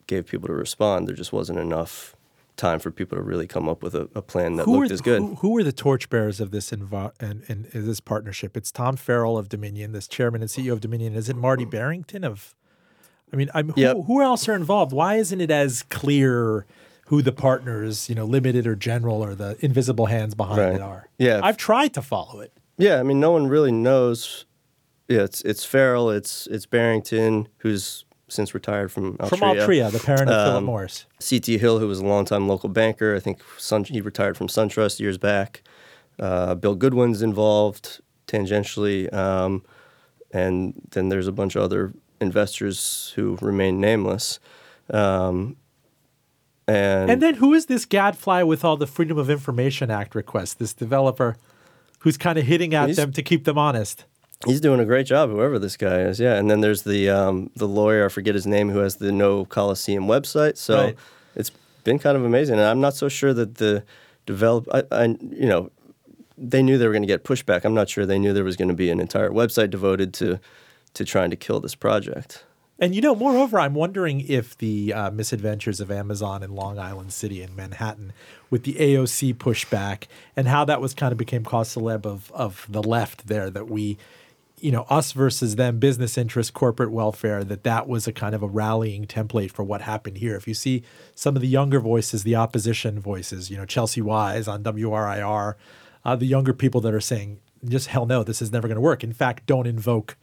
gave 0.06 0.26
people 0.26 0.48
to 0.48 0.54
respond, 0.54 1.06
there 1.06 1.14
just 1.14 1.32
wasn't 1.32 1.58
enough 1.58 2.16
time 2.56 2.78
for 2.78 2.90
people 2.90 3.16
to 3.16 3.22
really 3.22 3.46
come 3.46 3.68
up 3.68 3.82
with 3.82 3.94
a, 3.94 4.08
a 4.14 4.20
plan 4.20 4.56
that 4.56 4.64
who 4.64 4.80
looked 4.80 4.90
as 4.90 5.00
good. 5.00 5.20
Who, 5.20 5.34
who 5.36 5.50
were 5.50 5.62
the 5.62 5.72
torchbearers 5.72 6.40
of 6.40 6.50
this 6.50 6.70
invo- 6.70 7.12
and, 7.20 7.42
and, 7.48 7.68
and, 7.72 7.88
this 7.88 8.00
partnership? 8.00 8.56
It's 8.56 8.70
Tom 8.70 8.96
Farrell 8.96 9.38
of 9.38 9.48
Dominion, 9.48 9.92
this 9.92 10.06
chairman 10.06 10.42
and 10.42 10.50
CEO 10.50 10.72
of 10.72 10.80
Dominion. 10.80 11.14
Is 11.14 11.28
it 11.28 11.36
Marty 11.36 11.64
Barrington 11.64 12.24
of? 12.24 12.54
I 13.32 13.36
mean, 13.36 13.50
I'm, 13.54 13.70
who, 13.70 13.80
yep. 13.80 13.96
who 14.06 14.22
else 14.22 14.48
are 14.48 14.54
involved? 14.54 14.92
Why 14.92 15.16
isn't 15.16 15.40
it 15.40 15.50
as 15.50 15.82
clear 15.84 16.66
who 17.06 17.22
the 17.22 17.32
partners, 17.32 18.08
you 18.08 18.14
know, 18.14 18.24
limited 18.24 18.66
or 18.66 18.74
general, 18.74 19.22
or 19.22 19.34
the 19.34 19.56
invisible 19.60 20.06
hands 20.06 20.34
behind 20.34 20.60
right. 20.60 20.74
it 20.74 20.80
are? 20.80 21.08
Yeah, 21.18 21.40
I've 21.42 21.56
tried 21.56 21.94
to 21.94 22.02
follow 22.02 22.40
it. 22.40 22.52
Yeah, 22.78 22.98
I 22.98 23.02
mean, 23.02 23.20
no 23.20 23.30
one 23.30 23.46
really 23.46 23.72
knows. 23.72 24.46
Yeah, 25.08 25.22
it's 25.22 25.42
it's 25.42 25.64
Farrell, 25.64 26.10
it's 26.10 26.46
it's 26.48 26.66
Barrington, 26.66 27.48
who's 27.58 28.04
since 28.28 28.54
retired 28.54 28.92
from 28.92 29.16
Altria. 29.18 29.28
From 29.28 29.40
Altria, 29.40 29.90
the 29.90 29.98
parent 29.98 30.30
of 30.30 30.36
um, 30.36 30.46
Philip 30.46 30.64
Morris. 30.64 31.06
C.T. 31.18 31.58
Hill, 31.58 31.80
who 31.80 31.88
was 31.88 31.98
a 31.98 32.06
longtime 32.06 32.48
local 32.48 32.68
banker. 32.68 33.16
I 33.16 33.20
think 33.20 33.42
Sun, 33.58 33.84
he 33.84 34.00
retired 34.00 34.36
from 34.36 34.46
SunTrust 34.46 35.00
years 35.00 35.18
back. 35.18 35.62
Uh, 36.18 36.54
Bill 36.54 36.76
Goodwin's 36.76 37.22
involved 37.22 38.00
tangentially. 38.28 39.12
Um, 39.12 39.64
and 40.30 40.74
then 40.90 41.08
there's 41.08 41.26
a 41.26 41.32
bunch 41.32 41.56
of 41.56 41.62
other 41.62 41.92
investors 42.20 43.12
who 43.16 43.38
remain 43.40 43.80
nameless. 43.80 44.38
Um, 44.90 45.56
and, 46.68 47.10
and 47.10 47.22
then 47.22 47.34
who 47.34 47.52
is 47.52 47.66
this 47.66 47.84
gadfly 47.84 48.42
with 48.42 48.64
all 48.64 48.76
the 48.76 48.86
Freedom 48.86 49.18
of 49.18 49.28
Information 49.28 49.90
Act 49.90 50.14
requests? 50.14 50.54
This 50.54 50.72
developer 50.72 51.36
who's 52.00 52.16
kind 52.16 52.38
of 52.38 52.44
hitting 52.44 52.74
at 52.74 52.94
them 52.96 53.12
to 53.12 53.22
keep 53.22 53.44
them 53.44 53.58
honest. 53.58 54.04
He's 54.46 54.60
doing 54.60 54.80
a 54.80 54.86
great 54.86 55.06
job, 55.06 55.30
whoever 55.30 55.58
this 55.58 55.76
guy 55.76 56.00
is. 56.00 56.18
Yeah, 56.18 56.36
and 56.36 56.50
then 56.50 56.60
there's 56.60 56.82
the 56.82 57.10
um, 57.10 57.50
the 57.56 57.68
lawyer, 57.68 58.06
I 58.06 58.08
forget 58.08 58.34
his 58.34 58.46
name, 58.46 58.70
who 58.70 58.78
has 58.78 58.96
the 58.96 59.12
No 59.12 59.44
Coliseum 59.44 60.06
website. 60.06 60.56
So 60.56 60.84
right. 60.84 60.96
it's 61.34 61.50
been 61.84 61.98
kind 61.98 62.16
of 62.16 62.24
amazing, 62.24 62.54
and 62.54 62.64
I'm 62.64 62.80
not 62.80 62.94
so 62.94 63.08
sure 63.08 63.34
that 63.34 63.56
the 63.56 63.84
develop. 64.24 64.66
I, 64.72 64.84
I 64.90 65.04
you 65.04 65.46
know, 65.46 65.70
they 66.38 66.62
knew 66.62 66.78
they 66.78 66.86
were 66.86 66.92
going 66.92 67.02
to 67.02 67.06
get 67.06 67.22
pushback. 67.22 67.64
I'm 67.64 67.74
not 67.74 67.90
sure 67.90 68.06
they 68.06 68.18
knew 68.18 68.32
there 68.32 68.44
was 68.44 68.56
going 68.56 68.68
to 68.68 68.74
be 68.74 68.88
an 68.88 68.98
entire 68.98 69.30
website 69.30 69.68
devoted 69.68 70.14
to 70.14 70.40
to 70.94 71.04
trying 71.04 71.30
to 71.30 71.36
kill 71.36 71.60
this 71.60 71.74
project. 71.74 72.44
And 72.80 72.94
you 72.94 73.02
know, 73.02 73.14
moreover, 73.14 73.60
I'm 73.60 73.74
wondering 73.74 74.22
if 74.26 74.56
the 74.56 74.94
uh, 74.94 75.10
misadventures 75.10 75.80
of 75.80 75.90
Amazon 75.90 76.42
in 76.42 76.54
Long 76.54 76.78
Island 76.78 77.12
City 77.12 77.42
and 77.42 77.54
Manhattan, 77.54 78.14
with 78.48 78.64
the 78.64 78.72
AOC 78.72 79.34
pushback, 79.34 80.04
and 80.34 80.48
how 80.48 80.64
that 80.64 80.80
was 80.80 80.94
kind 80.94 81.12
of 81.12 81.18
became 81.18 81.44
cause 81.44 81.74
celeb 81.74 82.06
of 82.06 82.32
of 82.32 82.66
the 82.70 82.82
left 82.82 83.26
there, 83.26 83.50
that 83.50 83.68
we, 83.68 83.98
you 84.58 84.72
know, 84.72 84.86
us 84.88 85.12
versus 85.12 85.56
them, 85.56 85.78
business 85.78 86.16
interests, 86.16 86.50
corporate 86.50 86.90
welfare, 86.90 87.44
that 87.44 87.64
that 87.64 87.86
was 87.86 88.08
a 88.08 88.14
kind 88.14 88.34
of 88.34 88.42
a 88.42 88.48
rallying 88.48 89.06
template 89.06 89.50
for 89.50 89.62
what 89.62 89.82
happened 89.82 90.16
here. 90.16 90.34
If 90.34 90.48
you 90.48 90.54
see 90.54 90.82
some 91.14 91.36
of 91.36 91.42
the 91.42 91.48
younger 91.48 91.80
voices, 91.80 92.22
the 92.22 92.36
opposition 92.36 92.98
voices, 92.98 93.50
you 93.50 93.58
know, 93.58 93.66
Chelsea 93.66 94.00
Wise 94.00 94.48
on 94.48 94.62
WRIR, 94.64 95.54
uh, 96.02 96.16
the 96.16 96.26
younger 96.26 96.54
people 96.54 96.80
that 96.80 96.94
are 96.94 97.00
saying, 97.00 97.40
just 97.62 97.88
hell 97.88 98.06
no, 98.06 98.22
this 98.22 98.40
is 98.40 98.50
never 98.50 98.68
going 98.68 98.76
to 98.76 98.80
work. 98.80 99.04
In 99.04 99.12
fact, 99.12 99.44
don't 99.44 99.66
invoke 99.66 100.16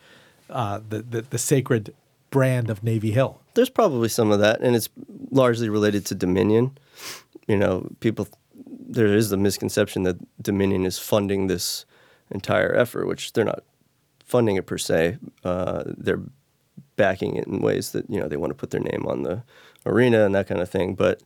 uh, 0.49 0.79
the, 0.87 1.01
the 1.01 1.21
the 1.21 1.37
sacred 1.37 1.93
brand 2.29 2.69
of 2.69 2.83
Navy 2.83 3.11
Hill. 3.11 3.41
There's 3.53 3.69
probably 3.69 4.09
some 4.09 4.31
of 4.31 4.39
that, 4.39 4.61
and 4.61 4.75
it's 4.75 4.89
largely 5.31 5.69
related 5.69 6.05
to 6.07 6.15
Dominion. 6.15 6.77
You 7.47 7.57
know, 7.57 7.89
people, 7.99 8.27
there 8.55 9.07
is 9.07 9.29
the 9.29 9.37
misconception 9.37 10.03
that 10.03 10.17
Dominion 10.41 10.85
is 10.85 10.99
funding 10.99 11.47
this 11.47 11.85
entire 12.29 12.73
effort, 12.75 13.07
which 13.07 13.33
they're 13.33 13.45
not 13.45 13.63
funding 14.23 14.57
it 14.57 14.65
per 14.65 14.77
se. 14.77 15.17
Uh, 15.43 15.83
they're 15.85 16.21
backing 16.95 17.35
it 17.35 17.47
in 17.47 17.59
ways 17.59 17.91
that 17.91 18.09
you 18.09 18.19
know 18.19 18.27
they 18.27 18.37
want 18.37 18.51
to 18.51 18.55
put 18.55 18.71
their 18.71 18.81
name 18.81 19.05
on 19.07 19.23
the 19.23 19.43
arena 19.85 20.25
and 20.25 20.35
that 20.35 20.47
kind 20.47 20.61
of 20.61 20.69
thing. 20.69 20.95
But 20.95 21.23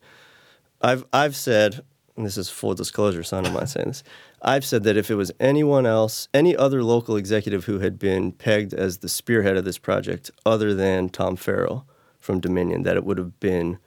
I've 0.82 1.06
I've 1.12 1.36
said, 1.36 1.84
and 2.16 2.26
this 2.26 2.38
is 2.38 2.50
full 2.50 2.74
disclosure, 2.74 3.24
so 3.24 3.38
I 3.38 3.42
don't 3.42 3.68
saying 3.68 3.88
this. 3.88 4.04
I've 4.44 4.66
said 4.66 4.84
that 4.84 4.98
if 4.98 5.12
it 5.12 5.16
was 5.16 5.32
anyone 5.40 5.86
else, 5.86 6.28
any 6.34 6.56
other 6.56 6.84
local 6.84 7.16
executive 7.16 7.66
who 7.66 7.80
had 7.80 8.00
been 8.00 8.32
pegged 8.32 8.74
as 8.74 8.98
the 8.98 9.10
spearhead 9.10 9.56
of 9.56 9.66
this 9.66 9.78
project, 9.78 10.32
other 10.46 10.74
than 10.74 11.10
Tom 11.10 11.36
Farrell 11.36 11.86
from 12.20 12.40
Dominion, 12.40 12.84
that 12.84 12.98
it 12.98 13.04
would 13.04 13.20
have 13.20 13.40
been, 13.40 13.78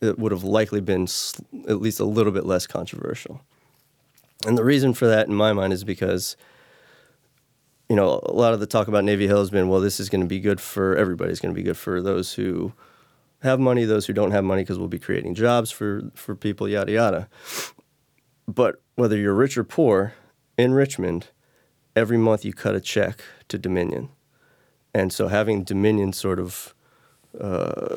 it 0.00 0.18
would 0.18 0.32
have 0.32 0.42
likely 0.42 0.80
been 0.80 1.06
at 1.68 1.80
least 1.80 2.00
a 2.00 2.04
little 2.04 2.32
bit 2.32 2.44
less 2.44 2.66
controversial. 2.66 3.40
And 4.44 4.58
the 4.58 4.64
reason 4.64 4.92
for 4.92 5.06
that, 5.06 5.28
in 5.28 5.34
my 5.34 5.52
mind, 5.52 5.72
is 5.72 5.84
because, 5.84 6.36
you 7.88 7.96
know, 7.96 8.20
a 8.24 8.32
lot 8.32 8.52
of 8.52 8.60
the 8.60 8.66
talk 8.66 8.88
about 8.88 9.04
Navy 9.04 9.26
Hill 9.26 9.38
has 9.38 9.50
been, 9.50 9.68
well, 9.68 9.80
this 9.80 10.00
is 10.00 10.08
going 10.08 10.20
to 10.20 10.26
be 10.26 10.40
good 10.40 10.60
for 10.60 10.96
everybody. 10.96 11.30
It's 11.30 11.40
going 11.40 11.54
to 11.54 11.58
be 11.58 11.64
good 11.64 11.76
for 11.76 12.02
those 12.02 12.34
who 12.34 12.72
have 13.42 13.60
money, 13.60 13.84
those 13.84 14.06
who 14.06 14.12
don't 14.12 14.32
have 14.32 14.44
money, 14.44 14.62
because 14.62 14.78
we'll 14.78 14.88
be 14.88 14.98
creating 14.98 15.34
jobs 15.34 15.70
for 15.70 16.10
for 16.14 16.34
people, 16.34 16.68
yada 16.68 16.92
yada. 16.92 17.28
But 18.48 18.80
whether 18.94 19.16
you're 19.16 19.34
rich 19.34 19.58
or 19.58 19.64
poor, 19.64 20.14
in 20.56 20.72
Richmond, 20.72 21.28
every 21.94 22.16
month 22.16 22.44
you 22.44 22.52
cut 22.52 22.74
a 22.74 22.80
check 22.80 23.20
to 23.48 23.58
Dominion. 23.58 24.10
And 24.94 25.12
so 25.12 25.28
having 25.28 25.64
Dominion 25.64 26.12
sort 26.12 26.38
of 26.38 26.74
uh, 27.38 27.96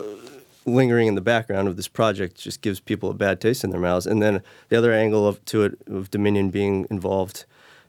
lingering 0.65 1.07
in 1.07 1.15
the 1.15 1.21
background 1.21 1.67
of 1.67 1.77
this 1.77 1.87
project 1.87 2.35
just 2.35 2.61
gives 2.61 2.79
people 2.79 3.09
a 3.09 3.13
bad 3.13 3.39
taste 3.39 3.63
in 3.63 3.69
their 3.69 3.79
mouths. 3.79 4.05
And 4.05 4.21
then 4.21 4.41
the 4.69 4.77
other 4.77 4.91
angle 4.91 5.27
of, 5.27 5.43
to 5.45 5.63
it 5.63 5.77
of 5.87 6.11
Dominion 6.11 6.49
being 6.49 6.85
involved 6.89 7.45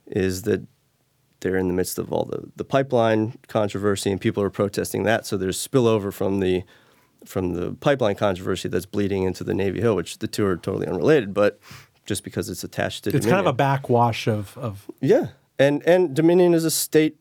is 0.07 0.42
that 0.42 0.66
they're 1.40 1.57
in 1.57 1.68
the 1.68 1.75
midst 1.75 1.99
of 1.99 2.12
all 2.12 2.25
the, 2.25 2.51
the 2.57 2.64
pipeline 2.64 3.38
controversy 3.49 4.11
and 4.11 4.20
people 4.20 4.42
are 4.42 4.51
protesting 4.51 5.05
that. 5.05 5.27
So 5.27 5.37
there's 5.37 5.66
spillover 5.66 6.12
from 6.12 6.40
the 6.40 6.64
from 7.27 7.53
the 7.53 7.73
pipeline 7.73 8.14
controversy 8.14 8.66
that's 8.66 8.87
bleeding 8.87 9.25
into 9.25 9.44
the 9.44 9.53
Navy 9.53 9.83
Hill, 9.83 9.94
which 9.94 10.20
the 10.20 10.27
two 10.27 10.46
are 10.46 10.57
totally 10.57 10.87
unrelated. 10.87 11.35
But 11.35 11.61
just 12.11 12.25
because 12.25 12.51
it's 12.51 12.64
attached 12.64 13.05
to 13.05 13.11
it's 13.11 13.20
Dominion. 13.20 13.37
kind 13.37 13.46
of 13.46 13.55
a 13.55 13.57
backwash 13.57 14.27
of, 14.27 14.59
of 14.59 14.90
yeah, 15.01 15.29
and 15.61 15.81
and 15.87 16.12
Dominion 16.12 16.55
is 16.55 16.64
a 16.64 16.70
state 16.70 17.16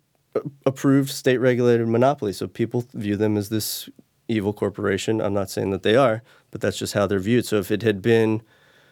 approved, 0.66 1.12
state 1.12 1.38
regulated 1.38 1.88
monopoly, 1.88 2.34
so 2.34 2.48
people 2.48 2.86
view 2.96 3.16
them 3.16 3.38
as 3.38 3.50
this 3.50 3.88
evil 4.28 4.52
corporation. 4.52 5.22
I'm 5.22 5.36
not 5.36 5.52
saying 5.52 5.70
that 5.70 5.84
they 5.84 5.96
are, 5.96 6.24
but 6.50 6.60
that's 6.60 6.80
just 6.80 6.96
how 6.96 7.06
they're 7.06 7.20
viewed. 7.20 7.46
So 7.46 7.58
if 7.58 7.70
it 7.70 7.84
had 7.84 8.02
been, 8.02 8.42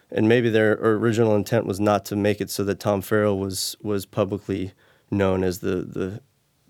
and 0.08 0.28
maybe 0.28 0.48
their 0.50 0.74
original 0.74 1.34
intent 1.34 1.66
was 1.66 1.80
not 1.80 2.04
to 2.06 2.16
make 2.16 2.40
it 2.40 2.48
so 2.48 2.62
that 2.62 2.78
Tom 2.78 3.00
Farrell 3.02 3.36
was 3.36 3.76
was 3.82 4.06
publicly 4.06 4.70
known 5.10 5.42
as 5.42 5.58
the 5.58 5.82
the 5.82 6.20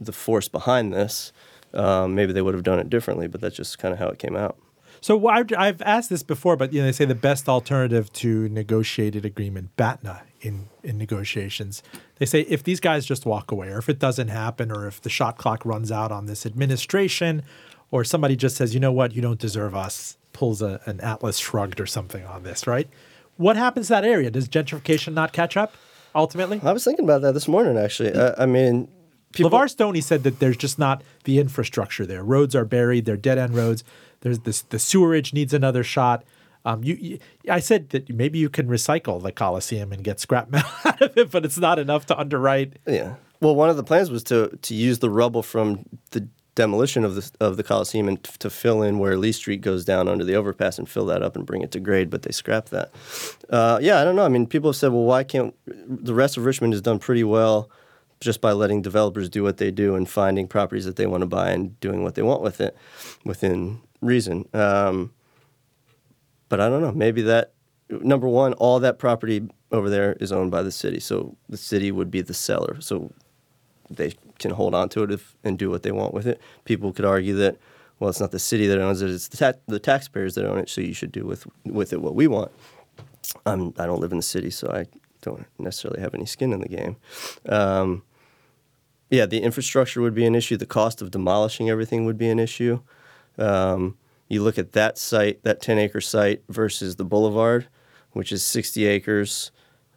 the 0.01 0.12
force 0.12 0.49
behind 0.49 0.95
this, 0.95 1.35
um, 1.75 2.14
maybe 2.14 2.33
they 2.33 2.41
would 2.41 2.55
have 2.55 2.62
done 2.62 2.79
it 2.79 2.88
differently. 2.88 3.29
But 3.29 3.43
that's 3.43 3.57
just 3.57 3.79
kind 3.79 3.93
of 3.93 4.01
how 4.01 4.09
it 4.09 4.19
came 4.19 4.37
out. 4.37 4.57
So 5.01 5.29
I've 5.29 5.83
asked 5.83 6.11
this 6.11 6.23
before, 6.23 6.57
but 6.57 6.73
you 6.73 6.81
know 6.81 6.87
they 6.87 6.93
say 6.93 7.05
the 7.05 7.15
best 7.15 7.49
alternative 7.49 8.13
to 8.15 8.49
negotiated 8.49 9.25
agreement, 9.25 9.77
BATNA, 9.77 10.23
in 10.41 10.69
in 10.83 10.99
negotiations. 10.99 11.83
They 12.17 12.27
say 12.27 12.41
if 12.43 12.63
these 12.65 12.81
guys 12.81 13.07
just 13.07 13.27
walk 13.27 13.51
away, 13.51 13.69
or 13.69 13.79
if 13.79 13.89
it 13.89 13.99
doesn't 13.99 14.29
happen, 14.29 14.71
or 14.71 14.87
if 14.87 15.01
the 15.01 15.11
shot 15.11 15.39
clock 15.39 15.65
runs 15.65 15.93
out 15.93 16.11
on 16.11 16.27
this 16.27 16.45
administration, 16.45 17.43
or 17.91 18.05
somebody 18.05 18.37
just 18.37 18.57
says, 18.57 18.75
you 18.75 18.81
know 18.81 18.93
what, 18.93 19.15
you 19.15 19.23
don't 19.23 19.39
deserve 19.39 19.75
us, 19.75 20.19
pulls 20.33 20.63
a, 20.63 20.81
an 20.87 21.01
Atlas 21.01 21.39
shrugged 21.39 21.81
or 21.81 21.87
something 21.87 22.25
on 22.27 22.43
this, 22.43 22.67
right? 22.67 22.89
What 23.37 23.57
happens 23.57 23.87
to 23.87 23.95
that 23.95 24.05
area? 24.05 24.31
Does 24.31 24.49
gentrification 24.49 25.15
not 25.15 25.33
catch 25.33 25.57
up 25.57 25.75
ultimately? 26.15 26.61
I 26.63 26.73
was 26.73 26.85
thinking 26.85 27.05
about 27.05 27.23
that 27.23 27.33
this 27.33 27.47
morning, 27.49 27.79
actually. 27.79 28.19
I, 28.19 28.43
I 28.43 28.47
mean, 28.47 28.89
people... 29.33 29.51
LeVar 29.51 29.71
Stoney 29.71 30.01
said 30.01 30.25
that 30.25 30.41
there's 30.41 30.57
just 30.57 30.79
not 30.79 31.03
the 31.25 31.39
infrastructure 31.39 32.05
there. 32.05 32.25
Roads 32.25 32.57
are 32.57 32.65
buried, 32.65 33.05
they're 33.05 33.17
dead 33.17 33.39
end 33.39 33.55
roads. 33.55 33.85
There's 34.20 34.40
this 34.40 34.62
the 34.62 34.78
sewerage 34.78 35.33
needs 35.33 35.52
another 35.52 35.85
shot. 35.85 36.24
Um, 36.64 36.83
you, 36.83 36.94
you, 37.00 37.18
I 37.48 37.61
said 37.61 37.90
that 37.90 38.11
maybe 38.11 38.38
you 38.38 38.50
can 38.50 38.68
recycle 38.68 39.22
the 39.22 39.33
Coliseum 39.33 39.92
and 39.92 40.02
get 40.02 40.20
scrap 40.20 40.50
metal 40.50 40.70
out 40.85 41.00
of 41.00 41.16
it, 41.16 41.31
but 41.31 41.44
it's 41.44 41.59
not 41.59 41.78
enough 41.78 42.07
to 42.07 42.18
underwrite. 42.18 42.78
Yeah. 42.87 43.14
Well, 43.40 43.54
one 43.54 43.70
of 43.70 43.76
the 43.76 43.85
plans 43.85 44.11
was 44.11 44.24
to 44.24 44.59
to 44.62 44.74
use 44.74 44.98
the 44.98 45.11
rubble 45.11 45.42
from 45.42 45.85
the 46.11 46.28
demolition 46.59 47.04
of 47.04 47.14
the 47.14 47.31
of 47.40 47.57
the 47.57 47.62
Coliseum 47.62 48.09
and 48.09 48.22
to 48.24 48.50
fill 48.50 48.83
in 48.83 48.98
where 48.98 49.16
Lee 49.16 49.31
Street 49.31 49.61
goes 49.61 49.85
down 49.85 50.09
under 50.09 50.24
the 50.24 50.35
overpass 50.35 50.76
and 50.76 50.88
fill 50.88 51.07
that 51.07 51.22
up 51.22 51.37
and 51.37 51.46
bring 51.46 51.62
it 51.62 51.70
to 51.70 51.81
grade, 51.81 52.11
but 52.11 52.22
they 52.22 52.33
scrapped 52.33 52.70
that. 52.70 52.90
Uh, 53.48 53.78
yeah, 53.81 54.00
I 54.00 54.04
don't 54.04 54.16
know. 54.16 54.24
I 54.24 54.28
mean, 54.28 54.46
people 54.46 54.70
have 54.70 54.76
said, 54.76 54.92
well, 54.92 55.04
why 55.04 55.22
can't 55.22 55.54
the 55.66 56.14
rest 56.14 56.37
of 56.37 56.44
Richmond 56.44 56.72
has 56.72 56.83
done 56.83 56.98
pretty 56.98 57.22
well 57.22 57.70
just 58.20 58.40
by 58.40 58.50
letting 58.50 58.83
developers 58.83 59.28
do 59.28 59.44
what 59.44 59.59
they 59.59 59.70
do 59.70 59.94
and 59.94 60.09
finding 60.09 60.48
properties 60.48 60.85
that 60.85 60.96
they 60.96 61.07
want 61.07 61.20
to 61.20 61.26
buy 61.26 61.50
and 61.50 61.78
doing 61.78 62.02
what 62.02 62.16
they 62.16 62.22
want 62.22 62.42
with 62.42 62.61
it 62.61 62.76
within 63.24 63.81
reason. 64.01 64.49
Um, 64.53 65.13
but 66.49 66.61
I 66.61 66.69
don't 66.69 66.83
know. 66.83 66.93
Maybe 66.93 67.23
that 67.23 67.53
number 67.91 68.29
one, 68.29 68.53
all 68.55 68.81
that 68.81 68.99
property 68.99 69.49
over 69.71 69.91
there 69.91 70.15
is 70.15 70.33
owned 70.33 70.51
by 70.51 70.63
the 70.63 70.73
city, 70.73 71.01
so 71.01 71.37
the 71.49 71.57
city 71.57 71.93
would 71.93 72.11
be 72.11 72.23
the 72.23 72.35
seller. 72.35 72.81
So 72.81 73.13
they 73.91 74.15
can 74.39 74.53
hold 74.53 74.75
on 74.75 74.89
to 74.91 75.03
it 75.03 75.11
if, 75.11 75.37
and 75.45 75.59
do 75.59 75.71
what 75.71 75.83
they 75.83 75.93
want 75.93 76.15
with 76.15 76.27
it. 76.27 76.41
People 76.65 76.93
could 76.93 77.05
argue 77.05 77.35
that, 77.37 77.57
well, 77.99 78.11
it's 78.11 78.21
not 78.21 78.31
the 78.31 78.39
city 78.39 78.67
that 78.67 78.79
owns 78.79 79.03
it; 79.03 79.11
it's 79.11 79.29
the, 79.29 79.37
ta- 79.37 79.59
the 79.67 79.79
taxpayers 79.79 80.35
that 80.37 80.47
own 80.47 80.59
it. 80.59 80.69
So 80.69 80.81
you 80.81 80.95
should 80.95 81.13
do 81.13 81.25
with 81.25 81.47
with 81.65 81.93
it 81.93 82.01
what 82.01 82.15
we 82.15 82.27
want. 82.27 82.51
I'm, 83.45 83.75
I 83.79 83.87
don't 83.87 84.01
live 84.01 84.13
in 84.13 84.19
the 84.19 84.23
city, 84.23 84.51
so 84.51 84.71
I 84.71 84.87
don't 85.21 85.45
necessarily 85.59 86.01
have 86.01 86.15
any 86.15 86.25
skin 86.27 86.53
in 86.53 86.61
the 86.61 86.69
game. 86.69 86.97
Um, 87.49 88.03
yeah, 89.11 89.27
the 89.27 89.41
infrastructure 89.41 90.01
would 90.01 90.15
be 90.15 90.27
an 90.27 90.35
issue. 90.35 90.57
The 90.57 90.67
cost 90.67 91.03
of 91.03 91.11
demolishing 91.11 91.69
everything 91.69 92.05
would 92.05 92.19
be 92.19 92.29
an 92.29 92.39
issue. 92.39 92.81
Um, 93.38 93.96
you 94.29 94.42
look 94.42 94.59
at 94.59 94.72
that 94.72 94.98
site, 94.98 95.42
that 95.44 95.62
10 95.62 95.79
acre 95.79 96.01
site, 96.01 96.42
versus 96.48 96.96
the 96.96 97.05
boulevard, 97.05 97.68
which 98.12 98.33
is 98.33 98.42
60 98.44 98.87
acres, 98.87 99.51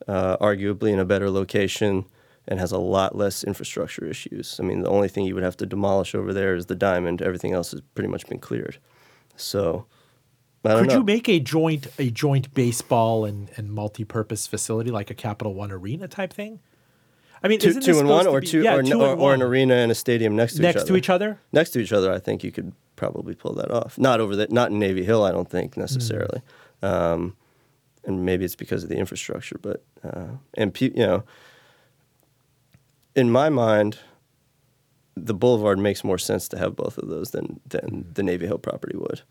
uh, 0.08 0.38
arguably 0.38 0.91
in 0.91 0.99
a 0.99 1.06
better 1.06 1.30
location, 1.30 2.06
and 2.47 2.60
has 2.60 2.71
a 2.71 2.77
lot 2.77 3.15
less 3.15 3.43
infrastructure 3.43 4.06
issues. 4.06 4.60
I 4.60 4.63
mean, 4.63 4.82
the 4.82 4.89
only 4.89 5.08
thing 5.08 5.25
you 5.25 5.36
would 5.36 5.43
have 5.43 5.58
to 5.58 5.65
demolish 5.65 6.15
over 6.15 6.34
there 6.34 6.56
is 6.56 6.67
the 6.67 6.75
diamond. 6.75 7.21
Everything 7.21 7.54
else 7.54 7.71
has 7.71 7.82
pretty 7.93 8.10
much 8.10 8.27
been 8.27 8.39
cleared. 8.39 8.77
So, 9.36 9.86
could 10.63 10.88
know. 10.88 10.97
you 10.97 11.04
make 11.04 11.27
a 11.27 11.39
joint 11.39 11.88
a 11.97 12.10
joint 12.10 12.54
baseball 12.54 13.25
and, 13.25 13.49
and 13.58 13.71
multi-purpose 13.71 14.47
facility 14.47 14.91
like 14.91 15.10
a 15.10 15.15
Capital 15.15 15.54
One 15.54 15.71
arena 15.71 16.08
type 16.08 16.34
thing? 16.34 16.60
I 17.43 17.47
mean, 17.47 17.60
two, 17.60 17.80
two 17.80 17.99
in 17.99 18.08
one, 18.08 18.27
or 18.27 18.41
be, 18.41 18.47
two, 18.47 18.62
yeah, 18.62 18.75
or, 18.75 18.84
two 18.84 19.01
or, 19.01 19.15
or, 19.15 19.34
an 19.34 19.41
arena 19.41 19.73
and 19.73 19.91
a 19.91 19.95
stadium 19.95 20.36
next 20.36 20.56
to 20.56 20.62
next 20.62 20.75
each 20.75 20.82
other. 20.82 20.88
to 20.88 20.95
each 20.97 21.10
other. 21.10 21.39
Next 21.51 21.71
to 21.71 21.80
each 21.80 21.91
other, 21.91 22.13
I 22.13 22.19
think 22.19 22.43
you 22.43 22.51
could 22.51 22.73
probably 23.02 23.34
pull 23.34 23.54
that 23.54 23.72
off. 23.72 23.97
Not 23.97 24.20
over 24.20 24.36
that, 24.36 24.52
not 24.52 24.70
in 24.70 24.78
Navy 24.78 25.04
Hill, 25.04 25.24
I 25.24 25.32
don't 25.32 25.49
think 25.49 25.76
necessarily. 25.76 26.43
Mm. 26.84 26.88
Um, 26.88 27.36
and 28.04 28.24
maybe 28.24 28.45
it's 28.45 28.56
because 28.56 28.84
of 28.84 28.89
the 28.89 28.97
infrastructure, 28.97 29.58
but 29.60 29.84
uh, 30.04 30.28
and 30.54 30.80
you 30.80 30.91
know, 30.95 31.24
in 33.16 33.32
my 33.32 33.49
mind, 33.49 33.97
the 35.16 35.34
Boulevard 35.34 35.80
makes 35.80 36.04
more 36.04 36.20
sense 36.20 36.47
to 36.49 36.60
have 36.60 36.76
both 36.76 36.99
of 36.99 37.10
those 37.10 37.32
than 37.32 37.60
than 37.68 37.82
mm. 37.82 38.14
the 38.14 38.22
Navy 38.22 38.45
Hill 38.45 38.60
property 38.60 38.95
would, 38.97 39.22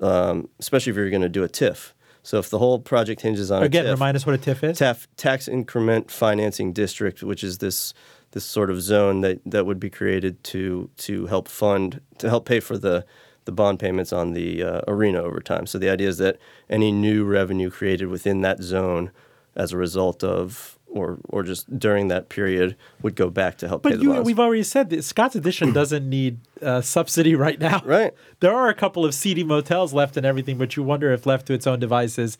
um, 0.00 0.48
especially 0.58 0.90
if 0.90 0.96
you're 0.96 1.10
going 1.10 1.20
to 1.20 1.28
do 1.28 1.44
a 1.44 1.48
TIF. 1.48 1.92
So 2.22 2.38
if 2.38 2.48
the 2.48 2.58
whole 2.58 2.78
project 2.78 3.20
hinges 3.20 3.50
on 3.50 3.62
again, 3.62 3.84
TIF, 3.84 3.92
remind 3.92 4.16
us 4.16 4.24
what 4.24 4.34
a 4.34 4.38
TIF 4.38 4.70
is. 4.70 4.78
TAF, 4.78 5.06
tax 5.16 5.48
increment 5.48 6.10
financing 6.10 6.72
district, 6.72 7.22
which 7.22 7.44
is 7.44 7.58
this 7.58 7.92
this 8.32 8.44
sort 8.44 8.70
of 8.70 8.82
zone 8.82 9.20
that, 9.22 9.40
that 9.46 9.66
would 9.66 9.80
be 9.80 9.90
created 9.90 10.42
to 10.44 10.90
to 10.98 11.26
help 11.26 11.48
fund 11.48 12.00
to 12.18 12.28
help 12.28 12.44
pay 12.46 12.60
for 12.60 12.76
the 12.76 13.04
the 13.44 13.52
bond 13.52 13.78
payments 13.78 14.12
on 14.12 14.32
the 14.32 14.62
uh, 14.62 14.80
arena 14.86 15.22
over 15.22 15.40
time. 15.40 15.66
So 15.66 15.78
the 15.78 15.88
idea 15.88 16.08
is 16.08 16.18
that 16.18 16.38
any 16.68 16.92
new 16.92 17.24
revenue 17.24 17.70
created 17.70 18.08
within 18.08 18.42
that 18.42 18.62
zone 18.62 19.10
as 19.56 19.72
a 19.72 19.78
result 19.78 20.22
of 20.22 20.78
or 20.90 21.18
or 21.28 21.42
just 21.42 21.78
during 21.78 22.08
that 22.08 22.28
period 22.28 22.76
would 23.02 23.14
go 23.14 23.30
back 23.30 23.56
to 23.58 23.68
help 23.68 23.82
pay 23.82 23.90
But 23.90 23.98
the 23.98 24.04
you, 24.04 24.22
we've 24.22 24.38
already 24.38 24.62
said 24.62 24.90
that 24.90 25.02
Scott's 25.02 25.34
Addition 25.34 25.72
doesn't 25.80 26.08
need 26.08 26.40
uh, 26.62 26.80
subsidy 26.80 27.34
right 27.34 27.58
now. 27.58 27.82
Right. 27.84 28.12
There 28.40 28.54
are 28.54 28.68
a 28.68 28.74
couple 28.74 29.04
of 29.04 29.14
seedy 29.14 29.44
motels 29.44 29.92
left 29.94 30.16
and 30.16 30.26
everything, 30.26 30.58
but 30.58 30.76
you 30.76 30.82
wonder 30.82 31.12
if 31.12 31.26
left 31.26 31.46
to 31.46 31.54
its 31.54 31.66
own 31.66 31.78
devices, 31.78 32.36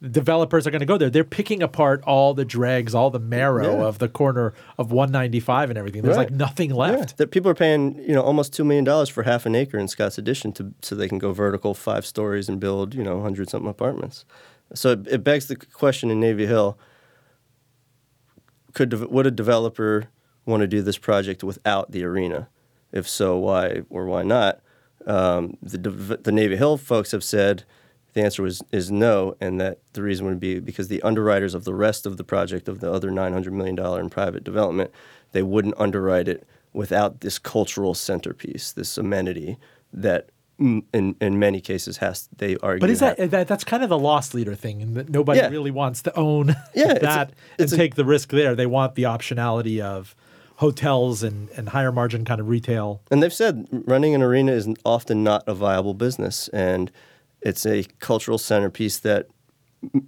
developers 0.00 0.66
are 0.66 0.70
going 0.70 0.80
to 0.80 0.86
go 0.86 0.96
there. 0.96 1.10
They're 1.10 1.24
picking 1.24 1.62
apart 1.62 2.02
all 2.04 2.32
the 2.32 2.44
dregs, 2.44 2.94
all 2.94 3.10
the 3.10 3.18
marrow 3.18 3.78
Yeah. 3.80 3.86
of 3.86 3.98
the 3.98 4.08
corner 4.08 4.54
of 4.78 4.92
195 4.92 5.70
and 5.70 5.78
everything. 5.78 6.02
There's 6.02 6.16
like 6.16 6.30
Right. 6.30 6.38
nothing 6.38 6.70
Yeah, 6.70 6.76
left. 6.76 7.16
that 7.16 7.30
people 7.32 7.50
are 7.50 7.54
paying 7.54 7.98
you 7.98 8.14
know 8.14 8.22
almost 8.22 8.52
two 8.52 8.64
million 8.64 8.84
dollars 8.84 9.08
for 9.08 9.24
half 9.24 9.44
an 9.46 9.54
acre 9.56 9.76
in 9.78 9.88
Scott's 9.88 10.16
Addition 10.18 10.52
to 10.52 10.72
so 10.82 10.94
they 10.94 11.08
can 11.08 11.18
go 11.18 11.32
vertical 11.32 11.74
five 11.74 12.06
stories 12.06 12.48
and 12.48 12.60
build 12.60 12.94
you 12.94 13.02
know 13.02 13.20
hundred 13.22 13.50
something 13.50 13.68
apartments. 13.70 14.24
So 14.74 14.92
it, 14.92 15.06
it 15.08 15.24
begs 15.24 15.46
the 15.46 15.56
question 15.56 16.10
in 16.10 16.20
Navy 16.20 16.46
Hill: 16.46 16.78
Could 18.74 18.92
would 19.10 19.26
a 19.26 19.30
developer 19.30 20.04
want 20.46 20.60
to 20.60 20.66
do 20.66 20.82
this 20.82 20.98
project 20.98 21.42
without 21.42 21.90
the 21.90 22.04
arena? 22.04 22.48
If 22.92 23.08
so, 23.08 23.36
why 23.38 23.82
or 23.90 24.06
why 24.06 24.22
not? 24.22 24.60
Um, 25.06 25.56
the 25.62 25.78
the 26.22 26.32
Navy 26.32 26.56
Hill 26.56 26.76
folks 26.76 27.10
have 27.12 27.24
said 27.24 27.64
the 28.18 28.24
answer 28.24 28.42
was 28.42 28.62
is 28.72 28.90
no, 28.90 29.36
and 29.40 29.60
that 29.60 29.78
the 29.92 30.02
reason 30.02 30.26
would 30.26 30.40
be 30.40 30.58
because 30.60 30.88
the 30.88 31.00
underwriters 31.02 31.54
of 31.54 31.64
the 31.64 31.74
rest 31.74 32.04
of 32.06 32.16
the 32.16 32.24
project 32.24 32.68
of 32.68 32.80
the 32.80 32.90
other 32.92 33.10
nine 33.10 33.32
hundred 33.32 33.52
million 33.54 33.76
dollar 33.76 34.00
in 34.00 34.10
private 34.10 34.44
development, 34.44 34.90
they 35.32 35.42
wouldn't 35.42 35.74
underwrite 35.78 36.28
it 36.28 36.46
without 36.72 37.20
this 37.20 37.38
cultural 37.38 37.94
centerpiece, 37.94 38.72
this 38.72 38.98
amenity 38.98 39.56
that 39.92 40.28
in 40.58 40.82
in 41.20 41.38
many 41.38 41.60
cases 41.60 41.98
has 41.98 42.28
they 42.36 42.56
argue. 42.58 42.80
But 42.80 42.90
is 42.90 43.00
that, 43.00 43.30
that 43.30 43.46
that's 43.46 43.64
kind 43.64 43.82
of 43.84 43.88
the 43.88 43.98
lost 43.98 44.34
leader 44.34 44.54
thing, 44.56 44.82
and 44.82 44.96
that 44.96 45.08
nobody 45.08 45.38
Yeah. 45.38 45.48
really 45.48 45.70
wants 45.70 46.02
to 46.02 46.16
own 46.16 46.48
Yeah, 46.74 46.90
it's 46.92 46.98
a- 46.98 47.06
that 47.06 47.30
it's 47.58 47.72
and 47.72 47.80
a- 47.80 47.84
take 47.84 47.94
the 47.94 48.04
risk 48.04 48.30
there. 48.30 48.54
They 48.56 48.66
want 48.66 48.96
the 48.96 49.04
optionality 49.04 49.80
of 49.80 50.14
hotels 50.56 51.22
and, 51.22 51.48
and 51.50 51.68
higher 51.68 51.92
margin 51.92 52.24
kind 52.24 52.40
of 52.40 52.48
retail. 52.48 53.00
And 53.12 53.22
they've 53.22 53.32
said 53.32 53.68
running 53.70 54.14
an 54.16 54.22
arena 54.22 54.50
is 54.50 54.68
often 54.84 55.22
not 55.22 55.44
a 55.46 55.54
viable 55.54 55.94
business, 55.94 56.48
and 56.48 56.90
it's 57.42 57.64
a 57.66 57.84
cultural 58.00 58.38
centerpiece 58.38 58.98
that, 59.00 59.26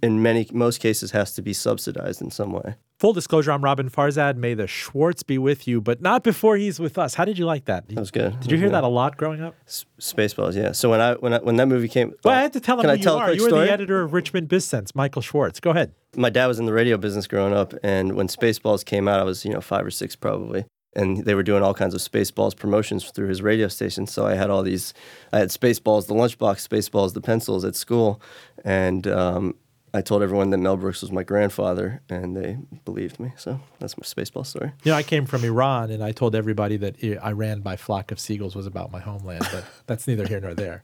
in 0.03 0.21
many 0.21 0.47
most 0.51 0.79
cases, 0.79 1.11
has 1.11 1.33
to 1.35 1.41
be 1.41 1.53
subsidized 1.53 2.21
in 2.21 2.31
some 2.31 2.51
way. 2.51 2.75
Full 2.99 3.13
disclosure, 3.13 3.51
I'm 3.51 3.61
Roben 3.63 3.89
Farzad. 3.89 4.35
May 4.35 4.53
the 4.53 4.67
Schwartz 4.67 5.23
be 5.23 5.39
with 5.39 5.67
you, 5.67 5.81
but 5.81 6.01
not 6.03 6.23
before 6.23 6.55
he's 6.57 6.79
with 6.79 6.99
us. 6.99 7.15
How 7.15 7.25
did 7.25 7.35
you 7.39 7.45
like 7.45 7.65
that? 7.65 7.87
That 7.89 7.97
was 7.99 8.11
good. 8.11 8.39
Did 8.41 8.51
you 8.51 8.57
hear 8.59 8.69
that 8.69 8.83
a 8.83 8.87
lot 8.87 9.17
growing 9.17 9.41
up? 9.41 9.55
S- 9.65 9.85
Spaceballs, 9.99 10.55
yeah. 10.55 10.71
So 10.71 10.91
when 10.91 11.01
I 11.01 11.13
when 11.15 11.33
I, 11.33 11.39
when 11.39 11.55
that 11.55 11.67
movie 11.67 11.87
came, 11.87 12.13
Well, 12.23 12.35
I 12.35 12.41
had 12.43 12.53
to 12.53 12.59
tell 12.59 12.75
him 12.77 12.81
Can 12.81 12.89
I 12.91 12.93
you 12.93 13.03
tell 13.03 13.17
are. 13.17 13.33
You 13.33 13.43
were 13.43 13.49
the 13.49 13.71
editor 13.71 14.01
of 14.03 14.13
Richmond 14.13 14.49
BizSense, 14.49 14.93
Michael 14.93 15.23
Schwartz. 15.23 15.59
Go 15.59 15.71
ahead. 15.71 15.93
my 16.15 16.29
dad 16.29 16.45
was 16.45 16.59
in 16.59 16.65
the 16.67 16.73
radio 16.73 16.95
business 16.97 17.25
growing 17.25 17.53
up, 17.55 17.73
and 17.81 18.13
when 18.15 18.27
Spaceballs 18.27 18.85
came 18.85 19.07
out, 19.07 19.19
I 19.19 19.23
was 19.23 19.45
you 19.45 19.51
know 19.51 19.61
five 19.61 19.83
or 19.83 19.89
six 19.91 20.15
probably, 20.15 20.65
and 20.93 21.23
they 21.25 21.35
were 21.35 21.43
doing 21.43 21.63
all 21.63 21.73
kinds 21.73 21.93
of 21.93 22.01
Spaceballs 22.01 22.55
promotions 22.55 23.09
through 23.11 23.27
his 23.27 23.41
radio 23.41 23.67
station. 23.67 24.07
So 24.07 24.25
I 24.25 24.35
had 24.35 24.49
all 24.49 24.61
these, 24.63 24.93
I 25.31 25.39
had 25.39 25.49
Spaceballs, 25.49 26.07
the 26.07 26.13
lunchbox, 26.13 26.67
Spaceballs, 26.67 27.13
the 27.13 27.21
pencils 27.21 27.63
at 27.63 27.75
school, 27.75 28.21
and 28.65 29.07
um, 29.07 29.55
I 29.93 30.01
told 30.01 30.23
everyone 30.23 30.51
that 30.51 30.57
Mel 30.57 30.77
Brooks 30.77 31.01
was 31.01 31.11
my 31.11 31.23
grandfather, 31.23 32.01
and 32.09 32.35
they 32.35 32.57
believed 32.85 33.19
me. 33.19 33.33
So 33.37 33.59
that's 33.79 33.97
my 33.97 34.03
Spaceball 34.03 34.45
story. 34.45 34.71
You 34.83 34.91
know, 34.91 34.97
I 34.97 35.03
came 35.03 35.25
from 35.25 35.43
Iran, 35.43 35.91
and 35.91 36.01
I 36.03 36.11
told 36.13 36.33
everybody 36.33 36.77
that 36.77 36.95
I- 37.03 37.29
Iran 37.29 37.59
by 37.61 37.75
flock 37.75 38.11
of 38.11 38.19
seagulls 38.19 38.55
was 38.55 38.65
about 38.65 38.91
my 38.91 38.99
homeland, 38.99 39.47
but 39.51 39.65
that's 39.87 40.07
neither 40.07 40.25
here 40.27 40.39
nor 40.39 40.53
there. 40.53 40.83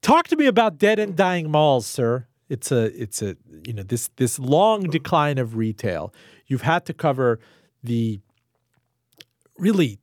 Talk 0.00 0.28
to 0.28 0.36
me 0.36 0.46
about 0.46 0.78
dead 0.78 0.98
and 0.98 1.14
dying 1.16 1.50
malls, 1.50 1.86
sir. 1.86 2.26
It's 2.48 2.70
a, 2.72 2.84
it's 3.00 3.20
a, 3.22 3.36
you 3.66 3.72
know, 3.72 3.82
this 3.82 4.08
this 4.16 4.38
long 4.38 4.84
decline 4.84 5.38
of 5.38 5.56
retail. 5.56 6.12
You've 6.46 6.62
had 6.62 6.84
to 6.86 6.94
cover 6.94 7.40
the 7.82 8.20
really 9.58 10.00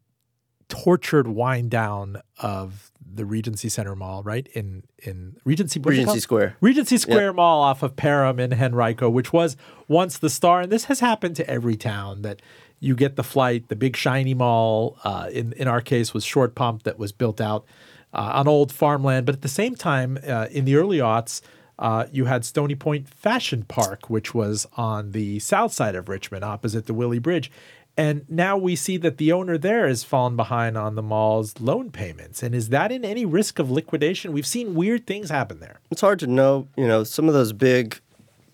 tortured 0.72 1.28
wind 1.28 1.70
down 1.70 2.22
of 2.40 2.92
the 3.14 3.26
Regency 3.26 3.68
Center 3.68 3.96
Mall, 3.96 4.24
right 4.24 4.48
in 4.54 4.84
in 5.00 5.36
Regency 5.44 5.80
Regency? 5.80 6.20
Square. 6.22 6.56
Regency 6.62 6.98
Square 6.98 7.34
Mall 7.34 7.62
off 7.62 7.84
of 7.84 7.96
Parham 7.96 8.40
in 8.40 8.54
Henrico, 8.54 9.10
which 9.10 9.34
was 9.34 9.58
once 9.88 10.18
the 10.18 10.30
star, 10.30 10.62
and 10.62 10.72
this 10.72 10.86
has 10.86 11.02
happened 11.02 11.36
to 11.36 11.50
every 11.50 11.76
town 11.76 12.22
that 12.22 12.42
you 12.80 12.96
get 12.96 13.18
the 13.18 13.24
flight. 13.24 13.68
The 13.68 13.76
big 13.76 13.98
shiny 13.98 14.34
mall, 14.34 14.98
uh, 15.04 15.30
in 15.32 15.54
in 15.54 15.68
our 15.68 15.82
case, 15.82 16.14
was 16.14 16.24
Short 16.24 16.56
Pump 16.56 16.84
that 16.84 16.98
was 16.98 17.12
built 17.12 17.42
out 17.42 17.66
uh, 18.14 18.32
on 18.36 18.48
old 18.48 18.72
farmland, 18.72 19.26
but 19.26 19.36
at 19.36 19.42
the 19.42 19.50
same 19.50 19.76
time, 19.76 20.18
uh, 20.26 20.48
in 20.52 20.66
the 20.66 20.76
early 20.76 20.98
aughts. 20.98 21.42
Uh, 21.80 22.06
you 22.12 22.26
had 22.26 22.46
Stony 22.46 22.76
Point 22.76 23.10
Fashion 23.10 23.64
Park, 23.64 24.08
which 24.08 24.36
was 24.36 24.68
on 24.78 25.14
the 25.14 25.40
south 25.40 25.74
side 25.74 25.96
of 25.96 26.10
Richmond, 26.10 26.44
opposite 26.44 26.86
the 26.86 26.94
Willey 26.94 27.18
Bridge. 27.18 27.50
And 27.98 28.26
now 28.30 28.58
we 28.58 28.76
see 28.76 28.98
that 28.98 29.18
the 29.18 29.32
owner 29.32 29.58
there 29.58 29.88
has 29.88 30.04
fallen 30.04 30.36
behind 30.36 30.78
on 30.78 30.96
the 30.96 31.04
mall's 31.04 31.60
loan 31.60 31.92
payments. 31.92 32.42
And 32.42 32.56
is 32.56 32.70
that 32.70 32.92
in 32.92 33.04
any 33.04 33.26
risk 33.26 33.60
of 33.60 33.70
liquidation? 33.70 34.32
We've 34.32 34.48
seen 34.48 34.76
weird 34.76 35.06
things 35.06 35.30
happen 35.30 35.60
there. 35.60 35.82
It's 35.92 36.02
hard 36.02 36.20
to 36.20 36.28
know. 36.28 36.68
You 36.78 36.88
know, 36.88 37.04
some 37.04 37.28
of 37.28 37.34
those 37.34 37.52
big 37.52 38.00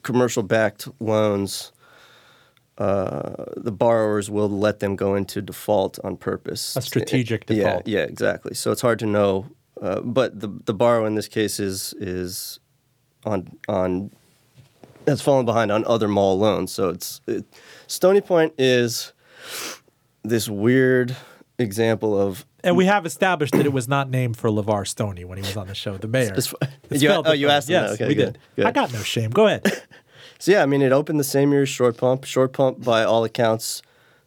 commercial-backed 0.01 0.88
loans, 0.99 1.71
uh, 2.77 3.45
the 3.55 3.71
borrowers 3.71 4.29
will 4.29 4.49
let 4.49 4.79
them 4.79 4.95
go 4.95 5.15
into 5.15 5.41
default 5.41 5.99
on 6.03 6.17
purpose. 6.17 6.75
A 6.75 6.81
strategic 6.81 7.47
Yeah, 7.47 7.55
default. 7.55 7.88
Yeah, 7.88 8.03
exactly. 8.03 8.55
So 8.55 8.71
it's 8.71 8.81
hard 8.81 8.99
to 8.99 9.05
know. 9.05 9.47
Uh, 9.79 10.01
but 10.01 10.39
the 10.39 10.47
the 10.65 10.73
borrower 10.73 11.05
in 11.05 11.13
this 11.13 11.27
case 11.27 11.59
is 11.59 11.93
is 11.99 12.59
on 13.25 13.47
on 13.67 14.09
has 15.05 15.21
fallen 15.21 15.45
behind 15.45 15.71
on 15.71 15.85
other 15.85 16.07
mall 16.07 16.39
loans. 16.39 16.71
So 16.71 16.89
it's 16.89 17.21
it, 17.27 17.45
Stony 17.85 18.21
Point 18.21 18.53
is 18.57 19.13
this 20.24 20.50
weird 20.50 21.16
example 21.60 22.20
of 22.20 22.45
And 22.64 22.76
we 22.78 22.86
have 22.86 23.06
established 23.06 23.54
that 23.54 23.66
it 23.66 23.74
was 23.74 23.88
not 23.88 24.10
named 24.10 24.38
for 24.38 24.50
LeVar 24.50 24.88
Stoney 24.88 25.26
when 25.26 25.38
he 25.38 25.41
was 25.43 25.58
on 25.58 25.68
the 25.68 25.76
show, 25.76 25.98
the 25.98 26.08
mayor. 26.08 26.34
It's- 26.38 26.54
It's 26.89 27.02
you- 27.04 27.10
oh, 27.10 27.32
you 27.32 27.50
asked 27.50 27.70
him 27.70 27.82
that. 27.82 27.89
Yes, 27.91 27.93
Okay, 27.95 28.08
we 28.08 28.16
good, 28.16 28.34
did. 28.34 28.39
good. 28.58 28.66
I 28.66 28.72
got 28.72 28.91
no 28.93 29.00
shame. 29.00 29.30
Go 29.32 29.48
ahead. 29.48 29.64
So 30.39 30.52
yeah, 30.52 30.62
I 30.62 30.68
mean, 30.68 30.84
it 30.84 30.91
opened 30.91 31.20
the 31.20 31.24
same 31.24 31.52
year 31.52 31.64
as 31.64 31.70
Short 31.70 31.98
Pump. 31.98 32.24
Short 32.24 32.54
Pump, 32.54 32.84
by 32.84 33.04
all 33.04 33.24
accounts, 33.24 33.82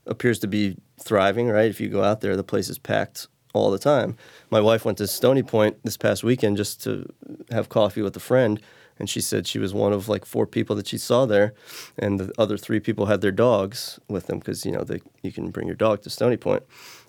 appears 0.07 0.41
to 0.41 0.49
be 0.49 0.77
thriving. 1.01 1.49
Right? 1.49 1.71
If 1.71 1.81
you 1.81 1.89
go 1.89 2.03
out 2.03 2.21
there, 2.21 2.35
the 2.35 2.43
place 2.43 2.69
is 2.69 2.81
packed 2.81 3.29
all 3.55 3.71
the 3.71 3.79
time. 3.79 4.17
My 4.51 4.61
wife 4.61 4.85
went 4.85 4.99
to 4.99 5.07
Stony 5.07 5.45
Point 5.45 5.77
this 5.85 5.97
past 5.97 6.25
weekend 6.25 6.57
just 6.57 6.83
to 6.83 7.07
have 7.53 7.69
coffee 7.69 8.03
with 8.03 8.17
a 8.17 8.21
friend, 8.21 8.61
and 9.01 9.11
she 9.11 9.21
said 9.21 9.47
she 9.47 9.59
was 9.59 9.75
one 9.75 9.93
of 9.93 10.09
like 10.09 10.25
four 10.25 10.47
people 10.47 10.77
that 10.77 10.87
she 10.87 10.99
saw 10.99 11.27
there, 11.27 11.55
and 11.99 12.21
the 12.21 12.33
other 12.39 12.57
three 12.57 12.79
people 12.79 13.07
had 13.07 13.21
their 13.21 13.33
dogs 13.33 13.99
with 14.09 14.27
them 14.27 14.39
because 14.39 14.65
you 14.65 14.71
know 14.71 14.85
they 14.85 15.01
you 15.23 15.33
can 15.33 15.51
bring 15.51 15.67
your 15.67 15.77
dog 15.77 16.03
to 16.03 16.11
Stony 16.11 16.37
Point. 16.37 16.63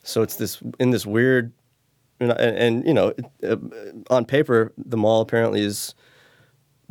So 0.03 0.23
it's 0.23 0.37
this 0.37 0.61
in 0.79 0.89
this 0.89 1.05
weird, 1.05 1.51
and, 2.19 2.31
and 2.31 2.85
you 2.87 2.93
know, 2.93 3.13
uh, 3.43 3.57
on 4.09 4.25
paper, 4.25 4.73
the 4.77 4.97
mall 4.97 5.21
apparently 5.21 5.61
is 5.61 5.93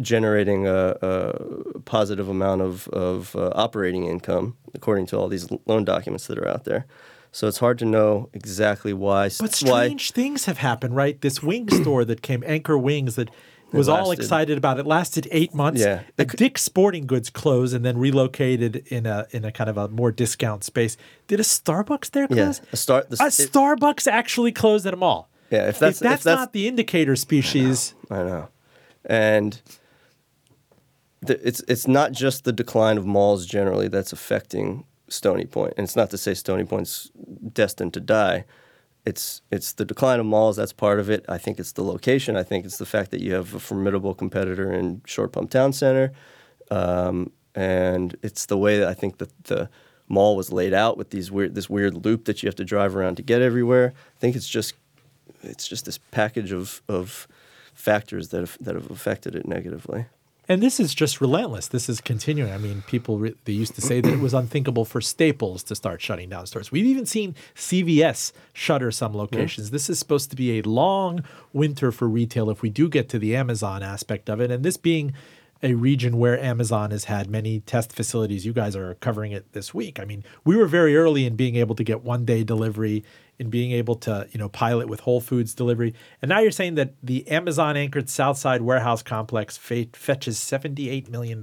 generating 0.01 0.67
a, 0.67 0.97
a 1.03 1.81
positive 1.81 2.29
amount 2.29 2.63
of, 2.63 2.89
of 2.89 3.37
uh, 3.37 3.51
operating 3.55 4.07
income, 4.07 4.57
according 4.75 5.07
to 5.07 5.19
all 5.19 5.29
these 5.29 5.49
loan 5.67 5.85
documents 5.85 6.27
that 6.27 6.39
are 6.39 6.49
out 6.49 6.65
there. 6.65 6.87
So 7.33 7.47
it's 7.47 7.59
hard 7.59 7.79
to 7.79 7.85
know 7.85 8.29
exactly 8.33 8.93
why. 8.93 9.29
But 9.29 9.61
why 9.63 9.87
strange 9.87 10.11
things 10.13 10.47
have 10.47 10.59
happened, 10.59 10.97
right? 10.97 11.21
This 11.21 11.43
wing 11.43 11.69
store 11.71 12.05
that 12.05 12.23
came, 12.23 12.43
Anchor 12.45 12.77
Wings, 12.77 13.15
that 13.17 13.31
was 13.73 13.89
all 13.89 14.11
excited 14.11 14.57
about. 14.59 14.79
It 14.79 14.87
lasted 14.87 15.29
eight 15.31 15.55
months. 15.55 15.81
Yeah. 15.81 16.03
The 16.17 16.25
Dick's 16.25 16.63
Sporting 16.63 17.07
Goods 17.07 17.31
closed 17.31 17.75
and 17.75 17.85
then 17.85 17.99
relocated 17.99 18.77
in 18.89 19.07
a 19.07 19.27
in 19.31 19.45
a 19.45 19.53
kind 19.53 19.71
of 19.71 19.77
a 19.77 19.89
more 19.89 20.11
discount 20.13 20.65
space. 20.65 20.97
Did 21.27 21.41
a 21.41 21.45
Starbucks 21.45 22.11
there 22.11 22.27
yeah, 22.31 22.45
close? 22.45 22.61
a 22.73 22.77
start. 22.77 23.11
The, 23.11 23.17
A 23.23 23.27
it- 23.27 23.31
Starbucks 23.33 24.07
actually 24.07 24.53
closed 24.53 24.87
at 24.87 24.95
a 24.95 24.97
mall. 24.97 25.29
Yeah, 25.51 25.69
if 25.69 25.79
that's- 25.79 25.97
if 25.97 26.09
that's, 26.09 26.21
if 26.21 26.25
that's- 26.25 26.39
not 26.41 26.53
the 26.53 26.69
indicator 26.69 27.17
species, 27.17 27.95
I 28.11 28.23
know, 28.23 28.49
and 29.05 29.61
the, 31.23 31.47
it's 31.47 31.61
it's 31.69 31.87
not 31.87 32.13
just 32.13 32.45
the 32.45 32.53
decline 32.53 32.99
of 32.99 33.07
malls 33.07 33.47
generally 33.47 33.89
that's 33.89 34.13
affecting 34.13 34.85
Stony. 35.09 35.45
Point, 35.45 35.75
and 35.77 35.85
it's 35.85 35.97
not 35.97 36.11
to 36.11 36.19
say 36.19 36.35
Stony 36.35 36.65
Point's 36.65 37.11
destined 37.53 37.95
to 37.95 38.01
die. 38.01 38.45
It's 39.05 39.43
it's 39.51 39.73
the 39.73 39.85
decline 39.85 40.21
of 40.21 40.27
malls 40.27 40.57
that's 40.57 40.73
part 40.73 41.01
of 41.01 41.09
it. 41.09 41.25
I 41.29 41.39
think 41.39 41.59
it's 41.59 41.73
the 41.73 41.83
location. 41.83 42.37
I 42.37 42.43
think 42.43 42.65
it's 42.65 42.77
the 42.77 42.87
fact 42.87 43.11
that 43.13 43.21
you 43.21 43.33
have 43.35 43.55
a 43.55 43.61
formidable 43.61 44.15
competitor 44.15 44.73
in 44.73 45.03
Short 45.07 45.33
Pump 45.33 45.51
Town 45.51 45.73
Center, 45.73 46.13
um, 46.71 47.33
and 47.55 48.17
it's 48.23 48.47
the 48.47 48.59
way 48.59 48.79
that 48.79 48.89
I 48.89 48.95
think 48.95 49.19
that 49.19 49.45
the 49.45 49.71
mall 50.09 50.37
was 50.37 50.53
laid 50.53 50.75
out 50.75 50.99
with 50.99 51.11
these 51.11 51.31
weird 51.31 51.55
this 51.55 51.71
weird 51.71 52.05
loop 52.05 52.27
that 52.27 52.43
you 52.43 52.47
have 52.49 52.57
to 52.57 52.65
drive 52.65 52.95
around 52.95 53.17
to 53.17 53.23
get 53.23 53.41
everywhere. 53.41 53.95
I 54.17 54.21
think 54.21 54.37
it's 54.37 54.49
just 54.49 54.75
it's 55.43 55.67
just 55.67 55.87
this 55.87 55.99
package 56.11 56.53
of 56.53 56.83
of 56.89 57.27
factors 57.73 58.29
that 58.29 58.41
have, 58.41 58.59
that 58.61 58.75
have 58.75 58.91
affected 58.91 59.35
it 59.35 59.47
negatively. 59.47 60.07
And 60.51 60.61
this 60.61 60.81
is 60.81 60.97
just 60.97 61.21
relentless. 61.21 61.69
This 61.69 61.89
is 61.89 62.01
continuing. 62.01 62.53
I 62.53 62.59
mean, 62.59 62.83
people 62.89 63.21
re- 63.21 63.37
they 63.45 63.53
used 63.53 63.77
to 63.77 63.81
say 63.81 64.01
that 64.01 64.13
it 64.13 64.19
was 64.19 64.35
unthinkable 64.35 64.85
for 64.85 65.01
Staples 65.01 65.63
to 65.63 65.77
start 65.77 66.03
shutting 66.03 66.29
down 66.29 66.45
stores. 66.49 66.73
We've 66.73 66.87
even 66.87 67.07
seen 67.07 67.37
CVS 67.55 68.33
shutter 68.53 68.91
some 68.91 69.17
locations. 69.17 69.71
This 69.71 69.89
is 69.89 70.01
supposed 70.01 70.29
to 70.31 70.35
be 70.35 70.59
a 70.59 70.63
long 70.63 71.23
winter 71.53 71.93
for 71.93 72.09
retail 72.09 72.51
if 72.51 72.63
we 72.63 72.69
do 72.69 72.89
get 72.89 73.09
to 73.11 73.19
the 73.21 73.37
Amazon 73.37 73.85
aspect 73.85 74.29
of 74.29 74.41
it. 74.41 74.51
And 74.51 74.65
this 74.65 74.77
being 74.77 75.13
a 75.63 75.75
region 75.75 76.19
where 76.19 76.43
Amazon 76.43 76.91
has 76.91 77.05
had 77.05 77.31
many 77.31 77.61
test 77.61 77.93
facilities. 77.93 78.45
You 78.45 78.53
guys 78.53 78.75
are 78.75 78.95
covering 78.97 79.31
it 79.31 79.53
this 79.53 79.73
week. 79.73 80.01
I 80.01 80.05
mean, 80.05 80.25
we 80.45 80.57
were 80.57 80.67
very 80.67 80.97
early 80.97 81.27
in 81.27 81.37
being 81.37 81.55
able 81.55 81.77
to 81.77 81.85
get 81.85 82.03
one 82.03 82.25
day 82.25 82.43
delivery, 82.43 83.05
in 83.41 83.49
being 83.49 83.73
able 83.73 83.95
to, 83.95 84.29
you 84.33 84.39
know, 84.39 84.51
pilot 84.51 84.87
with 84.87 85.01
Whole 85.01 85.21
Foods 85.21 85.55
delivery. 85.55 85.95
And 86.21 86.29
now 86.29 86.41
you're 86.41 86.51
saying 86.51 86.75
that 86.75 86.95
the 87.03 87.27
Amazon 87.29 87.75
anchored 87.75 88.11
Southside 88.11 88.61
warehouse 88.61 89.03
complex 89.03 89.57
fetches 89.57 90.39
$78 90.39 91.09
million. 91.09 91.43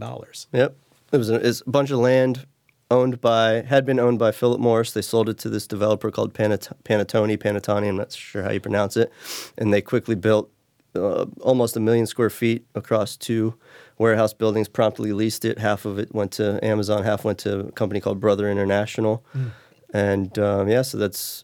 Yep. 0.53 0.77
It 1.11 1.17
was 1.17 1.31
a, 1.31 1.35
it's 1.35 1.61
a 1.65 1.69
bunch 1.69 1.89
of 1.89 1.97
land 1.97 2.45
owned 2.91 3.19
by, 3.19 3.63
had 3.63 3.83
been 3.83 3.99
owned 3.99 4.19
by 4.19 4.31
Philip 4.31 4.61
Morris. 4.61 4.91
They 4.91 5.01
sold 5.01 5.27
it 5.27 5.39
to 5.39 5.49
this 5.49 5.65
developer 5.65 6.11
called 6.11 6.35
Panat- 6.35 6.71
Panatoni, 6.83 7.35
Panattoni, 7.35 7.89
I'm 7.89 7.97
not 7.97 8.11
sure 8.11 8.43
how 8.43 8.51
you 8.51 8.59
pronounce 8.59 8.95
it. 8.95 9.11
And 9.57 9.73
they 9.73 9.81
quickly 9.81 10.15
built 10.15 10.51
uh, 10.95 11.25
almost 11.41 11.75
a 11.75 11.79
million 11.79 12.05
square 12.05 12.29
feet 12.29 12.63
across 12.75 13.17
two 13.17 13.55
warehouse 13.97 14.33
buildings, 14.33 14.67
promptly 14.67 15.13
leased 15.13 15.45
it. 15.45 15.57
Half 15.57 15.85
of 15.85 15.97
it 15.97 16.13
went 16.13 16.31
to 16.33 16.63
Amazon, 16.63 17.03
half 17.03 17.25
went 17.25 17.39
to 17.39 17.59
a 17.59 17.71
company 17.71 17.99
called 17.99 18.19
Brother 18.19 18.51
International. 18.51 19.25
Mm. 19.35 19.51
And 19.93 20.39
um, 20.39 20.67
yeah, 20.67 20.83
so 20.83 20.97
that's 20.99 21.43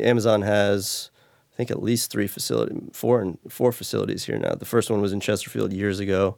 Amazon 0.00 0.42
has, 0.42 1.10
I 1.52 1.56
think, 1.56 1.70
at 1.70 1.82
least 1.82 2.10
three 2.10 2.26
facility, 2.26 2.76
four 2.92 3.20
and 3.20 3.38
four 3.48 3.72
facilities 3.72 4.24
here 4.24 4.38
now. 4.38 4.54
The 4.54 4.64
first 4.64 4.90
one 4.90 5.00
was 5.00 5.12
in 5.12 5.20
Chesterfield 5.20 5.72
years 5.72 6.00
ago. 6.00 6.36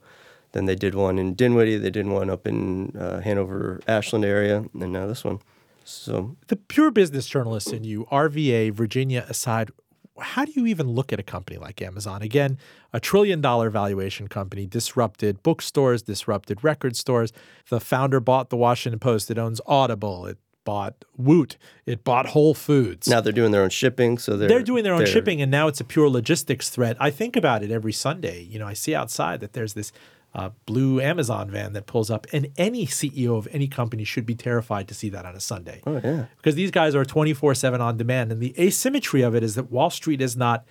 Then 0.53 0.65
they 0.65 0.75
did 0.75 0.95
one 0.95 1.19
in 1.19 1.35
Dinwiddie. 1.35 1.79
They 1.79 1.91
did 1.91 2.07
one 2.07 2.29
up 2.29 2.47
in 2.47 2.97
uh, 2.97 3.21
Hanover, 3.21 3.81
Ashland 3.87 4.25
area, 4.25 4.65
and 4.79 4.93
now 4.93 5.07
this 5.07 5.25
one. 5.25 5.39
So 5.85 6.37
the 6.49 6.57
pure 6.57 6.91
business 6.91 7.27
journalist 7.27 7.73
in 7.73 7.85
you, 7.85 8.07
RVA, 8.13 8.73
Virginia 8.73 9.27
aside, 9.29 9.71
how 10.19 10.45
do 10.45 10.53
you 10.53 10.67
even 10.67 10.89
look 10.89 11.13
at 11.13 11.21
a 11.21 11.23
company 11.23 11.59
like 11.59 11.81
Amazon? 11.83 12.23
Again, 12.23 12.59
a 12.93 13.01
trillion 13.01 13.41
dollar 13.41 13.71
valuation 13.71 14.29
company 14.29 14.67
disrupted 14.67 15.43
bookstores, 15.43 16.03
disrupted 16.03 16.63
record 16.63 16.97
stores. 16.97 17.33
The 17.69 17.81
founder 17.81 18.21
bought 18.21 18.51
the 18.51 18.57
Washington 18.57 18.99
Post. 18.99 19.31
It 19.31 19.39
owns 19.39 19.61
Audible. 19.67 20.27
It 20.27 20.39
bought 20.71 21.05
Woot. 21.17 21.57
It 21.85 22.05
bought 22.05 22.27
Whole 22.27 22.55
Foods. 22.55 23.09
Now 23.09 23.21
they're 23.21 23.33
doing 23.33 23.51
their 23.51 23.65
own 23.65 23.71
shipping, 23.71 24.19
so 24.19 24.37
they're 24.37 24.49
they're 24.49 24.63
doing 24.63 24.85
their 24.85 24.95
own 24.95 25.05
shipping, 25.05 25.43
and 25.43 25.51
now 25.51 25.67
it's 25.67 25.81
a 25.81 25.85
pure 25.85 26.09
logistics 26.09 26.71
threat. 26.71 26.97
I 27.01 27.11
think 27.11 27.35
about 27.35 27.65
it 27.65 27.73
every 27.73 27.93
Sunday. 27.93 28.43
You 28.43 28.61
know, 28.61 28.69
I 28.69 28.75
see 28.75 28.95
outside 28.95 29.41
that 29.41 29.53
there's 29.53 29.75
this 29.75 29.91
uh, 30.33 30.51
blue 30.67 31.01
Amazon 31.01 31.51
van 31.51 31.73
that 31.73 31.87
pulls 31.87 32.09
up, 32.09 32.29
and 32.33 32.53
any 32.57 32.87
CEO 32.87 33.37
of 33.37 33.49
any 33.51 33.67
company 33.67 34.05
should 34.05 34.25
be 34.25 34.37
terrified 34.37 34.87
to 34.87 34.95
see 34.95 35.09
that 35.09 35.27
on 35.27 35.35
a 35.35 35.41
Sunday. 35.41 35.83
Oh 35.89 36.01
yeah, 36.05 36.27
because 36.37 36.55
these 36.55 36.71
guys 36.71 36.95
are 36.95 37.05
twenty 37.05 37.35
four 37.35 37.53
seven 37.53 37.81
on 37.81 37.97
demand, 37.97 38.31
and 38.31 38.41
the 38.41 38.55
asymmetry 38.57 39.23
of 39.23 39.35
it 39.35 39.43
is 39.43 39.57
that 39.57 39.73
Wall 39.73 39.91
Street 39.91 40.21
is 40.21 40.37
not 40.37 40.65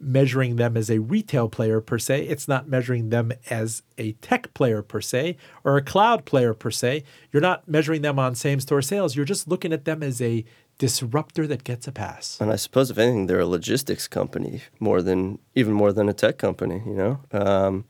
measuring 0.00 0.56
them 0.56 0.76
as 0.76 0.90
a 0.90 0.98
retail 0.98 1.48
player 1.48 1.80
per 1.80 1.98
se. 1.98 2.26
It's 2.26 2.46
not 2.46 2.68
measuring 2.68 3.10
them 3.10 3.32
as 3.50 3.82
a 3.96 4.12
tech 4.12 4.54
player 4.54 4.82
per 4.82 5.00
se 5.00 5.36
or 5.64 5.76
a 5.76 5.82
cloud 5.82 6.24
player 6.24 6.54
per 6.54 6.70
se. 6.70 7.04
You're 7.32 7.42
not 7.42 7.68
measuring 7.68 8.02
them 8.02 8.18
on 8.18 8.34
same 8.34 8.60
store 8.60 8.82
sales. 8.82 9.16
You're 9.16 9.24
just 9.24 9.48
looking 9.48 9.72
at 9.72 9.84
them 9.84 10.02
as 10.02 10.20
a 10.22 10.44
disruptor 10.78 11.46
that 11.48 11.64
gets 11.64 11.88
a 11.88 11.92
pass. 11.92 12.38
And 12.40 12.52
I 12.52 12.56
suppose 12.56 12.90
if 12.90 12.98
anything, 12.98 13.26
they're 13.26 13.40
a 13.40 13.46
logistics 13.46 14.06
company 14.06 14.62
more 14.78 15.02
than 15.02 15.40
even 15.54 15.72
more 15.72 15.92
than 15.92 16.08
a 16.08 16.14
tech 16.14 16.38
company. 16.38 16.82
You 16.86 16.94
know. 16.94 17.20
Um, 17.32 17.84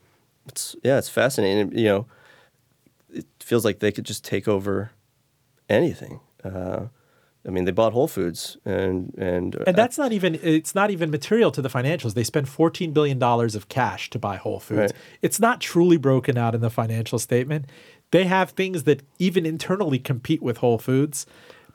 it's 0.47 0.75
yeah, 0.83 0.97
it's 0.97 1.09
fascinating. 1.09 1.77
You 1.77 1.85
know, 1.85 2.07
it 3.13 3.25
feels 3.39 3.63
like 3.63 3.79
they 3.79 3.91
could 3.91 4.05
just 4.05 4.23
take 4.25 4.47
over 4.47 4.91
anything. 5.69 6.19
Uh, 6.43 6.87
I 7.47 7.51
mean, 7.51 7.65
they 7.65 7.71
bought 7.71 7.93
Whole 7.93 8.07
Foods, 8.07 8.57
and 8.65 9.13
and 9.17 9.55
and 9.65 9.75
that's 9.75 9.97
not 9.97 10.11
even 10.11 10.35
it's 10.35 10.75
not 10.75 10.91
even 10.91 11.09
material 11.09 11.51
to 11.51 11.61
the 11.61 11.69
financials. 11.69 12.13
They 12.13 12.23
spent 12.23 12.47
fourteen 12.47 12.91
billion 12.91 13.17
dollars 13.17 13.55
of 13.55 13.69
cash 13.69 14.09
to 14.09 14.19
buy 14.19 14.35
Whole 14.35 14.59
Foods. 14.59 14.91
Right. 14.91 15.01
It's 15.21 15.39
not 15.39 15.61
truly 15.61 15.97
broken 15.97 16.37
out 16.37 16.53
in 16.53 16.61
the 16.61 16.69
financial 16.69 17.17
statement. 17.17 17.65
They 18.11 18.25
have 18.25 18.51
things 18.51 18.83
that 18.83 19.03
even 19.19 19.45
internally 19.45 19.99
compete 19.99 20.41
with 20.41 20.57
Whole 20.57 20.77
Foods. 20.77 21.25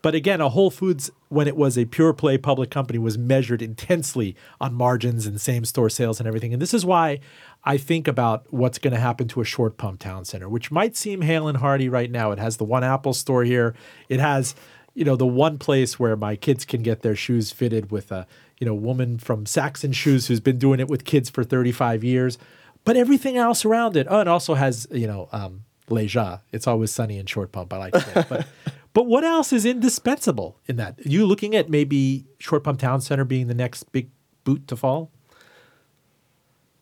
But 0.02 0.14
again, 0.14 0.42
a 0.42 0.50
Whole 0.50 0.70
Foods, 0.70 1.10
when 1.30 1.48
it 1.48 1.56
was 1.56 1.78
a 1.78 1.86
pure 1.86 2.12
play 2.12 2.36
public 2.36 2.70
company, 2.70 2.98
was 2.98 3.16
measured 3.16 3.62
intensely 3.62 4.36
on 4.60 4.74
margins 4.74 5.24
and 5.24 5.40
same 5.40 5.64
store 5.64 5.88
sales 5.88 6.20
and 6.20 6.26
everything. 6.26 6.52
And 6.52 6.60
this 6.60 6.74
is 6.74 6.84
why 6.84 7.20
I 7.64 7.78
think 7.78 8.06
about 8.06 8.44
what's 8.52 8.78
going 8.78 8.92
to 8.92 9.00
happen 9.00 9.28
to 9.28 9.40
a 9.40 9.46
short 9.46 9.78
pump 9.78 10.00
town 10.00 10.26
center, 10.26 10.46
which 10.46 10.70
might 10.70 10.94
seem 10.94 11.22
hale 11.22 11.48
and 11.48 11.56
hearty 11.56 11.88
right 11.88 12.10
now. 12.10 12.32
It 12.32 12.38
has 12.38 12.58
the 12.58 12.64
one 12.64 12.84
Apple 12.84 13.14
store 13.14 13.44
here. 13.44 13.74
It 14.10 14.20
has, 14.20 14.54
you 14.94 15.04
know, 15.04 15.16
the 15.16 15.26
one 15.26 15.58
place 15.58 15.98
where 15.98 16.16
my 16.16 16.36
kids 16.36 16.64
can 16.64 16.82
get 16.82 17.02
their 17.02 17.16
shoes 17.16 17.50
fitted 17.50 17.90
with 17.90 18.10
a, 18.12 18.26
you 18.58 18.66
know, 18.66 18.74
woman 18.74 19.18
from 19.18 19.46
Saxon 19.46 19.92
Shoes 19.92 20.26
who's 20.26 20.40
been 20.40 20.58
doing 20.58 20.80
it 20.80 20.88
with 20.88 21.04
kids 21.04 21.28
for 21.28 21.44
35 21.44 22.04
years. 22.04 22.38
But 22.84 22.96
everything 22.96 23.36
else 23.36 23.64
around 23.64 23.96
it, 23.96 24.06
oh, 24.10 24.20
it 24.20 24.28
also 24.28 24.54
has, 24.54 24.86
you 24.90 25.06
know, 25.06 25.28
um, 25.32 25.64
Leja. 25.88 26.40
It's 26.52 26.66
always 26.66 26.90
sunny 26.90 27.18
in 27.18 27.26
short 27.26 27.50
pump. 27.50 27.72
I 27.72 27.78
like 27.78 27.92
that. 27.92 28.28
But 28.28 28.46
But 28.94 29.06
what 29.06 29.24
else 29.24 29.52
is 29.52 29.66
indispensable 29.66 30.60
in 30.66 30.76
that? 30.76 31.00
Are 31.00 31.08
you 31.08 31.26
looking 31.26 31.54
at 31.56 31.68
maybe 31.68 32.26
Short 32.38 32.62
Pump 32.62 32.78
Town 32.78 33.00
Center 33.00 33.24
being 33.24 33.48
the 33.48 33.54
next 33.54 33.90
big 33.92 34.08
boot 34.44 34.66
to 34.68 34.76
fall? 34.76 35.10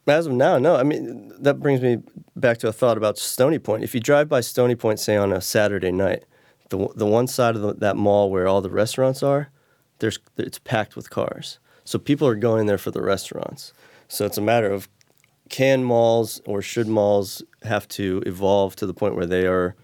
As 0.07 0.27
of 0.27 0.35
now, 0.35 0.59
no. 0.59 0.77
I 0.77 0.83
mean, 0.83 1.33
that 1.41 1.61
brings 1.61 1.81
me 1.81 1.99
back 2.37 2.59
to 2.59 2.69
a 2.69 2.73
thought 2.73 2.99
about 2.99 3.17
Stony 3.17 3.59
Point. 3.59 3.83
If 3.83 3.95
you 3.95 4.01
drive 4.01 4.29
by 4.29 4.43
Stony 4.43 4.75
Point, 4.75 5.01
say 5.01 5.17
on 5.17 5.33
a 5.33 5.41
Saturday 5.41 5.91
night, 5.91 6.25
the 6.73 6.89
the 6.97 7.07
one 7.07 7.27
side 7.27 7.55
of 7.55 7.63
the, 7.63 7.75
that 7.75 7.97
mall 7.97 8.31
where 8.31 8.49
all 8.49 8.61
the 8.61 8.71
restaurants 8.71 9.23
are, 9.23 9.51
there's 9.99 10.19
it's 10.37 10.59
packed 10.59 10.97
with 10.97 11.11
cars. 11.11 11.59
So 11.85 11.99
people 11.99 12.27
are 12.29 12.35
going 12.35 12.67
there 12.67 12.79
for 12.79 12.91
the 12.91 13.03
restaurants. 13.03 13.73
So 14.09 14.25
it's 14.25 14.39
a 14.39 14.43
matter 14.43 14.73
of 14.73 14.89
can 15.49 15.85
malls 15.85 16.41
or 16.47 16.63
should 16.63 16.89
malls 16.89 17.43
have 17.63 17.87
to 17.89 18.23
evolve 18.25 18.75
to 18.77 18.87
the 18.87 18.95
point 18.95 19.17
where 19.17 19.27
they 19.27 19.47
are 19.47 19.75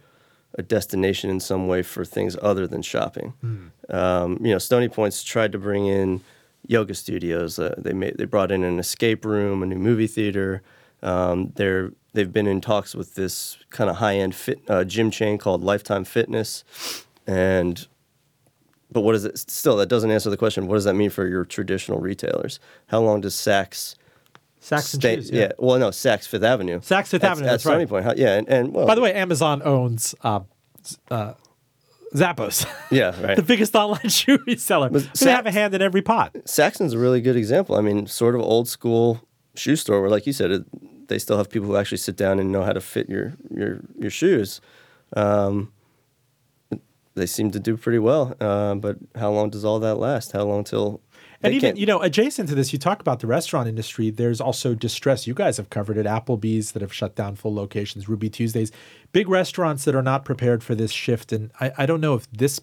a 0.54 0.62
destination 0.62 1.28
in 1.30 1.40
some 1.40 1.68
way 1.68 1.82
for 1.82 2.04
things 2.04 2.36
other 2.40 2.66
than 2.66 2.82
shopping. 2.82 3.34
Mm. 3.44 3.94
Um, 3.94 4.38
you 4.40 4.50
know, 4.50 4.58
Stony 4.58 4.88
Point's 4.88 5.22
tried 5.22 5.52
to 5.52 5.58
bring 5.58 5.86
in 5.86 6.22
yoga 6.66 6.94
studios. 6.94 7.58
Uh, 7.58 7.74
they 7.76 7.92
made 7.92 8.16
they 8.18 8.24
brought 8.24 8.50
in 8.50 8.64
an 8.64 8.78
escape 8.78 9.24
room, 9.24 9.62
a 9.62 9.66
new 9.66 9.78
movie 9.78 10.06
theater. 10.06 10.62
Um, 11.02 11.52
they're 11.56 11.92
they've 12.12 12.32
been 12.32 12.46
in 12.46 12.60
talks 12.60 12.94
with 12.94 13.14
this 13.14 13.58
kind 13.70 13.88
of 13.88 13.96
high 13.96 14.16
end 14.16 14.34
fit 14.34 14.60
uh, 14.68 14.84
gym 14.84 15.10
chain 15.10 15.38
called 15.38 15.62
Lifetime 15.62 16.04
Fitness, 16.04 16.64
and 17.26 17.86
but 18.90 19.02
what 19.02 19.14
is 19.14 19.24
it? 19.24 19.38
Still, 19.38 19.76
that 19.76 19.88
doesn't 19.88 20.10
answer 20.10 20.30
the 20.30 20.36
question. 20.36 20.66
What 20.66 20.74
does 20.74 20.84
that 20.84 20.94
mean 20.94 21.10
for 21.10 21.26
your 21.26 21.44
traditional 21.44 22.00
retailers? 22.00 22.58
How 22.86 23.00
long 23.00 23.20
does 23.20 23.34
Saks 23.34 23.94
Saks 24.60 24.94
and 24.94 25.02
Shoes. 25.02 25.30
Yeah. 25.30 25.40
yeah. 25.40 25.52
Well, 25.58 25.78
no, 25.78 25.90
Saks 25.90 26.26
Fifth 26.26 26.42
Avenue. 26.42 26.80
Saks 26.80 27.08
Fifth 27.08 27.24
Avenue. 27.24 27.46
That's, 27.46 27.64
that's 27.64 27.76
right. 27.76 27.88
Point. 27.88 28.18
Yeah, 28.18 28.36
and, 28.36 28.48
and 28.48 28.74
well, 28.74 28.86
by 28.86 28.94
the 28.94 29.00
way, 29.00 29.14
Amazon 29.14 29.62
owns 29.64 30.14
uh, 30.22 30.40
uh, 31.10 31.34
Zappos. 32.14 32.66
Yeah, 32.90 33.20
right. 33.22 33.36
the 33.36 33.42
biggest 33.42 33.74
online 33.76 34.08
shoe 34.08 34.38
reseller. 34.38 34.90
But 34.90 35.12
they 35.14 35.30
have 35.30 35.44
a 35.46 35.50
hand 35.50 35.74
in 35.74 35.82
every 35.82 36.00
pot. 36.00 36.34
Saxon's 36.46 36.94
a 36.94 36.98
really 36.98 37.20
good 37.20 37.36
example. 37.36 37.76
I 37.76 37.82
mean, 37.82 38.06
sort 38.06 38.34
of 38.34 38.40
old 38.40 38.66
school 38.66 39.20
shoe 39.58 39.76
store 39.76 40.00
where, 40.00 40.10
like 40.10 40.26
you 40.26 40.32
said, 40.32 40.50
it, 40.50 41.08
they 41.08 41.18
still 41.18 41.36
have 41.36 41.50
people 41.50 41.68
who 41.68 41.76
actually 41.76 41.98
sit 41.98 42.16
down 42.16 42.38
and 42.38 42.52
know 42.52 42.62
how 42.62 42.72
to 42.72 42.80
fit 42.80 43.08
your 43.08 43.34
your 43.50 43.80
your 43.98 44.10
shoes. 44.10 44.60
Um, 45.16 45.72
they 47.14 47.26
seem 47.26 47.50
to 47.50 47.60
do 47.60 47.76
pretty 47.76 47.98
well, 47.98 48.34
uh, 48.40 48.76
but 48.76 48.96
how 49.16 49.30
long 49.30 49.50
does 49.50 49.64
all 49.64 49.80
that 49.80 49.96
last? 49.96 50.32
How 50.32 50.44
long 50.44 50.64
till 50.64 51.00
and 51.42 51.54
even, 51.54 51.76
you 51.76 51.86
know, 51.86 52.00
adjacent 52.00 52.48
to 52.48 52.54
this, 52.54 52.72
you 52.72 52.78
talk 52.80 53.00
about 53.00 53.20
the 53.20 53.28
restaurant 53.28 53.68
industry. 53.68 54.10
There's 54.10 54.40
also 54.40 54.74
distress. 54.74 55.26
You 55.26 55.34
guys 55.34 55.56
have 55.56 55.70
covered 55.70 55.96
it. 55.96 56.04
Applebee's 56.04 56.72
that 56.72 56.82
have 56.82 56.92
shut 56.92 57.14
down 57.14 57.36
full 57.36 57.54
locations, 57.54 58.08
Ruby 58.08 58.28
Tuesdays, 58.28 58.72
big 59.12 59.28
restaurants 59.28 59.84
that 59.84 59.94
are 59.94 60.02
not 60.02 60.24
prepared 60.24 60.64
for 60.64 60.74
this 60.74 60.90
shift. 60.90 61.32
And 61.32 61.52
I, 61.60 61.72
I 61.78 61.86
don't 61.86 62.00
know 62.00 62.14
if 62.14 62.28
this 62.32 62.60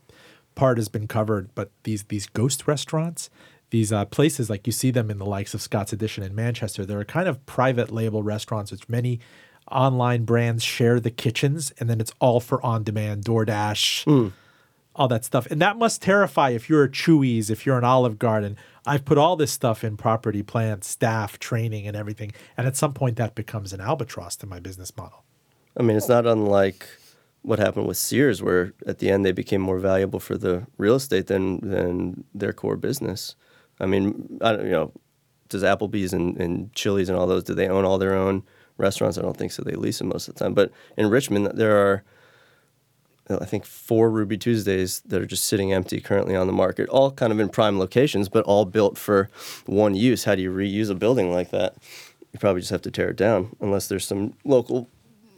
part 0.56 0.78
has 0.78 0.90
been 0.90 1.08
covered, 1.08 1.56
but 1.56 1.72
these 1.84 2.04
these 2.04 2.28
ghost 2.28 2.68
restaurants, 2.68 3.30
these 3.70 3.92
uh, 3.92 4.06
places 4.06 4.50
like 4.50 4.68
you 4.68 4.74
see 4.74 4.92
them 4.92 5.10
in 5.10 5.18
the 5.18 5.26
likes 5.26 5.54
of 5.54 5.62
Scott's 5.62 5.94
Addition 5.94 6.24
in 6.24 6.36
Manchester, 6.36 6.86
they're 6.86 7.04
kind 7.04 7.28
of 7.28 7.46
private 7.46 7.92
label 7.92 8.24
restaurants, 8.24 8.72
which 8.72 8.88
many 8.88 9.20
online 9.72 10.24
brands 10.24 10.64
share 10.64 11.00
the 11.00 11.12
kitchens, 11.12 11.74
and 11.80 11.90
then 11.90 12.00
it's 12.00 12.14
all 12.20 12.40
for 12.40 12.64
on 12.66 12.84
demand, 12.84 13.26
DoorDash. 13.26 14.06
Mm 14.06 14.32
all 14.96 15.08
that 15.10 15.26
stuff. 15.26 15.46
And 15.48 15.62
that 15.62 15.78
must 15.78 16.02
terrify 16.02 16.52
if 16.52 16.70
you're 16.70 16.84
a 16.84 16.90
Chuy's, 16.90 17.50
if 17.50 17.66
you're 17.66 17.78
an 17.78 17.84
Olive 17.84 18.18
Garden. 18.18 18.58
I've 18.86 19.06
put 19.06 19.18
all 19.18 19.36
this 19.36 19.52
stuff 19.52 19.84
in 19.84 19.98
property, 19.98 20.42
plant, 20.42 20.84
staff, 20.84 21.38
training, 21.40 21.88
and 21.88 21.98
everything. 21.98 22.32
And 22.56 22.66
at 22.66 22.76
some 22.78 22.94
point, 22.94 23.18
that 23.18 23.36
becomes 23.36 23.74
an 23.74 23.82
albatross 23.82 24.36
to 24.38 24.48
my 24.48 24.60
business 24.60 24.96
model. 24.96 25.24
I 25.78 25.84
mean, 25.84 25.98
it's 25.98 26.08
not 26.08 26.26
unlike 26.26 26.88
what 27.42 27.60
happened 27.60 27.88
with 27.88 27.98
Sears, 27.98 28.42
where 28.42 28.74
at 28.88 29.00
the 29.00 29.10
end 29.10 29.26
they 29.26 29.32
became 29.32 29.62
more 29.62 29.80
valuable 29.80 30.20
for 30.20 30.38
the 30.38 30.66
real 30.78 30.96
estate 30.96 31.28
than 31.28 31.60
than 31.60 32.24
their 32.34 32.54
core 32.54 32.78
business. 32.78 33.36
I 33.80 33.86
mean, 33.86 34.40
I 34.42 34.54
don't, 34.54 34.66
you 34.66 34.72
know, 34.72 34.92
does 35.50 35.64
Applebee's 35.64 36.14
and, 36.14 36.38
and 36.38 36.74
Chili's 36.74 37.10
and 37.10 37.18
all 37.18 37.28
those 37.28 37.44
do 37.44 37.54
they 37.54 37.68
own 37.68 37.86
all 37.86 37.98
their 37.98 38.16
own 38.16 38.44
restaurants? 38.78 39.18
I 39.18 39.22
don't 39.22 39.38
think 39.38 39.52
so. 39.52 39.64
They 39.64 39.76
lease 39.76 40.00
them 40.00 40.10
most 40.10 40.28
of 40.28 40.36
the 40.36 40.44
time. 40.44 40.54
But 40.54 40.72
in 40.98 41.10
Richmond, 41.10 41.52
there 41.56 41.78
are 41.78 42.04
I 43.30 43.46
think 43.46 43.66
four 43.66 44.12
Ruby 44.12 44.38
Tuesdays 44.38 45.02
that 45.02 45.22
are 45.22 45.26
just 45.26 45.46
sitting 45.46 45.74
empty 45.74 46.00
currently 46.00 46.36
on 46.36 46.46
the 46.48 46.54
market, 46.54 46.88
all 46.90 47.12
kind 47.12 47.34
of 47.34 47.40
in 47.40 47.50
prime 47.50 47.80
locations, 47.80 48.30
but 48.30 48.46
all 48.46 48.66
built 48.66 48.98
for 48.98 49.30
one 49.66 49.96
use. 49.96 50.26
How 50.26 50.36
do 50.36 50.44
you 50.44 50.52
reuse 50.52 50.92
a 50.92 50.96
building 50.96 51.32
like 51.32 51.50
that? 51.50 51.76
You 52.32 52.40
probably 52.40 52.62
just 52.62 52.72
have 52.72 52.84
to 52.84 52.92
tear 52.92 53.10
it 53.10 53.18
down, 53.18 53.56
unless 53.62 53.88
there's 53.88 54.06
some 54.06 54.36
local 54.44 54.90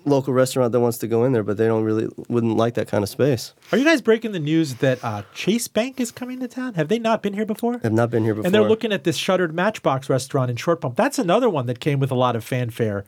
local 0.07 0.33
restaurant 0.33 0.71
that 0.71 0.79
wants 0.79 0.97
to 0.99 1.07
go 1.07 1.23
in 1.23 1.31
there, 1.31 1.43
but 1.43 1.57
they 1.57 1.67
don't 1.67 1.83
really 1.83 2.07
wouldn't 2.29 2.57
like 2.57 2.73
that 2.75 2.87
kind 2.87 3.03
of 3.03 3.09
space. 3.09 3.53
Are 3.71 3.77
you 3.77 3.85
guys 3.85 4.01
breaking 4.01 4.31
the 4.31 4.39
news 4.39 4.75
that 4.75 5.03
uh, 5.03 5.23
Chase 5.33 5.67
Bank 5.67 5.99
is 5.99 6.11
coming 6.11 6.39
to 6.39 6.47
town? 6.47 6.75
Have 6.75 6.87
they 6.87 6.99
not 6.99 7.21
been 7.21 7.33
here 7.33 7.45
before? 7.45 7.79
Have 7.79 7.93
not 7.93 8.09
been 8.09 8.23
here 8.23 8.33
before. 8.33 8.45
And 8.45 8.55
they're 8.55 8.63
looking 8.67 8.91
at 8.91 9.03
this 9.03 9.17
shuttered 9.17 9.53
Matchbox 9.53 10.09
restaurant 10.09 10.49
in 10.49 10.57
Short 10.57 10.81
Pump. 10.81 10.95
That's 10.95 11.19
another 11.19 11.49
one 11.49 11.65
that 11.67 11.79
came 11.79 11.99
with 11.99 12.11
a 12.11 12.15
lot 12.15 12.35
of 12.35 12.43
fanfare. 12.43 13.05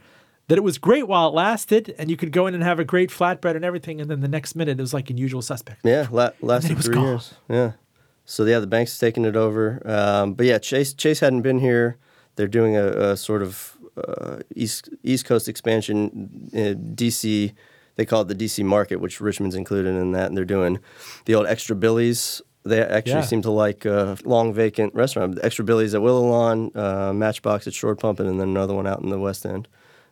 That 0.48 0.58
it 0.58 0.64
was 0.64 0.80
great 0.80 1.08
while 1.08 1.28
it 1.28 1.34
lasted, 1.36 1.94
and 2.00 2.10
you 2.10 2.18
could 2.18 2.32
go 2.32 2.48
in 2.48 2.56
and 2.56 2.64
have 2.64 2.80
a 2.80 2.84
great 2.84 3.12
flatbread 3.12 3.56
and 3.56 3.64
everything, 3.64 4.02
and 4.02 4.10
then 4.10 4.22
the 4.22 4.28
next 4.28 4.56
minute 4.56 4.80
it 4.80 4.82
was 4.82 4.96
like 4.96 5.12
an 5.12 5.16
unusual 5.16 5.44
suspect. 5.44 5.82
Yeah, 5.84 6.08
la- 6.10 6.32
lasted 6.42 6.84
three 6.84 6.96
gone. 6.96 7.04
years. 7.04 7.34
Yeah. 7.48 7.72
So 8.26 8.46
yeah, 8.46 8.60
the 8.60 8.68
bank's 8.68 8.98
taking 8.98 9.26
it 9.26 9.36
over. 9.36 9.82
Um, 9.86 10.34
but 10.34 10.46
yeah, 10.48 10.58
Chase 10.58 10.94
Chase 10.94 11.20
hadn't 11.20 11.44
been 11.44 11.60
here. 11.60 11.98
They're 12.36 12.48
doing 12.48 12.76
a, 12.78 12.88
a 12.88 13.18
sort 13.18 13.42
of 13.44 13.78
uh, 14.08 14.40
east 14.56 14.90
East 15.04 15.26
Coast 15.26 15.48
expansion. 15.50 16.50
In 16.54 16.96
DC, 16.96 17.54
they 17.96 18.06
call 18.06 18.22
it 18.22 18.28
the 18.28 18.36
DC 18.36 18.64
market, 18.64 18.98
which 18.98 19.20
Richmond's 19.22 19.56
included 19.56 19.96
in 19.96 20.12
that. 20.14 20.28
And 20.28 20.38
they're 20.38 20.46
doing 20.46 20.80
the 21.26 21.36
old 21.36 21.48
Extra 21.48 21.76
Billy's. 21.76 22.42
They 22.64 22.82
actually 22.82 23.14
Yeah. 23.14 23.22
seem 23.22 23.42
to 23.44 23.52
like 23.52 23.86
a 23.86 24.18
long 24.26 24.54
vacant 24.54 24.94
restaurant. 24.94 25.36
The 25.36 25.46
Extra 25.46 25.64
Billy's 25.66 25.94
at 25.96 26.02
Willow 26.02 26.28
Lawn, 26.30 26.72
uh, 26.76 27.14
Matchbox 27.14 27.68
at 27.68 27.74
Short 27.74 28.00
Pump, 28.00 28.20
and 28.20 28.30
then 28.30 28.40
another 28.50 28.74
one 28.74 28.86
out 28.86 29.02
in 29.02 29.10
the 29.10 29.20
West 29.20 29.46
End. 29.46 29.68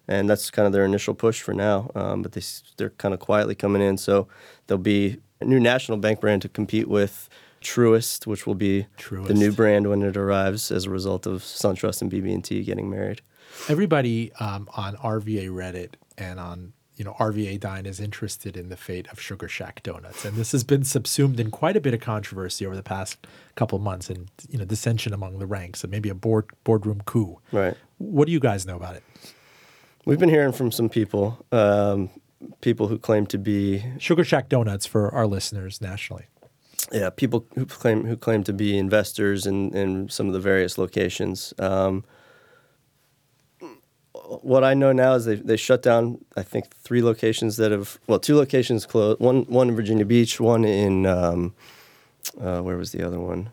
And 0.08 0.30
that's 0.30 0.50
kind 0.50 0.66
of 0.66 0.72
their 0.72 0.86
initial 0.86 1.14
push 1.14 1.42
for 1.42 1.54
now. 1.54 1.92
Um, 1.94 2.22
but 2.22 2.32
they 2.32 2.42
they're 2.78 2.92
kind 2.92 3.14
of 3.14 3.20
quietly 3.20 3.54
coming 3.56 3.82
in, 3.82 3.98
so 3.98 4.28
there'll 4.68 4.82
be 4.82 5.18
a 5.42 5.46
new 5.46 5.60
national 5.60 5.98
bank 5.98 6.22
brand 6.22 6.42
to 6.44 6.50
compete 6.50 6.88
with 6.88 7.28
Truist, 7.62 8.26
which 8.26 8.48
will 8.48 8.56
be 8.56 8.88
the 9.28 9.34
new 9.34 9.52
brand 9.52 9.90
when 9.90 10.02
it 10.04 10.16
arrives 10.16 10.72
as 10.72 10.86
a 10.86 10.90
result 10.90 11.26
of 11.28 11.42
SunTrust 11.42 12.02
and 12.02 12.10
BB&T 12.12 12.64
getting 12.64 12.90
married. 12.90 13.22
Everybody 13.70 14.32
um, 14.40 14.70
on 14.76 14.96
RVA 14.98 15.50
Reddit 15.50 15.96
and 16.18 16.40
on 16.40 16.74
you 16.96 17.06
know 17.06 17.14
RVA 17.20 17.60
Dine 17.60 17.86
is 17.86 18.00
interested 18.00 18.58
in 18.58 18.70
the 18.70 18.78
fate 18.78 19.08
of 19.12 19.20
Sugar 19.22 19.48
Shack 19.48 19.84
Donuts, 19.84 20.26
and 20.26 20.36
this 20.36 20.52
has 20.52 20.64
been 20.64 20.84
subsumed 20.84 21.40
in 21.40 21.52
quite 21.52 21.78
a 21.78 21.82
bit 21.82 21.94
of 21.94 22.00
controversy 22.00 22.66
over 22.66 22.76
the 22.76 22.84
past 22.84 23.26
couple 23.56 23.78
months, 23.80 24.10
and 24.10 24.30
you 24.50 24.58
know 24.58 24.66
dissension 24.66 25.14
among 25.14 25.40
the 25.40 25.46
ranks, 25.46 25.84
and 25.84 25.92
maybe 25.92 26.10
a 26.10 26.16
board 26.16 26.46
boardroom 26.64 27.02
coup. 27.06 27.40
Right. 27.52 27.76
What 28.00 28.26
do 28.26 28.32
you 28.32 28.40
guys 28.40 28.66
know 28.66 28.76
about 28.76 28.96
it? 28.96 29.04
We've 30.06 30.20
been 30.20 30.30
hearing 30.30 30.54
from 30.54 30.72
some 30.72 30.90
people, 30.90 31.46
um, 31.52 32.10
people 32.62 32.88
who 32.88 32.98
claim 32.98 33.28
to 33.28 33.38
be 33.38 33.84
Sugar 34.00 34.24
Shack 34.24 34.50
Donuts 34.50 34.86
for 34.86 35.14
our 35.14 35.28
listeners 35.28 35.82
nationally. 35.82 36.26
yeah, 36.92 37.10
people 37.10 37.46
who 37.56 37.66
claim 37.66 38.06
who 38.06 38.16
claim 38.16 38.44
to 38.46 38.54
be 38.54 38.78
investors 38.78 39.46
in, 39.46 39.76
in 39.76 40.10
some 40.10 40.28
of 40.28 40.34
the 40.34 40.40
various 40.40 40.78
locations. 40.78 41.54
Um, 41.60 42.06
what 44.28 44.64
I 44.64 44.74
know 44.74 44.92
now 44.92 45.14
is 45.14 45.26
they 45.26 45.36
they 45.36 45.58
shut 45.58 45.82
down. 45.82 46.24
I 46.36 46.44
think 46.44 46.70
three 46.76 47.02
locations 47.02 47.58
that 47.58 47.72
have 47.72 47.98
well, 48.08 48.20
two 48.20 48.36
locations 48.36 48.86
closed. 48.86 49.20
One 49.20 49.44
one 49.44 49.70
in 49.70 49.76
Virginia 49.76 50.06
Beach, 50.06 50.40
one 50.40 50.66
in 50.66 51.06
um, 51.06 51.54
uh, 52.40 52.62
where 52.62 52.78
was 52.78 52.92
the 52.92 53.04
other 53.06 53.20
one? 53.20 53.52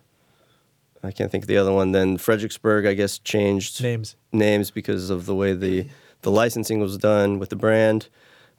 I 1.02 1.10
can't 1.10 1.30
think 1.30 1.44
of 1.44 1.48
the 1.48 1.58
other 1.58 1.72
one. 1.72 1.92
Then 1.92 2.16
Fredericksburg, 2.16 2.86
I 2.86 2.94
guess, 2.94 3.18
changed 3.18 3.82
Names. 3.82 4.16
names 4.32 4.70
because 4.70 5.10
of 5.10 5.26
the 5.26 5.34
way 5.34 5.52
the 5.54 5.86
the 6.22 6.30
licensing 6.30 6.80
was 6.80 6.98
done 6.98 7.38
with 7.38 7.50
the 7.50 7.56
brand. 7.56 8.08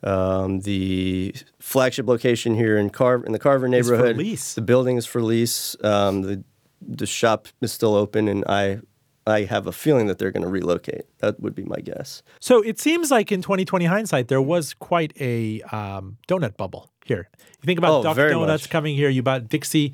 Um, 0.03 0.59
the 0.59 1.33
flagship 1.59 2.05
location 2.07 2.53
here 2.55 2.77
in 2.77 2.91
Carver 2.91 3.25
in 3.25 3.31
the 3.31 3.39
Carver 3.39 3.65
for 3.65 3.69
neighborhood, 3.69 4.17
lease. 4.17 4.53
the 4.53 4.61
building 4.61 4.97
is 4.97 5.05
for 5.05 5.21
lease. 5.21 5.75
Um, 5.83 6.21
the 6.21 6.43
the 6.81 7.07
shop 7.07 7.47
is 7.61 7.71
still 7.71 7.95
open, 7.95 8.27
and 8.27 8.45
I 8.45 8.81
I 9.27 9.43
have 9.45 9.65
a 9.67 9.71
feeling 9.71 10.07
that 10.07 10.19
they're 10.19 10.31
going 10.31 10.43
to 10.43 10.49
relocate. 10.49 11.05
That 11.19 11.39
would 11.39 11.55
be 11.55 11.63
my 11.63 11.77
guess. 11.77 12.21
So 12.39 12.61
it 12.61 12.79
seems 12.79 13.09
like 13.09 13.31
in 13.31 13.41
2020 13.41 13.85
hindsight, 13.85 14.27
there 14.27 14.41
was 14.41 14.73
quite 14.75 15.13
a 15.19 15.61
um, 15.71 16.17
donut 16.27 16.57
bubble 16.57 16.91
here. 17.05 17.29
You 17.39 17.65
think 17.65 17.79
about 17.79 17.99
Oh, 17.99 18.03
Duck 18.03 18.17
Donuts 18.17 18.63
much. 18.65 18.69
coming 18.69 18.95
here. 18.95 19.09
You 19.09 19.23
bought 19.23 19.49
Dixie. 19.49 19.93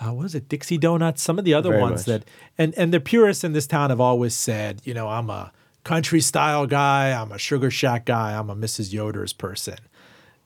Uh, 0.00 0.12
what 0.12 0.22
was 0.22 0.34
it? 0.36 0.48
Dixie 0.48 0.78
Donuts. 0.78 1.20
Some 1.22 1.40
of 1.40 1.44
the 1.44 1.54
other 1.54 1.70
Very 1.70 1.82
ones 1.82 2.06
much. 2.06 2.22
that 2.22 2.24
and 2.56 2.72
and 2.76 2.94
the 2.94 3.00
purists 3.00 3.42
in 3.42 3.52
this 3.52 3.66
town 3.66 3.90
have 3.90 4.00
always 4.00 4.32
said, 4.34 4.80
you 4.84 4.94
know, 4.94 5.08
I'm 5.08 5.28
a 5.28 5.50
country 5.82 6.20
style 6.20 6.66
guy. 6.68 7.10
I'm 7.10 7.32
a 7.32 7.38
Sugar 7.38 7.70
Shack 7.72 8.04
guy. 8.06 8.38
I'm 8.38 8.48
a 8.48 8.54
Mrs. 8.54 8.92
Yoder's 8.92 9.32
person. 9.32 9.76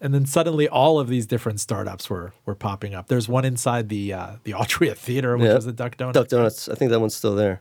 And 0.01 0.13
then 0.15 0.25
suddenly, 0.27 0.69
all 0.69 0.99
of 0.99 1.07
these 1.09 1.27
different 1.27 1.61
startups 1.61 2.09
were 2.09 2.33
were 2.47 2.55
popping 2.55 2.95
up. 2.95 3.09
There's 3.09 3.29
one 3.29 3.45
inside 3.45 3.89
the 3.91 4.13
uh, 4.15 4.31
the 4.45 4.53
Altria 4.53 4.97
Theater, 4.97 5.37
which 5.37 5.47
Yeah. 5.47 5.55
was 5.55 5.67
the 5.67 5.73
Duck 5.73 5.97
Donut. 5.99 6.15
Duck 6.15 6.29
Donuts, 6.29 6.69
I 6.71 6.75
think 6.75 6.91
that 6.91 6.99
one's 7.01 7.15
still 7.15 7.35
there. 7.37 7.61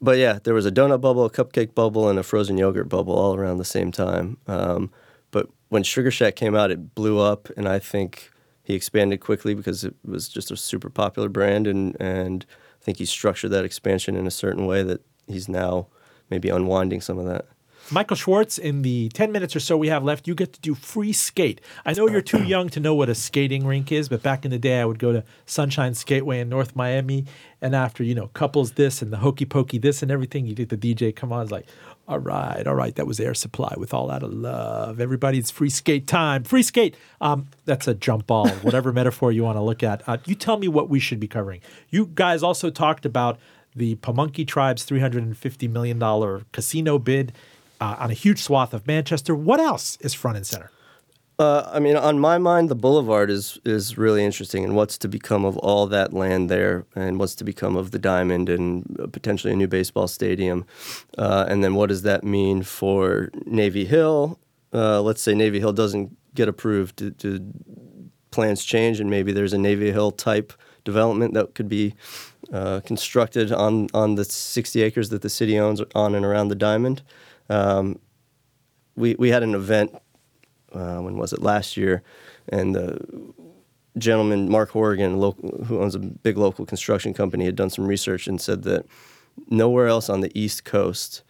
But 0.00 0.18
yeah, 0.18 0.38
there 0.42 0.54
was 0.54 0.66
a 0.66 0.72
donut 0.72 1.00
bubble, 1.00 1.24
a 1.24 1.30
cupcake 1.30 1.74
bubble, 1.74 2.08
and 2.08 2.18
a 2.18 2.22
frozen 2.22 2.58
yogurt 2.58 2.88
bubble 2.88 3.14
all 3.14 3.34
around 3.34 3.58
the 3.58 3.64
same 3.64 3.90
time. 3.90 4.36
Um, 4.46 4.90
but 5.30 5.48
when 5.68 5.82
Sugar 5.82 6.10
Shack 6.10 6.36
came 6.36 6.54
out, 6.54 6.70
it 6.70 6.94
blew 6.94 7.18
up, 7.18 7.48
and 7.56 7.68
I 7.68 7.78
think 7.78 8.30
he 8.62 8.74
expanded 8.74 9.20
quickly 9.20 9.54
because 9.54 9.84
it 9.84 9.94
was 10.04 10.28
just 10.28 10.50
a 10.50 10.56
super 10.56 10.90
popular 10.90 11.28
brand, 11.28 11.66
and 11.66 11.96
and 12.00 12.44
I 12.80 12.84
think 12.84 12.98
he 12.98 13.06
structured 13.06 13.52
that 13.52 13.64
expansion 13.64 14.16
in 14.16 14.26
a 14.26 14.30
certain 14.30 14.66
way 14.66 14.82
that 14.82 15.00
he's 15.26 15.48
now 15.48 15.88
maybe 16.30 16.48
unwinding 16.48 17.00
some 17.00 17.18
of 17.18 17.26
that. 17.26 17.46
Michael 17.90 18.16
Schwartz, 18.16 18.58
in 18.58 18.82
the 18.82 19.08
10 19.10 19.30
minutes 19.30 19.54
or 19.54 19.60
so 19.60 19.76
we 19.76 19.88
have 19.88 20.02
left, 20.02 20.26
you 20.26 20.34
get 20.34 20.52
to 20.54 20.60
do 20.60 20.74
free 20.74 21.12
skate. 21.12 21.60
I 21.84 21.92
know 21.92 22.08
you're 22.08 22.20
too 22.20 22.42
young 22.42 22.68
to 22.70 22.80
know 22.80 22.96
what 22.96 23.08
a 23.08 23.14
skating 23.14 23.64
rink 23.64 23.92
is, 23.92 24.08
but 24.08 24.22
back 24.22 24.44
in 24.44 24.50
the 24.50 24.58
day, 24.58 24.80
I 24.80 24.84
would 24.84 24.98
go 24.98 25.12
to 25.12 25.22
Sunshine 25.46 25.92
Skateway 25.92 26.40
in 26.40 26.48
North 26.48 26.74
Miami. 26.74 27.26
And 27.66 27.74
after, 27.74 28.04
you 28.04 28.14
know, 28.14 28.28
couples 28.28 28.72
this 28.72 29.02
and 29.02 29.12
the 29.12 29.16
hokey 29.16 29.44
pokey 29.44 29.78
this 29.78 30.00
and 30.00 30.08
everything, 30.08 30.46
you 30.46 30.54
get 30.54 30.68
the 30.68 30.76
DJ 30.76 31.14
come 31.14 31.32
on. 31.32 31.42
It's 31.42 31.50
like, 31.50 31.66
all 32.06 32.20
right, 32.20 32.64
all 32.64 32.76
right, 32.76 32.94
that 32.94 33.08
was 33.08 33.18
Air 33.18 33.34
Supply 33.34 33.74
with 33.76 33.92
all 33.92 34.08
out 34.08 34.22
of 34.22 34.32
love. 34.32 35.00
Everybody's 35.00 35.50
free 35.50 35.68
skate 35.68 36.06
time. 36.06 36.44
Free 36.44 36.62
skate. 36.62 36.94
Um, 37.20 37.48
that's 37.64 37.88
a 37.88 37.94
jump 37.94 38.28
ball, 38.28 38.48
whatever 38.62 38.92
metaphor 38.92 39.32
you 39.32 39.42
want 39.42 39.56
to 39.56 39.62
look 39.62 39.82
at. 39.82 40.08
Uh, 40.08 40.18
you 40.26 40.36
tell 40.36 40.58
me 40.58 40.68
what 40.68 40.88
we 40.88 41.00
should 41.00 41.18
be 41.18 41.26
covering. 41.26 41.60
You 41.90 42.08
guys 42.14 42.44
also 42.44 42.70
talked 42.70 43.04
about 43.04 43.36
the 43.74 43.96
Pamunkey 43.96 44.46
Tribe's 44.46 44.86
$350 44.86 45.68
million 45.68 46.44
casino 46.52 47.00
bid 47.00 47.32
uh, 47.80 47.96
on 47.98 48.12
a 48.12 48.14
huge 48.14 48.40
swath 48.40 48.74
of 48.74 48.86
Manchester. 48.86 49.34
What 49.34 49.58
else 49.58 49.98
is 50.00 50.14
front 50.14 50.36
and 50.36 50.46
center? 50.46 50.70
Uh, 51.38 51.68
I 51.70 51.80
mean, 51.80 51.96
on 51.96 52.18
my 52.18 52.38
mind, 52.38 52.70
the 52.70 52.74
boulevard 52.74 53.30
is 53.30 53.58
is 53.64 53.98
really 53.98 54.24
interesting, 54.24 54.64
and 54.64 54.74
what's 54.74 54.96
to 54.98 55.08
become 55.08 55.44
of 55.44 55.58
all 55.58 55.86
that 55.86 56.14
land 56.14 56.48
there, 56.48 56.86
and 56.94 57.18
what's 57.18 57.34
to 57.36 57.44
become 57.44 57.76
of 57.76 57.90
the 57.90 57.98
diamond, 57.98 58.48
and 58.48 58.98
uh, 58.98 59.06
potentially 59.06 59.52
a 59.52 59.56
new 59.56 59.68
baseball 59.68 60.08
stadium, 60.08 60.64
uh, 61.18 61.44
and 61.46 61.62
then 61.62 61.74
what 61.74 61.90
does 61.90 62.02
that 62.02 62.24
mean 62.24 62.62
for 62.62 63.30
Navy 63.44 63.84
Hill? 63.84 64.38
Uh, 64.72 65.02
let's 65.02 65.20
say 65.20 65.34
Navy 65.34 65.60
Hill 65.60 65.74
doesn't 65.74 66.16
get 66.34 66.48
approved. 66.48 66.96
Do, 66.96 67.10
do 67.10 67.52
plans 68.30 68.64
change, 68.64 68.98
and 68.98 69.10
maybe 69.10 69.30
there's 69.30 69.52
a 69.52 69.58
Navy 69.58 69.92
Hill 69.92 70.12
type 70.12 70.54
development 70.84 71.34
that 71.34 71.54
could 71.54 71.68
be 71.68 71.94
uh, 72.50 72.80
constructed 72.80 73.52
on 73.52 73.88
on 73.92 74.14
the 74.14 74.24
60 74.24 74.80
acres 74.80 75.10
that 75.10 75.20
the 75.20 75.28
city 75.28 75.58
owns 75.58 75.82
on 75.94 76.14
and 76.14 76.24
around 76.24 76.48
the 76.48 76.54
diamond. 76.54 77.02
Um, 77.50 77.98
we 78.96 79.14
we 79.18 79.28
had 79.28 79.42
an 79.42 79.54
event 79.54 79.94
uh, 80.72 80.98
when 80.98 81.16
was 81.16 81.32
it? 81.32 81.42
Last 81.42 81.76
year, 81.76 82.02
and 82.48 82.74
the 82.74 82.98
gentleman 83.98 84.48
Mark 84.48 84.70
Hourigan, 84.70 85.18
local, 85.18 85.64
who 85.64 85.80
owns 85.80 85.94
a 85.94 85.98
big 85.98 86.36
local 86.36 86.66
construction 86.66 87.14
company, 87.14 87.44
had 87.44 87.56
done 87.56 87.70
some 87.70 87.86
research 87.86 88.26
and 88.26 88.40
said 88.40 88.62
that 88.64 88.86
nowhere 89.48 89.86
else 89.86 90.08
on 90.08 90.20
the 90.20 90.32
East 90.38 90.64
Coast, 90.64 91.22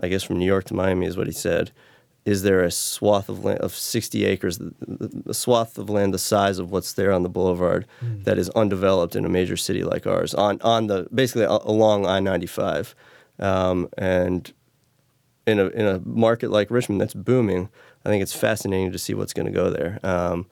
I 0.00 0.08
guess 0.08 0.22
from 0.22 0.38
New 0.38 0.46
York 0.46 0.64
to 0.64 0.74
Miami 0.74 1.06
is 1.06 1.16
what 1.16 1.26
he 1.26 1.32
said, 1.32 1.70
is 2.24 2.42
there 2.42 2.62
a 2.62 2.70
swath 2.70 3.28
of 3.28 3.44
land 3.44 3.60
of 3.60 3.74
60 3.74 4.24
acres, 4.24 4.58
the 4.58 5.34
swath 5.34 5.76
of 5.76 5.90
land 5.90 6.14
the 6.14 6.18
size 6.18 6.58
of 6.58 6.70
what's 6.70 6.94
there 6.94 7.12
on 7.12 7.22
the 7.22 7.28
boulevard 7.28 7.86
that 8.00 8.38
is 8.38 8.48
undeveloped 8.50 9.14
in 9.14 9.24
a 9.26 9.28
major 9.28 9.56
city 9.56 9.84
like 9.84 10.06
ours 10.06 10.32
on 10.34 10.58
on 10.62 10.86
the 10.86 11.06
basically 11.14 11.44
along 11.44 12.06
I-95, 12.06 12.94
um, 13.38 13.88
and 13.98 14.52
in 15.46 15.58
a 15.58 15.66
in 15.66 15.86
a 15.86 16.00
market 16.00 16.50
like 16.50 16.70
Richmond 16.70 17.00
that's 17.00 17.12
booming, 17.14 17.68
I 18.04 18.08
think 18.08 18.22
it's 18.22 18.34
fascinating 18.34 18.92
to 18.92 18.98
see 18.98 19.14
what's 19.14 19.32
going 19.32 19.46
to 19.46 19.52
go 19.52 19.70
there. 19.70 19.98
Um, 20.02 20.46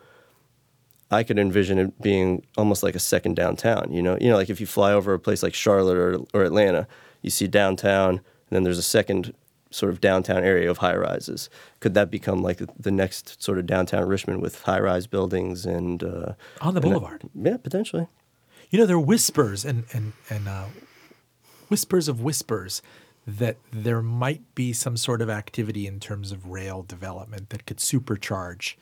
I 1.10 1.22
could 1.22 1.38
envision 1.38 1.78
it 1.78 2.00
being 2.00 2.44
almost 2.56 2.82
like 2.82 2.94
a 2.94 2.98
second 2.98 3.36
downtown. 3.36 3.92
You 3.92 4.02
know, 4.02 4.16
you 4.20 4.30
know, 4.30 4.36
like 4.36 4.48
if 4.48 4.60
you 4.60 4.66
fly 4.66 4.92
over 4.92 5.12
a 5.12 5.18
place 5.18 5.42
like 5.42 5.52
Charlotte 5.54 5.98
or, 5.98 6.20
or 6.32 6.42
Atlanta, 6.42 6.86
you 7.20 7.28
see 7.30 7.46
downtown, 7.46 8.10
and 8.14 8.22
then 8.50 8.62
there's 8.62 8.78
a 8.78 8.82
second 8.82 9.34
sort 9.70 9.92
of 9.92 10.00
downtown 10.00 10.42
area 10.44 10.70
of 10.70 10.78
high 10.78 10.96
rises. 10.96 11.50
Could 11.80 11.94
that 11.94 12.10
become 12.10 12.42
like 12.42 12.60
the 12.78 12.90
next 12.90 13.42
sort 13.42 13.58
of 13.58 13.66
downtown 13.66 14.06
Richmond 14.06 14.40
with 14.40 14.62
high 14.62 14.80
rise 14.80 15.06
buildings 15.06 15.66
and 15.66 16.02
uh, 16.02 16.32
On 16.62 16.74
the 16.74 16.80
and 16.80 16.90
boulevard. 16.90 17.22
yeah, 17.34 17.56
potentially. 17.58 18.06
You 18.70 18.78
know, 18.78 18.86
there 18.86 18.96
are 18.96 19.00
whispers 19.00 19.64
and 19.66 19.84
and 19.92 20.14
and 20.30 20.48
uh, 20.48 20.64
whispers 21.68 22.08
of 22.08 22.22
whispers 22.22 22.80
that 23.26 23.56
there 23.72 24.02
might 24.02 24.54
be 24.54 24.72
some 24.72 24.96
sort 24.96 25.22
of 25.22 25.30
activity 25.30 25.86
in 25.86 26.00
terms 26.00 26.32
of 26.32 26.48
rail 26.48 26.82
development 26.82 27.50
that 27.50 27.66
could 27.66 27.76
supercharge 27.78 28.74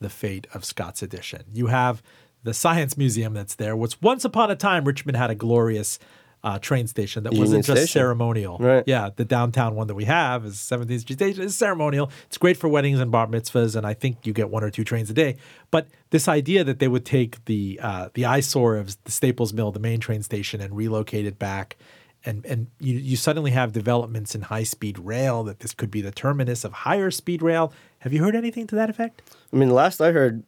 the 0.00 0.08
fate 0.08 0.46
of 0.54 0.64
Scott's 0.64 1.02
Addition. 1.02 1.42
You 1.52 1.66
have 1.66 2.02
the 2.44 2.54
Science 2.54 2.96
Museum 2.96 3.34
that's 3.34 3.56
there. 3.56 3.74
What's 3.76 4.00
once 4.00 4.24
upon 4.24 4.50
a 4.50 4.56
time 4.56 4.84
Richmond 4.84 5.16
had 5.16 5.30
a 5.30 5.34
glorious 5.34 5.98
uh, 6.44 6.58
train 6.60 6.86
station 6.86 7.24
that 7.24 7.32
Union 7.32 7.48
wasn't 7.48 7.64
just 7.66 7.78
Station. 7.82 7.92
ceremonial. 7.92 8.58
Right. 8.58 8.84
Yeah, 8.86 9.10
the 9.14 9.24
downtown 9.24 9.74
one 9.74 9.88
that 9.88 9.96
we 9.96 10.04
have 10.04 10.44
is 10.44 10.54
17th 10.54 11.00
Street 11.00 11.16
Station 11.18 11.42
is 11.42 11.56
ceremonial. 11.56 12.12
It's 12.26 12.38
great 12.38 12.56
for 12.56 12.68
weddings 12.68 13.00
and 13.00 13.10
bar 13.10 13.26
mitzvahs, 13.26 13.74
and 13.74 13.84
I 13.84 13.94
think 13.94 14.24
you 14.24 14.32
get 14.32 14.48
one 14.48 14.62
or 14.62 14.70
two 14.70 14.84
trains 14.84 15.10
a 15.10 15.14
day. 15.14 15.36
But 15.72 15.88
this 16.10 16.28
idea 16.28 16.62
that 16.62 16.78
they 16.78 16.86
would 16.86 17.04
take 17.04 17.44
the 17.46 17.80
uh, 17.82 18.10
the 18.14 18.24
eyesore 18.24 18.76
of 18.76 19.02
the 19.02 19.10
Staples 19.10 19.52
Mill, 19.52 19.72
the 19.72 19.80
main 19.80 19.98
train 19.98 20.22
station, 20.22 20.60
and 20.60 20.76
relocate 20.76 21.26
it 21.26 21.40
back. 21.40 21.76
And, 22.24 22.44
and 22.46 22.66
you, 22.80 22.96
you 22.96 23.16
suddenly 23.16 23.52
have 23.52 23.72
developments 23.72 24.34
in 24.34 24.42
high 24.42 24.64
speed 24.64 24.98
rail 24.98 25.44
that 25.44 25.60
this 25.60 25.72
could 25.72 25.90
be 25.90 26.00
the 26.00 26.10
terminus 26.10 26.64
of 26.64 26.72
higher 26.72 27.10
speed 27.10 27.42
rail. 27.42 27.72
Have 28.00 28.12
you 28.12 28.22
heard 28.22 28.34
anything 28.34 28.66
to 28.68 28.74
that 28.74 28.90
effect? 28.90 29.22
I 29.52 29.56
mean, 29.56 29.70
last 29.70 30.00
I 30.00 30.12
heard, 30.12 30.42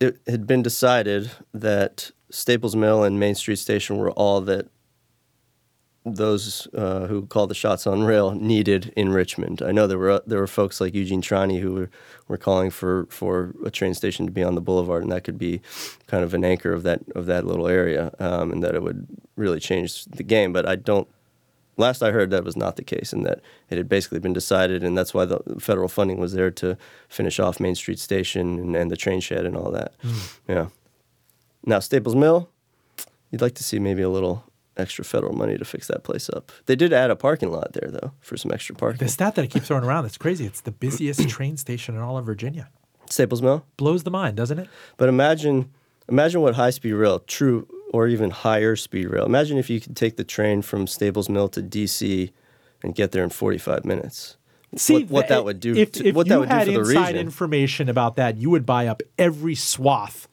it 0.00 0.18
had 0.26 0.46
been 0.46 0.62
decided 0.62 1.30
that 1.52 2.10
Staples 2.30 2.74
Mill 2.74 3.04
and 3.04 3.20
Main 3.20 3.34
Street 3.34 3.58
Station 3.58 3.98
were 3.98 4.10
all 4.12 4.40
that 4.42 4.68
those 6.04 6.68
uh, 6.74 7.06
who 7.06 7.26
called 7.26 7.48
the 7.48 7.54
shots 7.54 7.86
on 7.86 8.04
rail 8.04 8.32
needed 8.32 8.92
in 8.94 9.10
Richmond. 9.10 9.62
I 9.62 9.72
know 9.72 9.86
there 9.86 9.98
were 9.98 10.22
there 10.26 10.38
were 10.38 10.46
folks 10.46 10.80
like 10.80 10.94
Eugene 10.94 11.22
Trani 11.22 11.60
who 11.60 11.72
were, 11.72 11.90
were 12.28 12.36
calling 12.36 12.70
for, 12.70 13.06
for 13.08 13.54
a 13.64 13.70
train 13.70 13.94
station 13.94 14.26
to 14.26 14.32
be 14.32 14.42
on 14.42 14.54
the 14.54 14.60
boulevard, 14.60 15.02
and 15.02 15.10
that 15.12 15.24
could 15.24 15.38
be 15.38 15.62
kind 16.06 16.22
of 16.22 16.34
an 16.34 16.44
anchor 16.44 16.72
of 16.72 16.82
that 16.82 17.00
of 17.14 17.24
that 17.26 17.46
little 17.46 17.68
area, 17.68 18.12
um, 18.18 18.52
and 18.52 18.62
that 18.62 18.74
it 18.74 18.82
would 18.82 19.06
really 19.36 19.60
change 19.60 20.04
the 20.04 20.22
game. 20.22 20.52
But 20.52 20.68
I 20.68 20.76
don't. 20.76 21.08
Last 21.76 22.02
I 22.02 22.12
heard, 22.12 22.30
that 22.30 22.44
was 22.44 22.56
not 22.56 22.76
the 22.76 22.84
case, 22.84 23.12
and 23.12 23.26
that 23.26 23.40
it 23.68 23.78
had 23.78 23.88
basically 23.88 24.20
been 24.20 24.32
decided, 24.32 24.84
and 24.84 24.96
that's 24.96 25.12
why 25.12 25.24
the 25.24 25.40
federal 25.58 25.88
funding 25.88 26.20
was 26.20 26.32
there 26.32 26.50
to 26.52 26.76
finish 27.08 27.40
off 27.40 27.58
Main 27.58 27.74
Street 27.74 27.98
Station 27.98 28.60
and, 28.60 28.76
and 28.76 28.90
the 28.92 28.96
train 28.96 29.18
shed 29.18 29.44
and 29.44 29.56
all 29.56 29.72
that. 29.72 29.92
Yeah. 30.46 30.68
Now 31.66 31.80
Staples 31.80 32.14
Mill, 32.14 32.48
you'd 33.30 33.40
like 33.40 33.54
to 33.54 33.64
see 33.64 33.80
maybe 33.80 34.02
a 34.02 34.08
little 34.08 34.44
extra 34.76 35.04
federal 35.04 35.34
money 35.34 35.56
to 35.56 35.64
fix 35.64 35.86
that 35.88 36.02
place 36.04 36.28
up. 36.28 36.50
They 36.66 36.76
did 36.76 36.92
add 36.92 37.10
a 37.10 37.16
parking 37.16 37.50
lot 37.50 37.72
there 37.72 37.90
though 37.90 38.12
for 38.20 38.36
some 38.36 38.50
extra 38.52 38.74
parking. 38.74 38.98
The 38.98 39.08
stat 39.08 39.34
that 39.36 39.42
I 39.42 39.46
keep 39.46 39.62
throwing 39.62 39.84
around, 39.84 40.04
it's 40.06 40.18
crazy. 40.18 40.46
It's 40.46 40.60
the 40.60 40.72
busiest 40.72 41.28
train 41.28 41.56
station 41.56 41.94
in 41.94 42.00
all 42.00 42.18
of 42.18 42.26
Virginia. 42.26 42.68
Staples 43.08 43.42
Mill. 43.42 43.64
Blows 43.76 44.02
the 44.02 44.10
mind, 44.10 44.36
doesn't 44.36 44.58
it? 44.58 44.68
But 44.96 45.08
imagine, 45.08 45.70
imagine 46.08 46.40
what 46.40 46.54
high 46.54 46.70
speed 46.70 46.92
rail, 46.94 47.20
true 47.20 47.68
or 47.92 48.08
even 48.08 48.30
higher 48.30 48.74
speed 48.76 49.06
rail. 49.08 49.24
Imagine 49.24 49.58
if 49.58 49.70
you 49.70 49.80
could 49.80 49.94
take 49.96 50.16
the 50.16 50.24
train 50.24 50.62
from 50.62 50.86
Staples 50.86 51.28
Mill 51.28 51.48
to 51.50 51.62
DC 51.62 52.32
and 52.82 52.94
get 52.94 53.12
there 53.12 53.22
in 53.22 53.30
45 53.30 53.84
minutes. 53.84 54.36
what, 54.88 55.08
what 55.08 55.28
that 55.28 55.44
would 55.44 55.60
do, 55.60 55.76
If, 55.76 55.92
to, 55.92 56.06
if 56.08 56.14
what 56.16 56.26
you 56.26 56.30
that 56.30 56.40
would 56.40 56.48
do 56.48 56.54
had 56.54 56.66
for 56.66 56.72
the 56.72 56.78
inside 56.80 57.00
region. 57.08 57.16
information 57.18 57.88
about 57.88 58.16
that, 58.16 58.36
you 58.36 58.50
would 58.50 58.66
buy 58.66 58.88
up 58.88 59.02
every 59.18 59.54
swath 59.54 60.26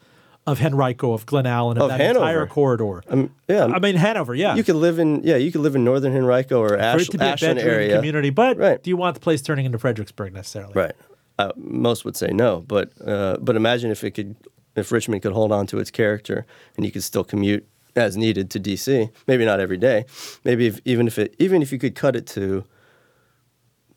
of 0.47 0.59
Henrico, 0.59 1.13
of 1.13 1.25
Glen 1.25 1.45
Allen, 1.45 1.77
of, 1.77 1.83
Of 1.83 1.89
that 1.89 1.99
Hanover. 2.01 2.25
entire 2.25 2.45
corridor. 2.47 3.03
Um, 3.09 3.33
yeah, 3.47 3.65
I 3.65 3.79
mean 3.79 3.95
Hanover, 3.95 4.33
yeah. 4.35 4.55
you 4.55 4.63
could 4.63 4.75
live 4.75 4.97
in 4.99 5.21
yeah, 5.23 5.35
you 5.37 5.51
could 5.51 5.61
live 5.61 5.75
in 5.75 5.83
northern 5.83 6.15
Henrico 6.15 6.59
or 6.59 6.77
Ash, 6.77 7.01
it 7.03 7.11
to 7.11 7.17
be 7.17 7.23
Ashland 7.25 7.59
area. 7.59 7.95
community, 7.95 8.29
but 8.31 8.57
Right. 8.57 8.81
do 8.81 8.89
you 8.89 8.97
want 8.97 9.13
the 9.13 9.19
place 9.19 9.41
turning 9.41 9.65
into 9.65 9.77
Fredericksburg 9.77 10.33
necessarily? 10.33 10.73
Right. 10.73 10.93
Uh, 11.39 11.51
most 11.55 12.05
would 12.05 12.15
say 12.15 12.27
no, 12.27 12.61
but 12.67 12.91
uh, 13.05 13.37
but 13.39 13.55
imagine 13.55 13.91
if 13.91 14.03
it 14.03 14.11
could, 14.11 14.35
if 14.75 14.91
Richmond 14.91 15.21
could 15.21 15.33
hold 15.33 15.51
on 15.51 15.65
to 15.67 15.79
its 15.79 15.89
character, 15.91 16.45
and 16.75 16.85
you 16.85 16.91
could 16.91 17.03
still 17.03 17.23
commute 17.23 17.67
as 17.95 18.15
needed 18.17 18.49
to 18.51 18.59
DC. 18.59 19.09
Maybe 19.27 19.43
not 19.45 19.59
every 19.59 19.77
day. 19.77 20.05
Maybe 20.43 20.67
if, 20.67 20.79
even 20.85 21.07
if 21.07 21.17
it 21.19 21.35
even 21.39 21.61
if 21.61 21.71
you 21.71 21.77
could 21.79 21.95
cut 21.95 22.15
it 22.15 22.25
to 22.27 22.63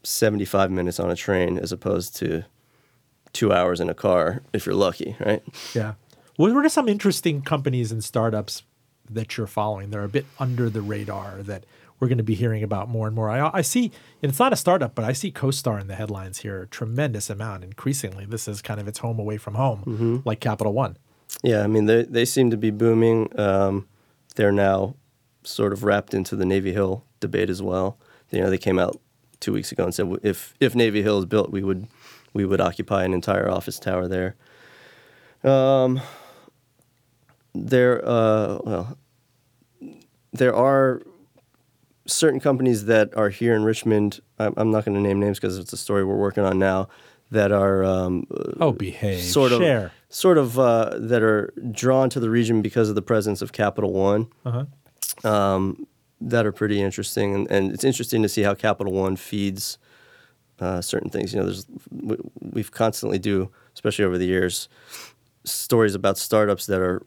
seventy 0.03 0.45
five 0.45 0.71
minutes 0.71 1.01
on 1.01 1.11
a 1.11 1.17
train 1.17 1.59
as 1.59 1.73
opposed 1.73 2.17
to 2.17 2.45
two 3.33 3.53
hours 3.53 3.81
in 3.81 3.89
a 3.91 3.95
car, 3.95 4.43
if 4.53 4.65
you're 4.67 4.75
lucky, 4.75 5.17
right? 5.25 5.43
Yeah. 5.75 5.95
What 6.37 6.51
are 6.65 6.69
some 6.69 6.89
interesting 6.89 7.43
companies 7.43 7.93
and 7.93 8.03
startups 8.03 8.63
that 9.11 9.37
you're 9.37 9.47
following? 9.47 9.91
They're 9.91 10.05
a 10.05 10.09
bit 10.09 10.27
under 10.39 10.69
the 10.69 10.83
radar 10.83 11.43
that 11.43 11.65
we're 12.01 12.09
going 12.09 12.19
to 12.19 12.25
be 12.25 12.35
hearing 12.35 12.63
about 12.65 12.89
more 12.89 13.07
and 13.07 13.15
more. 13.15 13.31
I, 13.31 13.51
I 13.55 13.63
see, 13.63 13.93
and 14.23 14.31
it's 14.31 14.39
not 14.41 14.53
a 14.53 14.57
startup, 14.57 14.95
but 14.95 15.05
I 15.05 15.13
see 15.13 15.31
CoStar 15.31 15.81
in 15.81 15.87
the 15.87 15.95
headlines 15.95 16.39
here 16.39 16.63
a 16.63 16.67
tremendous 16.67 17.31
amount. 17.31 17.63
Increasingly, 17.65 18.25
this 18.27 18.49
is 18.49 18.61
kind 18.63 18.81
of 18.81 18.89
its 18.89 18.99
home 18.99 19.19
away 19.19 19.37
from 19.37 19.55
home, 19.55 19.81
Mm-hmm. 19.87 20.19
like 20.25 20.41
Capital 20.41 20.73
One. 20.73 20.97
Yeah, 21.43 21.63
I 21.63 21.67
mean 21.67 21.87
they 21.87 22.03
they 22.05 22.25
seem 22.25 22.51
to 22.51 22.57
be 22.57 22.71
booming. 22.71 23.29
Um, 23.39 23.87
they're 24.37 24.53
now 24.53 24.97
sort 25.45 25.73
of 25.73 25.85
wrapped 25.85 26.15
into 26.15 26.37
the 26.37 26.45
Navy 26.45 26.73
Hill 26.73 27.05
debate 27.21 27.49
as 27.51 27.63
well. 27.63 27.99
You 28.31 28.41
know, 28.41 28.51
they 28.51 28.59
came 28.59 28.79
out 28.79 29.01
two 29.41 29.53
weeks 29.53 29.71
ago 29.73 29.85
and 29.85 29.95
said 29.95 30.07
if 30.23 30.55
if 30.61 30.75
Navy 30.75 31.03
Hill 31.03 31.19
is 31.21 31.25
built, 31.27 31.51
we 31.51 31.63
would 31.63 31.87
we 32.33 32.45
would 32.45 32.61
occupy 32.61 33.05
an 33.05 33.15
entire 33.15 33.49
office 33.51 33.79
tower 33.79 34.09
there. 34.09 34.35
Um, 35.43 36.01
there, 37.55 38.03
uh, 38.07 38.59
well, 38.65 38.99
there 40.33 40.55
are 40.55 41.03
certain 42.07 42.41
companies 42.41 42.85
that 42.87 43.17
are 43.17 43.31
here 43.31 43.55
in 43.55 43.65
Richmond. 43.65 44.21
I'm, 44.39 44.55
I'm 44.57 44.71
not 44.71 44.85
going 44.85 44.95
to 44.97 45.01
name 45.01 45.21
names 45.21 45.39
because 45.39 45.59
it's 45.59 45.73
a 45.73 45.77
story 45.77 46.05
we're 46.05 46.17
working 46.17 46.45
on 46.45 46.59
now. 46.59 46.89
That 47.31 47.51
are 47.53 47.83
um, 47.83 48.27
Oh, 48.61 48.71
behave. 48.71 49.21
sort 49.25 49.51
of 49.51 49.59
Share. 49.61 49.91
sort 50.09 50.39
of 50.39 50.59
uh, 50.59 50.91
that 50.99 51.23
are 51.23 51.53
drawn 51.73 52.09
to 52.11 52.21
the 52.21 52.31
region 52.31 52.63
because 52.63 52.89
of 52.91 52.95
the 52.95 53.03
presence 53.03 53.43
of 53.43 53.51
Capital 53.53 53.93
One 53.93 54.29
Uh-huh. 54.45 55.29
um, 55.29 55.87
that 56.21 56.47
are 56.47 56.53
pretty 56.53 56.81
interesting, 56.81 57.35
and, 57.35 57.51
and 57.51 57.73
it's 57.73 57.83
interesting 57.83 58.23
to 58.23 58.29
see 58.29 58.43
how 58.43 58.55
Capital 58.55 58.93
One 58.93 59.17
feeds 59.17 59.79
uh, 60.61 60.81
certain 60.81 61.11
things. 61.11 61.33
You 61.33 61.41
know, 61.41 61.47
there's 61.47 61.67
we, 61.91 62.17
we've 62.41 62.71
constantly 62.71 63.19
do, 63.19 63.51
especially 63.75 64.05
over 64.05 64.19
the 64.19 64.27
years, 64.27 64.69
stories 65.45 65.95
about 65.97 66.19
startups 66.19 66.67
that 66.67 66.81
are 66.81 67.03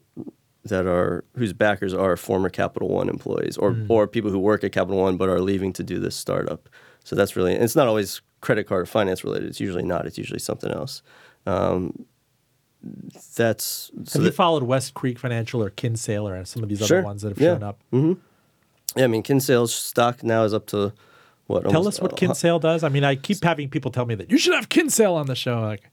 that 0.64 0.86
are 0.86 1.24
whose 1.36 1.52
backers 1.52 1.94
are 1.94 2.16
former 2.16 2.48
Capital 2.50 2.88
One 2.88 3.08
employees 3.08 3.56
or 3.56 3.76
or 3.88 4.06
people 4.06 4.30
who 4.30 4.38
work 4.38 4.64
at 4.64 4.72
Capital 4.72 4.98
One 5.00 5.16
but 5.16 5.28
are 5.28 5.40
leaving 5.40 5.72
to 5.74 5.82
do 5.82 5.98
this 5.98 6.16
startup. 6.16 6.68
So 7.04 7.16
that's 7.16 7.36
really 7.36 7.54
it's 7.54 7.76
not 7.76 7.86
always 7.86 8.20
credit 8.40 8.64
card 8.66 8.82
or 8.82 8.86
finance 8.86 9.24
related. 9.24 9.48
It's 9.48 9.60
usually 9.60 9.82
not. 9.84 10.06
It's 10.06 10.18
usually 10.18 10.38
something 10.40 10.70
else. 10.70 11.02
Um, 11.46 12.04
that's 13.36 13.90
Have 14.12 14.22
you 14.22 14.28
that- 14.28 14.34
followed 14.34 14.62
West 14.62 14.94
Creek 14.94 15.18
Financial 15.18 15.62
or 15.62 15.70
Kinsale 15.70 16.28
or 16.28 16.44
some 16.44 16.62
of 16.62 16.68
these 16.68 16.84
Sure. 16.86 16.98
other 16.98 17.04
ones 17.06 17.22
that 17.22 17.30
have 17.30 17.40
Yeah. 17.40 17.54
shown 17.54 17.62
up? 17.62 17.80
yeah. 18.96 19.04
I 19.04 19.06
mean, 19.06 19.22
Kinsale's 19.22 19.74
stock 19.74 20.22
now 20.22 20.44
is 20.44 20.54
up 20.54 20.66
to 20.66 20.92
what? 21.46 21.62
Tell 21.64 21.76
almost 21.78 21.98
us 21.98 22.02
what 22.02 22.12
a- 22.12 22.16
Kinsale 22.16 22.58
does. 22.58 22.84
I 22.84 22.88
mean, 22.88 23.04
I 23.04 23.14
keep 23.16 23.42
having 23.42 23.68
people 23.68 23.90
tell 23.90 24.06
me 24.06 24.14
that 24.16 24.30
you 24.30 24.38
should 24.38 24.54
have 24.54 24.68
Kinsale 24.68 25.14
on 25.14 25.26
the 25.26 25.34
show. 25.34 25.60
Like, 25.60 25.90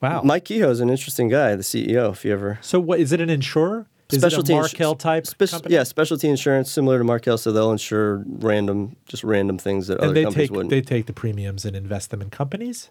wow. 0.00 0.22
Mike 0.22 0.44
Kehoe 0.44 0.70
is 0.70 0.80
an 0.80 0.90
interesting 0.90 1.28
guy, 1.28 1.54
the 1.56 1.62
CEO. 1.62 2.12
If 2.12 2.24
you 2.24 2.32
ever 2.32 2.58
so, 2.60 2.78
what 2.78 3.00
is 3.00 3.12
it? 3.12 3.20
An 3.20 3.30
insurer? 3.30 3.86
Is 4.10 4.20
specialty 4.20 4.52
a 4.54 4.56
ins- 4.56 4.72
Markel 4.72 4.94
type 4.94 5.26
yeah, 5.68 5.82
specialty 5.82 6.28
insurance 6.28 6.70
similar 6.72 6.96
to 6.98 7.04
Markel, 7.04 7.36
so 7.36 7.52
they'll 7.52 7.72
insure 7.72 8.24
random, 8.26 8.96
just 9.06 9.22
random 9.22 9.58
things 9.58 9.86
that 9.88 9.94
and 9.98 10.04
other 10.04 10.14
they 10.14 10.24
companies 10.24 10.48
take 10.48 10.56
wouldn't. 10.56 10.70
they 10.70 10.80
take 10.80 11.06
the 11.06 11.12
premiums 11.12 11.64
and 11.66 11.76
invest 11.76 12.10
them 12.10 12.22
in 12.22 12.30
companies. 12.30 12.88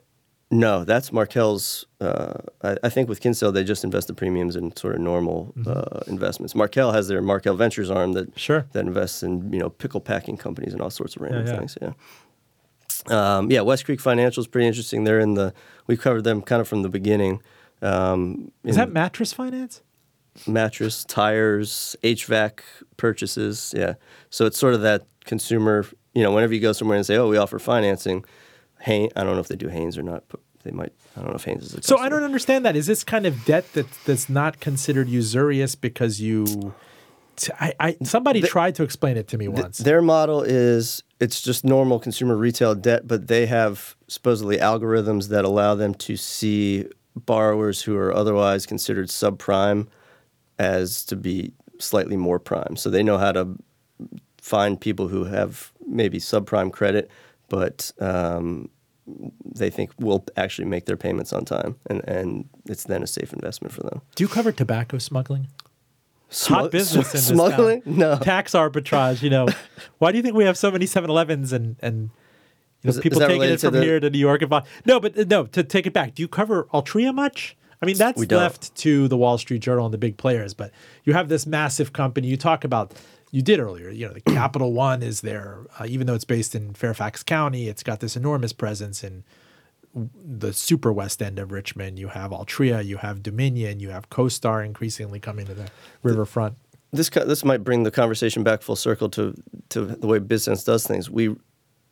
no, 0.52 0.84
that's 0.84 1.12
Markel's. 1.12 1.86
Uh, 2.00 2.34
I, 2.64 2.78
I 2.84 2.90
think 2.90 3.10
with 3.10 3.20
Kinsale, 3.20 3.52
they 3.52 3.64
just 3.64 3.84
invest 3.84 4.08
the 4.08 4.14
premiums 4.14 4.56
in 4.56 4.76
sort 4.76 4.94
of 4.96 5.02
normal 5.02 5.54
uh, 5.66 6.02
investments. 6.08 6.54
Markel 6.56 6.92
has 6.92 7.08
their 7.08 7.22
Markel 7.22 7.56
Ventures 7.56 7.90
arm 7.90 8.14
that 8.14 8.28
Mm-hmm. 8.30 8.38
Sure. 8.38 8.68
that 8.74 8.86
invests 8.86 9.24
in 9.24 9.52
you 9.52 9.60
know 9.60 9.70
pickle 9.70 10.00
packing 10.00 10.38
companies 10.38 10.72
and 10.74 10.82
all 10.82 10.92
sorts 10.92 11.16
of 11.16 11.24
random 11.24 11.46
Yeah, 11.48 11.52
yeah. 11.54 11.58
things. 11.58 11.78
Yeah. 11.82 11.94
Um, 13.38 13.50
yeah, 13.52 13.62
West 13.62 13.86
Creek 13.86 14.00
Financial 14.00 14.42
is 14.42 14.48
pretty 14.48 14.68
interesting. 14.68 15.04
They're 15.04 15.20
in 15.20 15.34
the 15.34 15.54
we 15.88 15.98
covered 15.98 16.24
them 16.24 16.42
kind 16.42 16.62
of 16.62 16.68
from 16.68 16.82
the 16.84 16.90
beginning. 16.90 17.42
Um, 17.82 18.52
Is 18.64 18.76
that 18.76 18.92
mattress 18.92 19.34
finance? 19.34 19.82
Mattress, 20.46 21.04
tires, 21.06 21.96
HVAC 22.04 22.60
purchases. 22.98 23.74
Yeah. 23.76 23.96
So 24.30 24.46
it's 24.46 24.58
sort 24.58 24.74
of 24.74 24.82
that 24.82 25.08
consumer, 25.26 25.86
you 26.14 26.24
know, 26.24 26.32
whenever 26.32 26.54
you 26.54 26.60
go 26.60 26.74
somewhere 26.74 26.98
and 26.98 27.06
say, 27.06 27.16
oh, 27.16 27.30
we 27.30 27.38
offer 27.38 27.60
financing, 27.60 28.26
Hain, 28.82 29.10
I 29.16 29.24
don't 29.24 29.34
know 29.34 29.40
if 29.40 29.48
they 29.48 29.56
do 29.56 29.70
Haynes 29.70 29.98
or 29.98 30.04
not, 30.04 30.24
but 30.28 30.40
they 30.64 30.72
might. 30.72 30.94
I 31.16 31.22
don't 31.22 31.30
know 31.30 31.36
if 31.36 31.46
Haynes 31.46 31.64
is 31.64 31.74
a 31.74 31.82
So 31.82 31.98
I 31.98 32.10
don't 32.10 32.24
understand 32.24 32.66
that. 32.66 32.76
Is 32.76 32.86
this 32.86 33.04
kind 33.04 33.26
of 33.26 33.46
debt 33.46 33.74
that 33.74 33.88
that's 34.06 34.30
not 34.30 34.60
considered 34.60 35.10
usurious 35.10 35.76
because 35.76 36.20
you? 36.22 36.74
t- 37.38 37.54
I, 37.60 37.74
I 37.80 37.98
somebody 38.04 38.42
tried 38.42 38.76
to 38.76 38.84
explain 38.84 39.16
it 39.18 39.28
to 39.30 39.38
me 39.38 39.48
once. 39.48 39.78
Their 39.78 40.02
model 40.02 40.42
is 40.42 41.04
it's 41.20 41.42
just 41.42 41.64
normal 41.64 42.00
consumer 42.00 42.36
retail 42.36 42.76
debt, 42.76 43.08
but 43.08 43.28
they 43.28 43.46
have 43.46 43.96
supposedly 44.08 44.58
algorithms 44.58 45.30
that 45.30 45.46
allow 45.46 45.74
them 45.76 45.94
to 45.96 46.18
see 46.18 46.86
borrowers 47.16 47.82
who 47.84 47.96
are 47.96 48.14
otherwise 48.14 48.66
considered 48.66 49.08
subprime 49.08 49.88
as 50.60 51.04
to 51.06 51.16
be 51.16 51.54
slightly 51.80 52.18
more 52.18 52.40
prime. 52.40 52.76
So 52.76 52.90
they 52.90 53.04
know 53.04 53.18
how 53.18 53.32
to 53.32 53.56
find 54.42 54.80
people 54.80 55.08
who 55.08 55.26
have 55.26 55.72
maybe 55.86 56.20
subprime 56.20 56.72
credit, 56.72 57.10
but 57.50 57.92
um, 58.00 58.70
they 59.46 59.70
think 59.70 59.92
will 60.00 60.26
actually 60.36 60.66
make 60.66 60.86
their 60.86 60.98
payments 60.98 61.32
on 61.34 61.46
time, 61.46 61.76
and, 61.90 62.04
and 62.08 62.50
it's 62.68 62.84
then 62.86 63.04
a 63.04 63.08
safe 63.08 63.32
investment 63.34 63.74
for 63.74 63.82
them. 63.84 64.02
Do 64.16 64.24
you 64.24 64.28
cover 64.28 64.52
tobacco 64.52 64.98
smuggling? 64.98 65.48
Smug- 66.30 66.60
Hot 66.62 66.72
business 66.72 67.08
in 67.14 67.18
this 67.20 67.28
smuggling? 67.28 67.82
town. 67.84 67.98
No. 67.98 68.18
Tax 68.18 68.52
arbitrage. 68.52 69.22
You 69.22 69.30
know, 69.30 69.48
why 70.00 70.12
do 70.12 70.18
you 70.18 70.24
think 70.24 70.36
we 70.36 70.44
have 70.44 70.58
so 70.58 70.70
many 70.72 70.86
7-Elevens 70.86 71.54
and 71.54 71.78
and 71.82 72.10
you 72.84 72.90
know, 72.90 72.90
Is 72.90 73.00
people 73.00 73.22
is 73.22 73.28
taking 73.28 73.44
it 73.44 73.62
from 73.62 73.74
the- 73.76 73.82
here 73.84 74.00
to 74.02 74.10
New 74.10 74.18
York 74.20 74.42
and 74.42 74.50
buy- 74.50 74.64
no, 74.86 75.00
but 75.00 75.18
uh, 75.18 75.24
no. 75.30 75.46
To 75.46 75.64
take 75.64 75.88
it 75.88 75.94
back, 75.94 76.16
do 76.16 76.22
you 76.22 76.28
cover 76.28 76.66
Altria 76.74 77.14
much? 77.14 77.56
I 77.82 77.86
mean, 77.86 77.98
that's 77.98 78.20
left 78.32 78.76
to 78.78 79.08
the 79.08 79.18
Wall 79.18 79.38
Street 79.38 79.60
Journal 79.60 79.86
and 79.86 79.94
the 79.94 80.00
big 80.00 80.18
players, 80.18 80.54
but 80.54 80.72
you 81.04 81.14
have 81.14 81.30
this 81.30 81.46
massive 81.46 81.94
company. 81.94 82.28
You 82.28 82.38
talk 82.38 82.64
about, 82.64 82.94
you 83.32 83.42
did 83.42 83.60
earlier, 83.60 83.90
you 83.90 84.08
know, 84.08 84.14
the 84.14 84.22
Capital 84.22 84.74
One 84.74 85.04
is 85.04 85.22
there, 85.22 85.68
uh, 85.80 85.86
even 85.88 86.08
though 86.08 86.16
it's 86.16 86.26
based 86.26 86.56
in 86.56 86.74
Fairfax 86.74 87.22
County, 87.24 87.68
it's 87.68 87.84
got 87.84 88.00
this 88.00 88.16
enormous 88.16 88.52
presence 88.52 89.04
in 89.04 89.24
the 89.94 90.54
super 90.54 90.92
west 90.92 91.22
end 91.22 91.40
of 91.40 91.52
Richmond. 91.52 91.98
You 92.00 92.10
have 92.10 92.32
Altria, 92.32 92.84
you 92.84 92.98
have 92.98 93.24
Dominion, 93.24 93.80
you 93.80 93.90
have 93.90 94.10
CoStar 94.10 94.66
increasingly 94.66 95.20
coming 95.20 95.46
to 95.46 95.54
the 95.54 95.70
riverfront. 96.04 96.56
this 96.92 97.10
this 97.10 97.44
might 97.44 97.64
bring 97.64 97.84
the 97.84 97.92
conversation 97.92 98.44
back 98.44 98.62
full 98.62 98.76
circle 98.76 99.10
to 99.10 99.34
to 99.70 99.86
the 99.86 100.08
way 100.08 100.20
BizSense 100.20 100.66
does 100.66 100.86
things. 100.86 101.10
We 101.10 101.36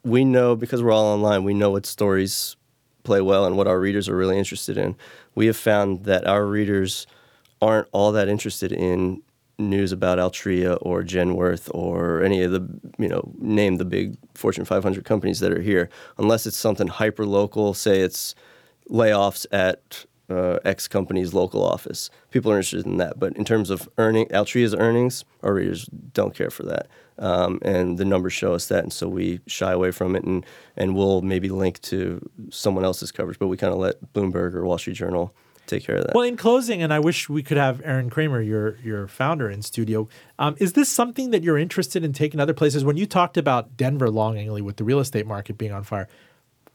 we 0.03 0.23
know 0.23 0.55
because 0.55 0.83
we're 0.83 0.91
all 0.91 1.05
online. 1.05 1.43
We 1.43 1.53
know 1.53 1.71
what 1.71 1.85
stories 1.85 2.55
play 3.03 3.21
well 3.21 3.45
and 3.45 3.57
what 3.57 3.67
our 3.67 3.79
readers 3.79 4.09
are 4.09 4.15
really 4.15 4.37
interested 4.37 4.77
in. 4.77 4.95
We 5.35 5.47
have 5.47 5.57
found 5.57 6.05
that 6.05 6.25
our 6.25 6.45
readers 6.45 7.05
aren't 7.61 7.87
all 7.91 8.11
that 8.13 8.27
interested 8.27 8.71
in 8.71 9.21
news 9.57 9.91
about 9.91 10.17
Altria 10.17 10.77
or 10.81 11.01
Genworth 11.03 11.69
or 11.73 12.21
any 12.21 12.41
of 12.41 12.51
the 12.51 12.67
you 12.97 13.07
know 13.07 13.31
name 13.37 13.77
the 13.77 13.85
big 13.85 14.17
Fortune 14.33 14.65
500 14.65 15.05
companies 15.05 15.39
that 15.39 15.51
are 15.51 15.61
here, 15.61 15.89
unless 16.17 16.45
it's 16.45 16.57
something 16.57 16.87
hyper 16.87 17.25
local. 17.25 17.73
Say 17.73 18.01
it's 18.01 18.35
layoffs 18.89 19.45
at 19.51 20.05
uh, 20.29 20.59
X 20.65 20.87
company's 20.87 21.33
local 21.33 21.63
office. 21.63 22.09
People 22.31 22.51
are 22.51 22.57
interested 22.57 22.85
in 22.85 22.97
that. 22.97 23.19
But 23.19 23.35
in 23.37 23.45
terms 23.45 23.69
of 23.69 23.87
earning 23.97 24.27
Altria's 24.27 24.75
earnings, 24.75 25.23
our 25.43 25.53
readers 25.53 25.85
don't 25.85 26.35
care 26.35 26.49
for 26.49 26.63
that. 26.63 26.87
Um, 27.17 27.59
and 27.61 27.97
the 27.97 28.05
numbers 28.05 28.33
show 28.33 28.53
us 28.53 28.67
that, 28.67 28.83
and 28.83 28.91
so 28.91 29.07
we 29.07 29.39
shy 29.47 29.71
away 29.71 29.91
from 29.91 30.15
it, 30.15 30.23
and 30.23 30.45
and 30.75 30.95
we'll 30.95 31.21
maybe 31.21 31.49
link 31.49 31.81
to 31.83 32.29
someone 32.49 32.83
else's 32.83 33.11
coverage, 33.11 33.39
but 33.39 33.47
we 33.47 33.55
kind 33.55 33.71
of 33.71 33.79
let 33.79 34.13
Bloomberg 34.13 34.53
or 34.53 34.65
Wall 34.65 34.77
Street 34.77 34.97
Journal 34.97 35.33
take 35.65 35.83
care 35.85 35.95
of 35.95 36.05
that. 36.05 36.15
Well, 36.15 36.23
in 36.23 36.37
closing, 36.37 36.81
and 36.81 36.93
I 36.93 36.99
wish 36.99 37.29
we 37.29 37.43
could 37.43 37.57
have 37.57 37.81
Aaron 37.83 38.09
Kremer, 38.09 38.41
your 38.41 38.77
your 38.83 39.07
founder, 39.07 39.49
in 39.49 39.61
studio. 39.61 40.07
Um, 40.39 40.55
is 40.59 40.73
this 40.73 40.89
something 40.89 41.31
that 41.31 41.43
you're 41.43 41.57
interested 41.57 42.03
in 42.03 42.13
taking 42.13 42.39
other 42.39 42.53
places? 42.53 42.83
When 42.83 42.97
you 42.97 43.05
talked 43.05 43.37
about 43.37 43.77
Denver 43.77 44.09
longingly 44.09 44.61
with 44.61 44.77
the 44.77 44.83
real 44.83 44.99
estate 44.99 45.25
market 45.25 45.57
being 45.57 45.71
on 45.71 45.83
fire, 45.83 46.07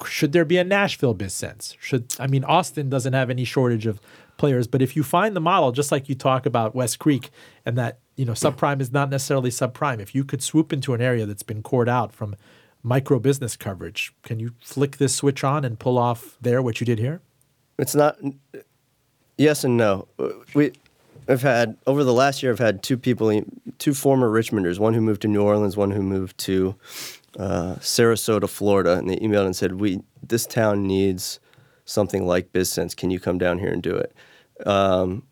should 0.06 0.32
there 0.32 0.44
be 0.44 0.56
a 0.56 0.64
Nashville 0.64 1.14
BizSense? 1.14 1.76
Should 1.80 2.14
I 2.18 2.26
mean 2.26 2.44
Austin 2.44 2.88
doesn't 2.88 3.12
have 3.12 3.30
any 3.30 3.44
shortage 3.44 3.86
of 3.86 4.00
players, 4.36 4.66
but 4.66 4.80
if 4.80 4.96
you 4.96 5.02
find 5.02 5.36
the 5.36 5.40
model, 5.40 5.72
just 5.72 5.92
like 5.92 6.08
you 6.08 6.14
talk 6.14 6.46
about 6.46 6.74
West 6.74 6.98
Creek, 6.98 7.30
and 7.66 7.76
that 7.76 7.98
you 8.20 8.26
know 8.26 8.32
subprime 8.32 8.82
is 8.82 8.92
not 8.92 9.08
necessarily 9.08 9.48
subprime. 9.48 9.98
If 9.98 10.14
you 10.14 10.24
could 10.24 10.42
swoop 10.42 10.74
into 10.74 10.92
an 10.92 11.00
area 11.00 11.24
that's 11.24 11.42
been 11.42 11.62
cored 11.62 11.88
out 11.88 12.12
from 12.12 12.36
micro 12.82 13.18
business 13.18 13.56
coverage, 13.56 14.12
can 14.22 14.38
you 14.38 14.52
flick 14.60 14.98
this 14.98 15.14
switch 15.14 15.42
on 15.42 15.64
and 15.64 15.78
pull 15.78 15.96
off 15.96 16.36
there 16.38 16.60
what 16.60 16.80
you 16.80 16.84
did 16.84 16.98
here? 16.98 17.22
It's 17.78 17.94
not. 17.94 18.18
Yes 19.38 19.64
and 19.64 19.78
no. 19.78 20.06
We, 20.52 20.72
I've 21.28 21.40
had 21.40 21.78
over 21.86 22.04
the 22.04 22.12
last 22.12 22.42
year. 22.42 22.52
I've 22.52 22.58
had 22.58 22.82
two 22.82 22.98
people, 22.98 23.42
two 23.78 23.94
former 23.94 24.28
Richmonders, 24.28 24.78
one 24.78 24.92
who 24.92 25.00
moved 25.00 25.22
to 25.22 25.28
New 25.28 25.40
Orleans, 25.40 25.78
one 25.78 25.90
who 25.90 26.02
moved 26.02 26.36
to 26.40 26.74
uh, 27.38 27.76
Sarasota, 27.76 28.50
Florida, 28.50 28.98
and 28.98 29.08
they 29.08 29.16
emailed 29.16 29.46
and 29.46 29.56
said, 29.56 29.80
"We 29.80 30.02
this 30.22 30.44
town 30.44 30.86
needs 30.86 31.40
something 31.86 32.26
like 32.26 32.52
BizSense. 32.52 32.94
Can 32.94 33.10
you 33.10 33.18
come 33.18 33.38
down 33.38 33.60
here 33.60 33.72
and 33.72 33.82
do 33.82 33.96
it?" 33.96 34.14
Um, 34.66 35.22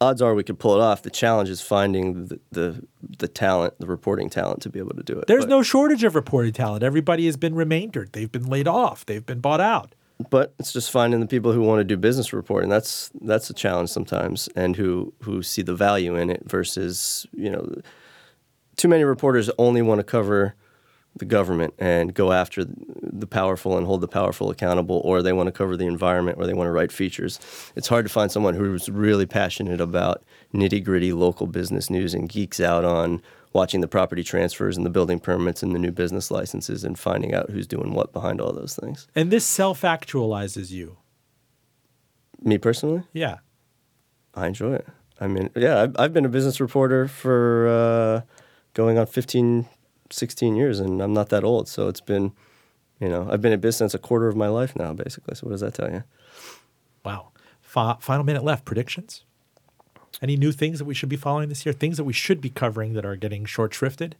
odds 0.00 0.20
are 0.22 0.34
we 0.34 0.42
could 0.44 0.58
pull 0.58 0.74
it 0.74 0.80
off. 0.80 1.02
The 1.02 1.10
challenge 1.10 1.48
is 1.48 1.60
finding 1.60 2.26
the 2.26 2.40
the, 2.52 2.84
the 3.18 3.28
talent, 3.28 3.74
the 3.80 3.86
reporting 3.86 4.28
talent, 4.30 4.62
to 4.62 4.68
be 4.70 4.78
able 4.78 4.94
to 4.94 5.02
do 5.02 5.18
it. 5.18 5.26
There's 5.26 5.44
But- 5.44 5.50
no 5.50 5.62
shortage 5.62 6.04
of 6.04 6.14
reporting 6.14 6.52
talent. 6.52 6.82
Everybody 6.82 7.26
has 7.26 7.36
been 7.36 7.54
remaindered. 7.54 8.12
They've 8.12 8.30
been 8.30 8.46
laid 8.46 8.68
off. 8.68 9.04
They've 9.06 9.24
been 9.24 9.40
bought 9.40 9.60
out. 9.60 9.94
but 10.30 10.54
it's 10.58 10.72
just 10.72 10.90
finding 10.90 11.20
the 11.20 11.26
people 11.26 11.52
who 11.52 11.60
want 11.60 11.78
to 11.80 11.84
do 11.84 11.96
business 11.96 12.32
reporting. 12.32 12.70
That's 12.70 13.10
that's 13.20 13.50
a 13.50 13.54
challenge 13.54 13.90
sometimes, 13.90 14.48
and 14.56 14.74
who 14.76 15.12
who 15.22 15.42
see 15.42 15.60
the 15.62 15.74
value 15.74 16.14
in 16.16 16.30
it 16.30 16.42
versus 16.46 17.26
you 17.32 17.50
know, 17.50 17.66
too 18.76 18.88
many 18.88 19.04
reporters 19.04 19.50
only 19.58 19.82
want 19.82 19.98
to 19.98 20.04
cover 20.04 20.54
the 21.16 21.24
government 21.24 21.72
and 21.78 22.12
go 22.14 22.32
after 22.32 22.64
the 22.66 23.26
powerful 23.26 23.76
and 23.78 23.86
hold 23.86 24.00
the 24.02 24.08
powerful 24.08 24.50
accountable, 24.50 25.00
or 25.04 25.22
they 25.22 25.32
want 25.32 25.46
to 25.46 25.52
cover 25.52 25.76
the 25.76 25.86
environment, 25.86 26.38
or 26.38 26.46
they 26.46 26.52
want 26.54 26.68
to 26.68 26.72
write 26.72 26.92
features. 26.92 27.40
It's 27.74 27.88
hard 27.88 28.04
to 28.06 28.12
find 28.12 28.30
someone 28.30 28.54
who's 28.54 28.88
really 28.88 29.26
passionate 29.26 29.80
about 29.80 30.22
nitty 30.54 30.84
gritty 30.84 31.12
local 31.12 31.46
business 31.46 31.88
news 31.90 32.12
and 32.14 32.28
geeks 32.28 32.60
out 32.60 32.84
on 32.84 33.22
watching 33.52 33.80
the 33.80 33.88
property 33.88 34.22
transfers 34.22 34.76
and 34.76 34.84
the 34.84 34.90
building 34.90 35.18
permits 35.18 35.62
and 35.62 35.74
the 35.74 35.78
new 35.78 35.90
business 35.90 36.30
licenses 36.30 36.84
and 36.84 36.98
finding 36.98 37.32
out 37.32 37.48
who's 37.50 37.66
doing 37.66 37.94
what 37.94 38.12
behind 38.12 38.38
all 38.38 38.52
those 38.52 38.76
things. 38.76 39.08
And 39.14 39.30
this 39.30 39.46
self 39.46 39.80
actualizes 39.80 40.70
you. 40.70 40.98
Me 42.42 42.58
personally, 42.58 43.02
Yeah. 43.12 43.38
I 44.34 44.46
enjoy 44.48 44.74
it. 44.74 44.86
I 45.18 45.28
mean, 45.28 45.48
yeah, 45.56 45.80
I've, 45.80 45.96
I've 45.98 46.12
been 46.12 46.26
a 46.26 46.28
business 46.28 46.60
reporter 46.60 47.08
for 47.08 47.66
uh, 47.68 48.20
going 48.74 48.98
on 48.98 49.06
15, 49.06 49.66
16 50.10 50.56
years, 50.56 50.80
and 50.80 51.00
I'm 51.00 51.12
not 51.12 51.28
that 51.30 51.44
old. 51.44 51.68
So 51.68 51.88
it's 51.88 52.00
been, 52.00 52.32
you 53.00 53.08
know, 53.08 53.28
I've 53.30 53.40
been 53.40 53.52
in 53.52 53.60
business 53.60 53.94
a 53.94 53.98
quarter 53.98 54.28
of 54.28 54.36
my 54.36 54.48
life 54.48 54.76
now, 54.76 54.92
basically. 54.92 55.34
So 55.34 55.46
what 55.46 55.52
does 55.52 55.60
that 55.60 55.74
tell 55.74 55.90
you? 55.90 56.04
Wow. 57.04 57.28
Fi- 57.60 57.96
final 58.00 58.24
minute 58.24 58.44
left. 58.44 58.64
Predictions? 58.64 59.24
Any 60.22 60.36
new 60.36 60.52
things 60.52 60.78
that 60.78 60.86
we 60.86 60.94
should 60.94 61.08
be 61.08 61.16
following 61.16 61.48
this 61.48 61.66
year? 61.66 61.72
Things 61.72 61.96
that 61.98 62.04
we 62.04 62.12
should 62.12 62.40
be 62.40 62.48
covering 62.48 62.94
that 62.94 63.04
are 63.04 63.16
getting 63.16 63.44
short 63.44 63.72
shrifted? 63.72 64.14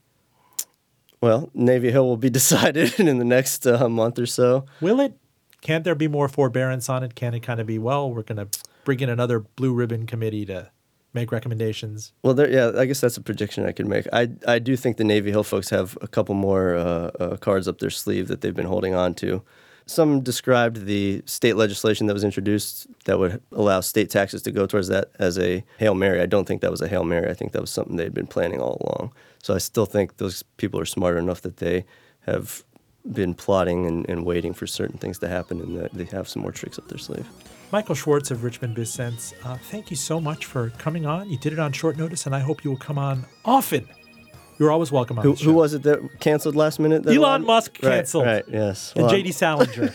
Well, 1.20 1.50
Navy 1.54 1.90
Hill 1.90 2.06
will 2.06 2.16
be 2.16 2.30
decided 2.40 3.00
in 3.00 3.18
the 3.18 3.24
next 3.24 3.66
uh, 3.66 3.88
month 3.88 4.18
or 4.18 4.26
so. 4.26 4.66
Will 4.80 5.00
it? 5.00 5.18
Can't 5.62 5.84
there 5.84 5.94
be 5.94 6.06
more 6.06 6.28
forbearance 6.28 6.88
on 6.88 7.02
it? 7.02 7.14
Can 7.14 7.34
it 7.34 7.40
kind 7.40 7.60
of 7.60 7.66
be, 7.66 7.78
well, 7.78 8.10
we're 8.10 8.22
going 8.22 8.46
to 8.46 8.48
bring 8.84 9.00
in 9.00 9.08
another 9.08 9.40
blue 9.40 9.72
ribbon 9.72 10.06
committee 10.06 10.44
to 10.46 10.70
make 11.16 11.32
recommendations? 11.32 12.12
Well, 12.22 12.34
there, 12.34 12.48
yeah, 12.48 12.70
I 12.80 12.84
guess 12.86 13.00
that's 13.00 13.16
a 13.16 13.20
prediction 13.20 13.66
I 13.66 13.72
could 13.72 13.88
make. 13.88 14.06
I, 14.12 14.28
I 14.46 14.60
do 14.60 14.76
think 14.76 14.98
the 14.98 15.04
Navy 15.04 15.30
Hill 15.32 15.42
folks 15.42 15.70
have 15.70 15.98
a 16.00 16.06
couple 16.06 16.36
more 16.36 16.76
uh, 16.76 17.10
uh, 17.18 17.36
cards 17.38 17.66
up 17.66 17.80
their 17.80 17.90
sleeve 17.90 18.28
that 18.28 18.42
they've 18.42 18.54
been 18.54 18.66
holding 18.66 18.94
on 18.94 19.14
to. 19.14 19.42
Some 19.86 20.20
described 20.20 20.86
the 20.86 21.22
state 21.26 21.56
legislation 21.56 22.06
that 22.06 22.14
was 22.14 22.24
introduced 22.24 22.86
that 23.04 23.18
would 23.18 23.40
allow 23.52 23.80
state 23.80 24.10
taxes 24.10 24.42
to 24.42 24.50
go 24.50 24.66
towards 24.66 24.88
that 24.88 25.10
as 25.18 25.38
a 25.38 25.64
Hail 25.78 25.94
Mary. 25.94 26.20
I 26.20 26.26
don't 26.26 26.46
think 26.46 26.60
that 26.60 26.70
was 26.70 26.82
a 26.82 26.88
Hail 26.88 27.04
Mary. 27.04 27.30
I 27.30 27.34
think 27.34 27.52
that 27.52 27.60
was 27.60 27.70
something 27.70 27.96
they'd 27.96 28.14
been 28.14 28.26
planning 28.26 28.60
all 28.60 28.78
along. 28.80 29.12
So 29.42 29.54
I 29.54 29.58
still 29.58 29.86
think 29.86 30.16
those 30.16 30.42
people 30.56 30.78
are 30.80 30.86
smart 30.86 31.16
enough 31.16 31.42
that 31.42 31.58
they 31.58 31.84
have 32.26 32.64
been 33.12 33.32
plotting 33.34 33.86
and, 33.86 34.08
and 34.08 34.24
waiting 34.24 34.52
for 34.52 34.66
certain 34.66 34.98
things 34.98 35.18
to 35.20 35.28
happen 35.28 35.60
and 35.60 35.78
that 35.78 35.92
they 35.94 36.04
have 36.04 36.28
some 36.28 36.42
more 36.42 36.52
tricks 36.52 36.78
up 36.78 36.88
their 36.88 36.98
sleeve. 36.98 37.28
Michael 37.76 37.94
Schwartz 37.94 38.30
of 38.30 38.42
Richmond 38.42 38.74
BizSense, 38.74 39.34
uh, 39.44 39.58
thank 39.70 39.90
you 39.90 39.96
so 39.96 40.18
much 40.18 40.46
for 40.46 40.70
coming 40.78 41.04
on. 41.04 41.28
You 41.28 41.36
did 41.36 41.52
it 41.52 41.58
on 41.58 41.72
short 41.72 41.98
notice, 41.98 42.24
and 42.24 42.34
I 42.34 42.38
hope 42.40 42.64
you 42.64 42.70
will 42.70 42.78
come 42.78 42.96
on 42.96 43.26
often. 43.44 43.86
You're 44.58 44.70
always 44.70 44.90
welcome 44.90 45.18
on 45.18 45.24
Who, 45.24 45.32
the 45.32 45.36
show. 45.36 45.44
who 45.44 45.52
was 45.52 45.74
it 45.74 45.82
that 45.82 46.18
canceled 46.18 46.56
last 46.56 46.80
minute? 46.80 47.04
Elon 47.04 47.18
allowed- 47.18 47.42
Musk 47.44 47.78
Right, 47.82 47.96
canceled. 47.96 48.24
Right, 48.24 48.44
yes. 48.48 48.94
And 48.96 49.10
JD 49.10 49.34
Salinger. 49.34 49.88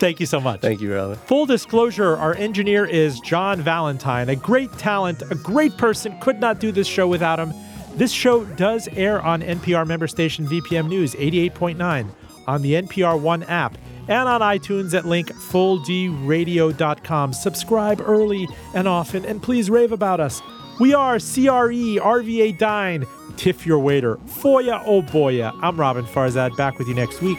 thank 0.00 0.18
you 0.18 0.26
so 0.26 0.40
much. 0.40 0.60
Thank 0.60 0.80
you, 0.80 0.88
Roben. 0.88 1.18
Full 1.18 1.46
disclosure, 1.46 2.16
our 2.16 2.34
engineer 2.34 2.84
is 2.84 3.20
John 3.20 3.62
Valentine, 3.62 4.28
a 4.28 4.34
great 4.34 4.72
talent, 4.72 5.22
a 5.30 5.36
great 5.36 5.76
person. 5.76 6.18
Could 6.18 6.40
not 6.40 6.58
do 6.58 6.72
this 6.72 6.88
show 6.88 7.06
without 7.06 7.38
him. 7.38 7.52
This 7.94 8.10
show 8.10 8.44
does 8.44 8.88
air 8.96 9.22
on 9.22 9.40
NPR 9.40 9.86
member 9.86 10.08
station 10.08 10.48
VPM 10.48 10.88
News 10.88 11.14
88.9, 11.14 12.10
on 12.48 12.62
the 12.62 12.72
NPR 12.72 13.20
One 13.20 13.44
app, 13.44 13.78
and 14.08 14.28
on 14.28 14.40
iTunes 14.40 14.94
at 14.94 15.06
link 15.06 15.28
fulldradio.com. 15.28 17.32
Subscribe 17.32 18.00
early 18.00 18.48
and 18.74 18.88
often, 18.88 19.24
and 19.24 19.42
please 19.42 19.70
rave 19.70 19.92
about 19.92 20.20
us. 20.20 20.42
We 20.80 20.94
are 20.94 21.18
CRE, 21.18 22.00
RVA 22.00 22.58
Dine, 22.58 23.06
Tiff 23.36 23.66
Your 23.66 23.78
Waiter, 23.78 24.16
Foya 24.26 24.82
Oh 24.86 25.02
Boya. 25.02 25.58
I'm 25.62 25.76
Roben 25.76 26.06
Farzad, 26.06 26.56
back 26.56 26.78
with 26.78 26.88
you 26.88 26.94
next 26.94 27.20
week 27.20 27.38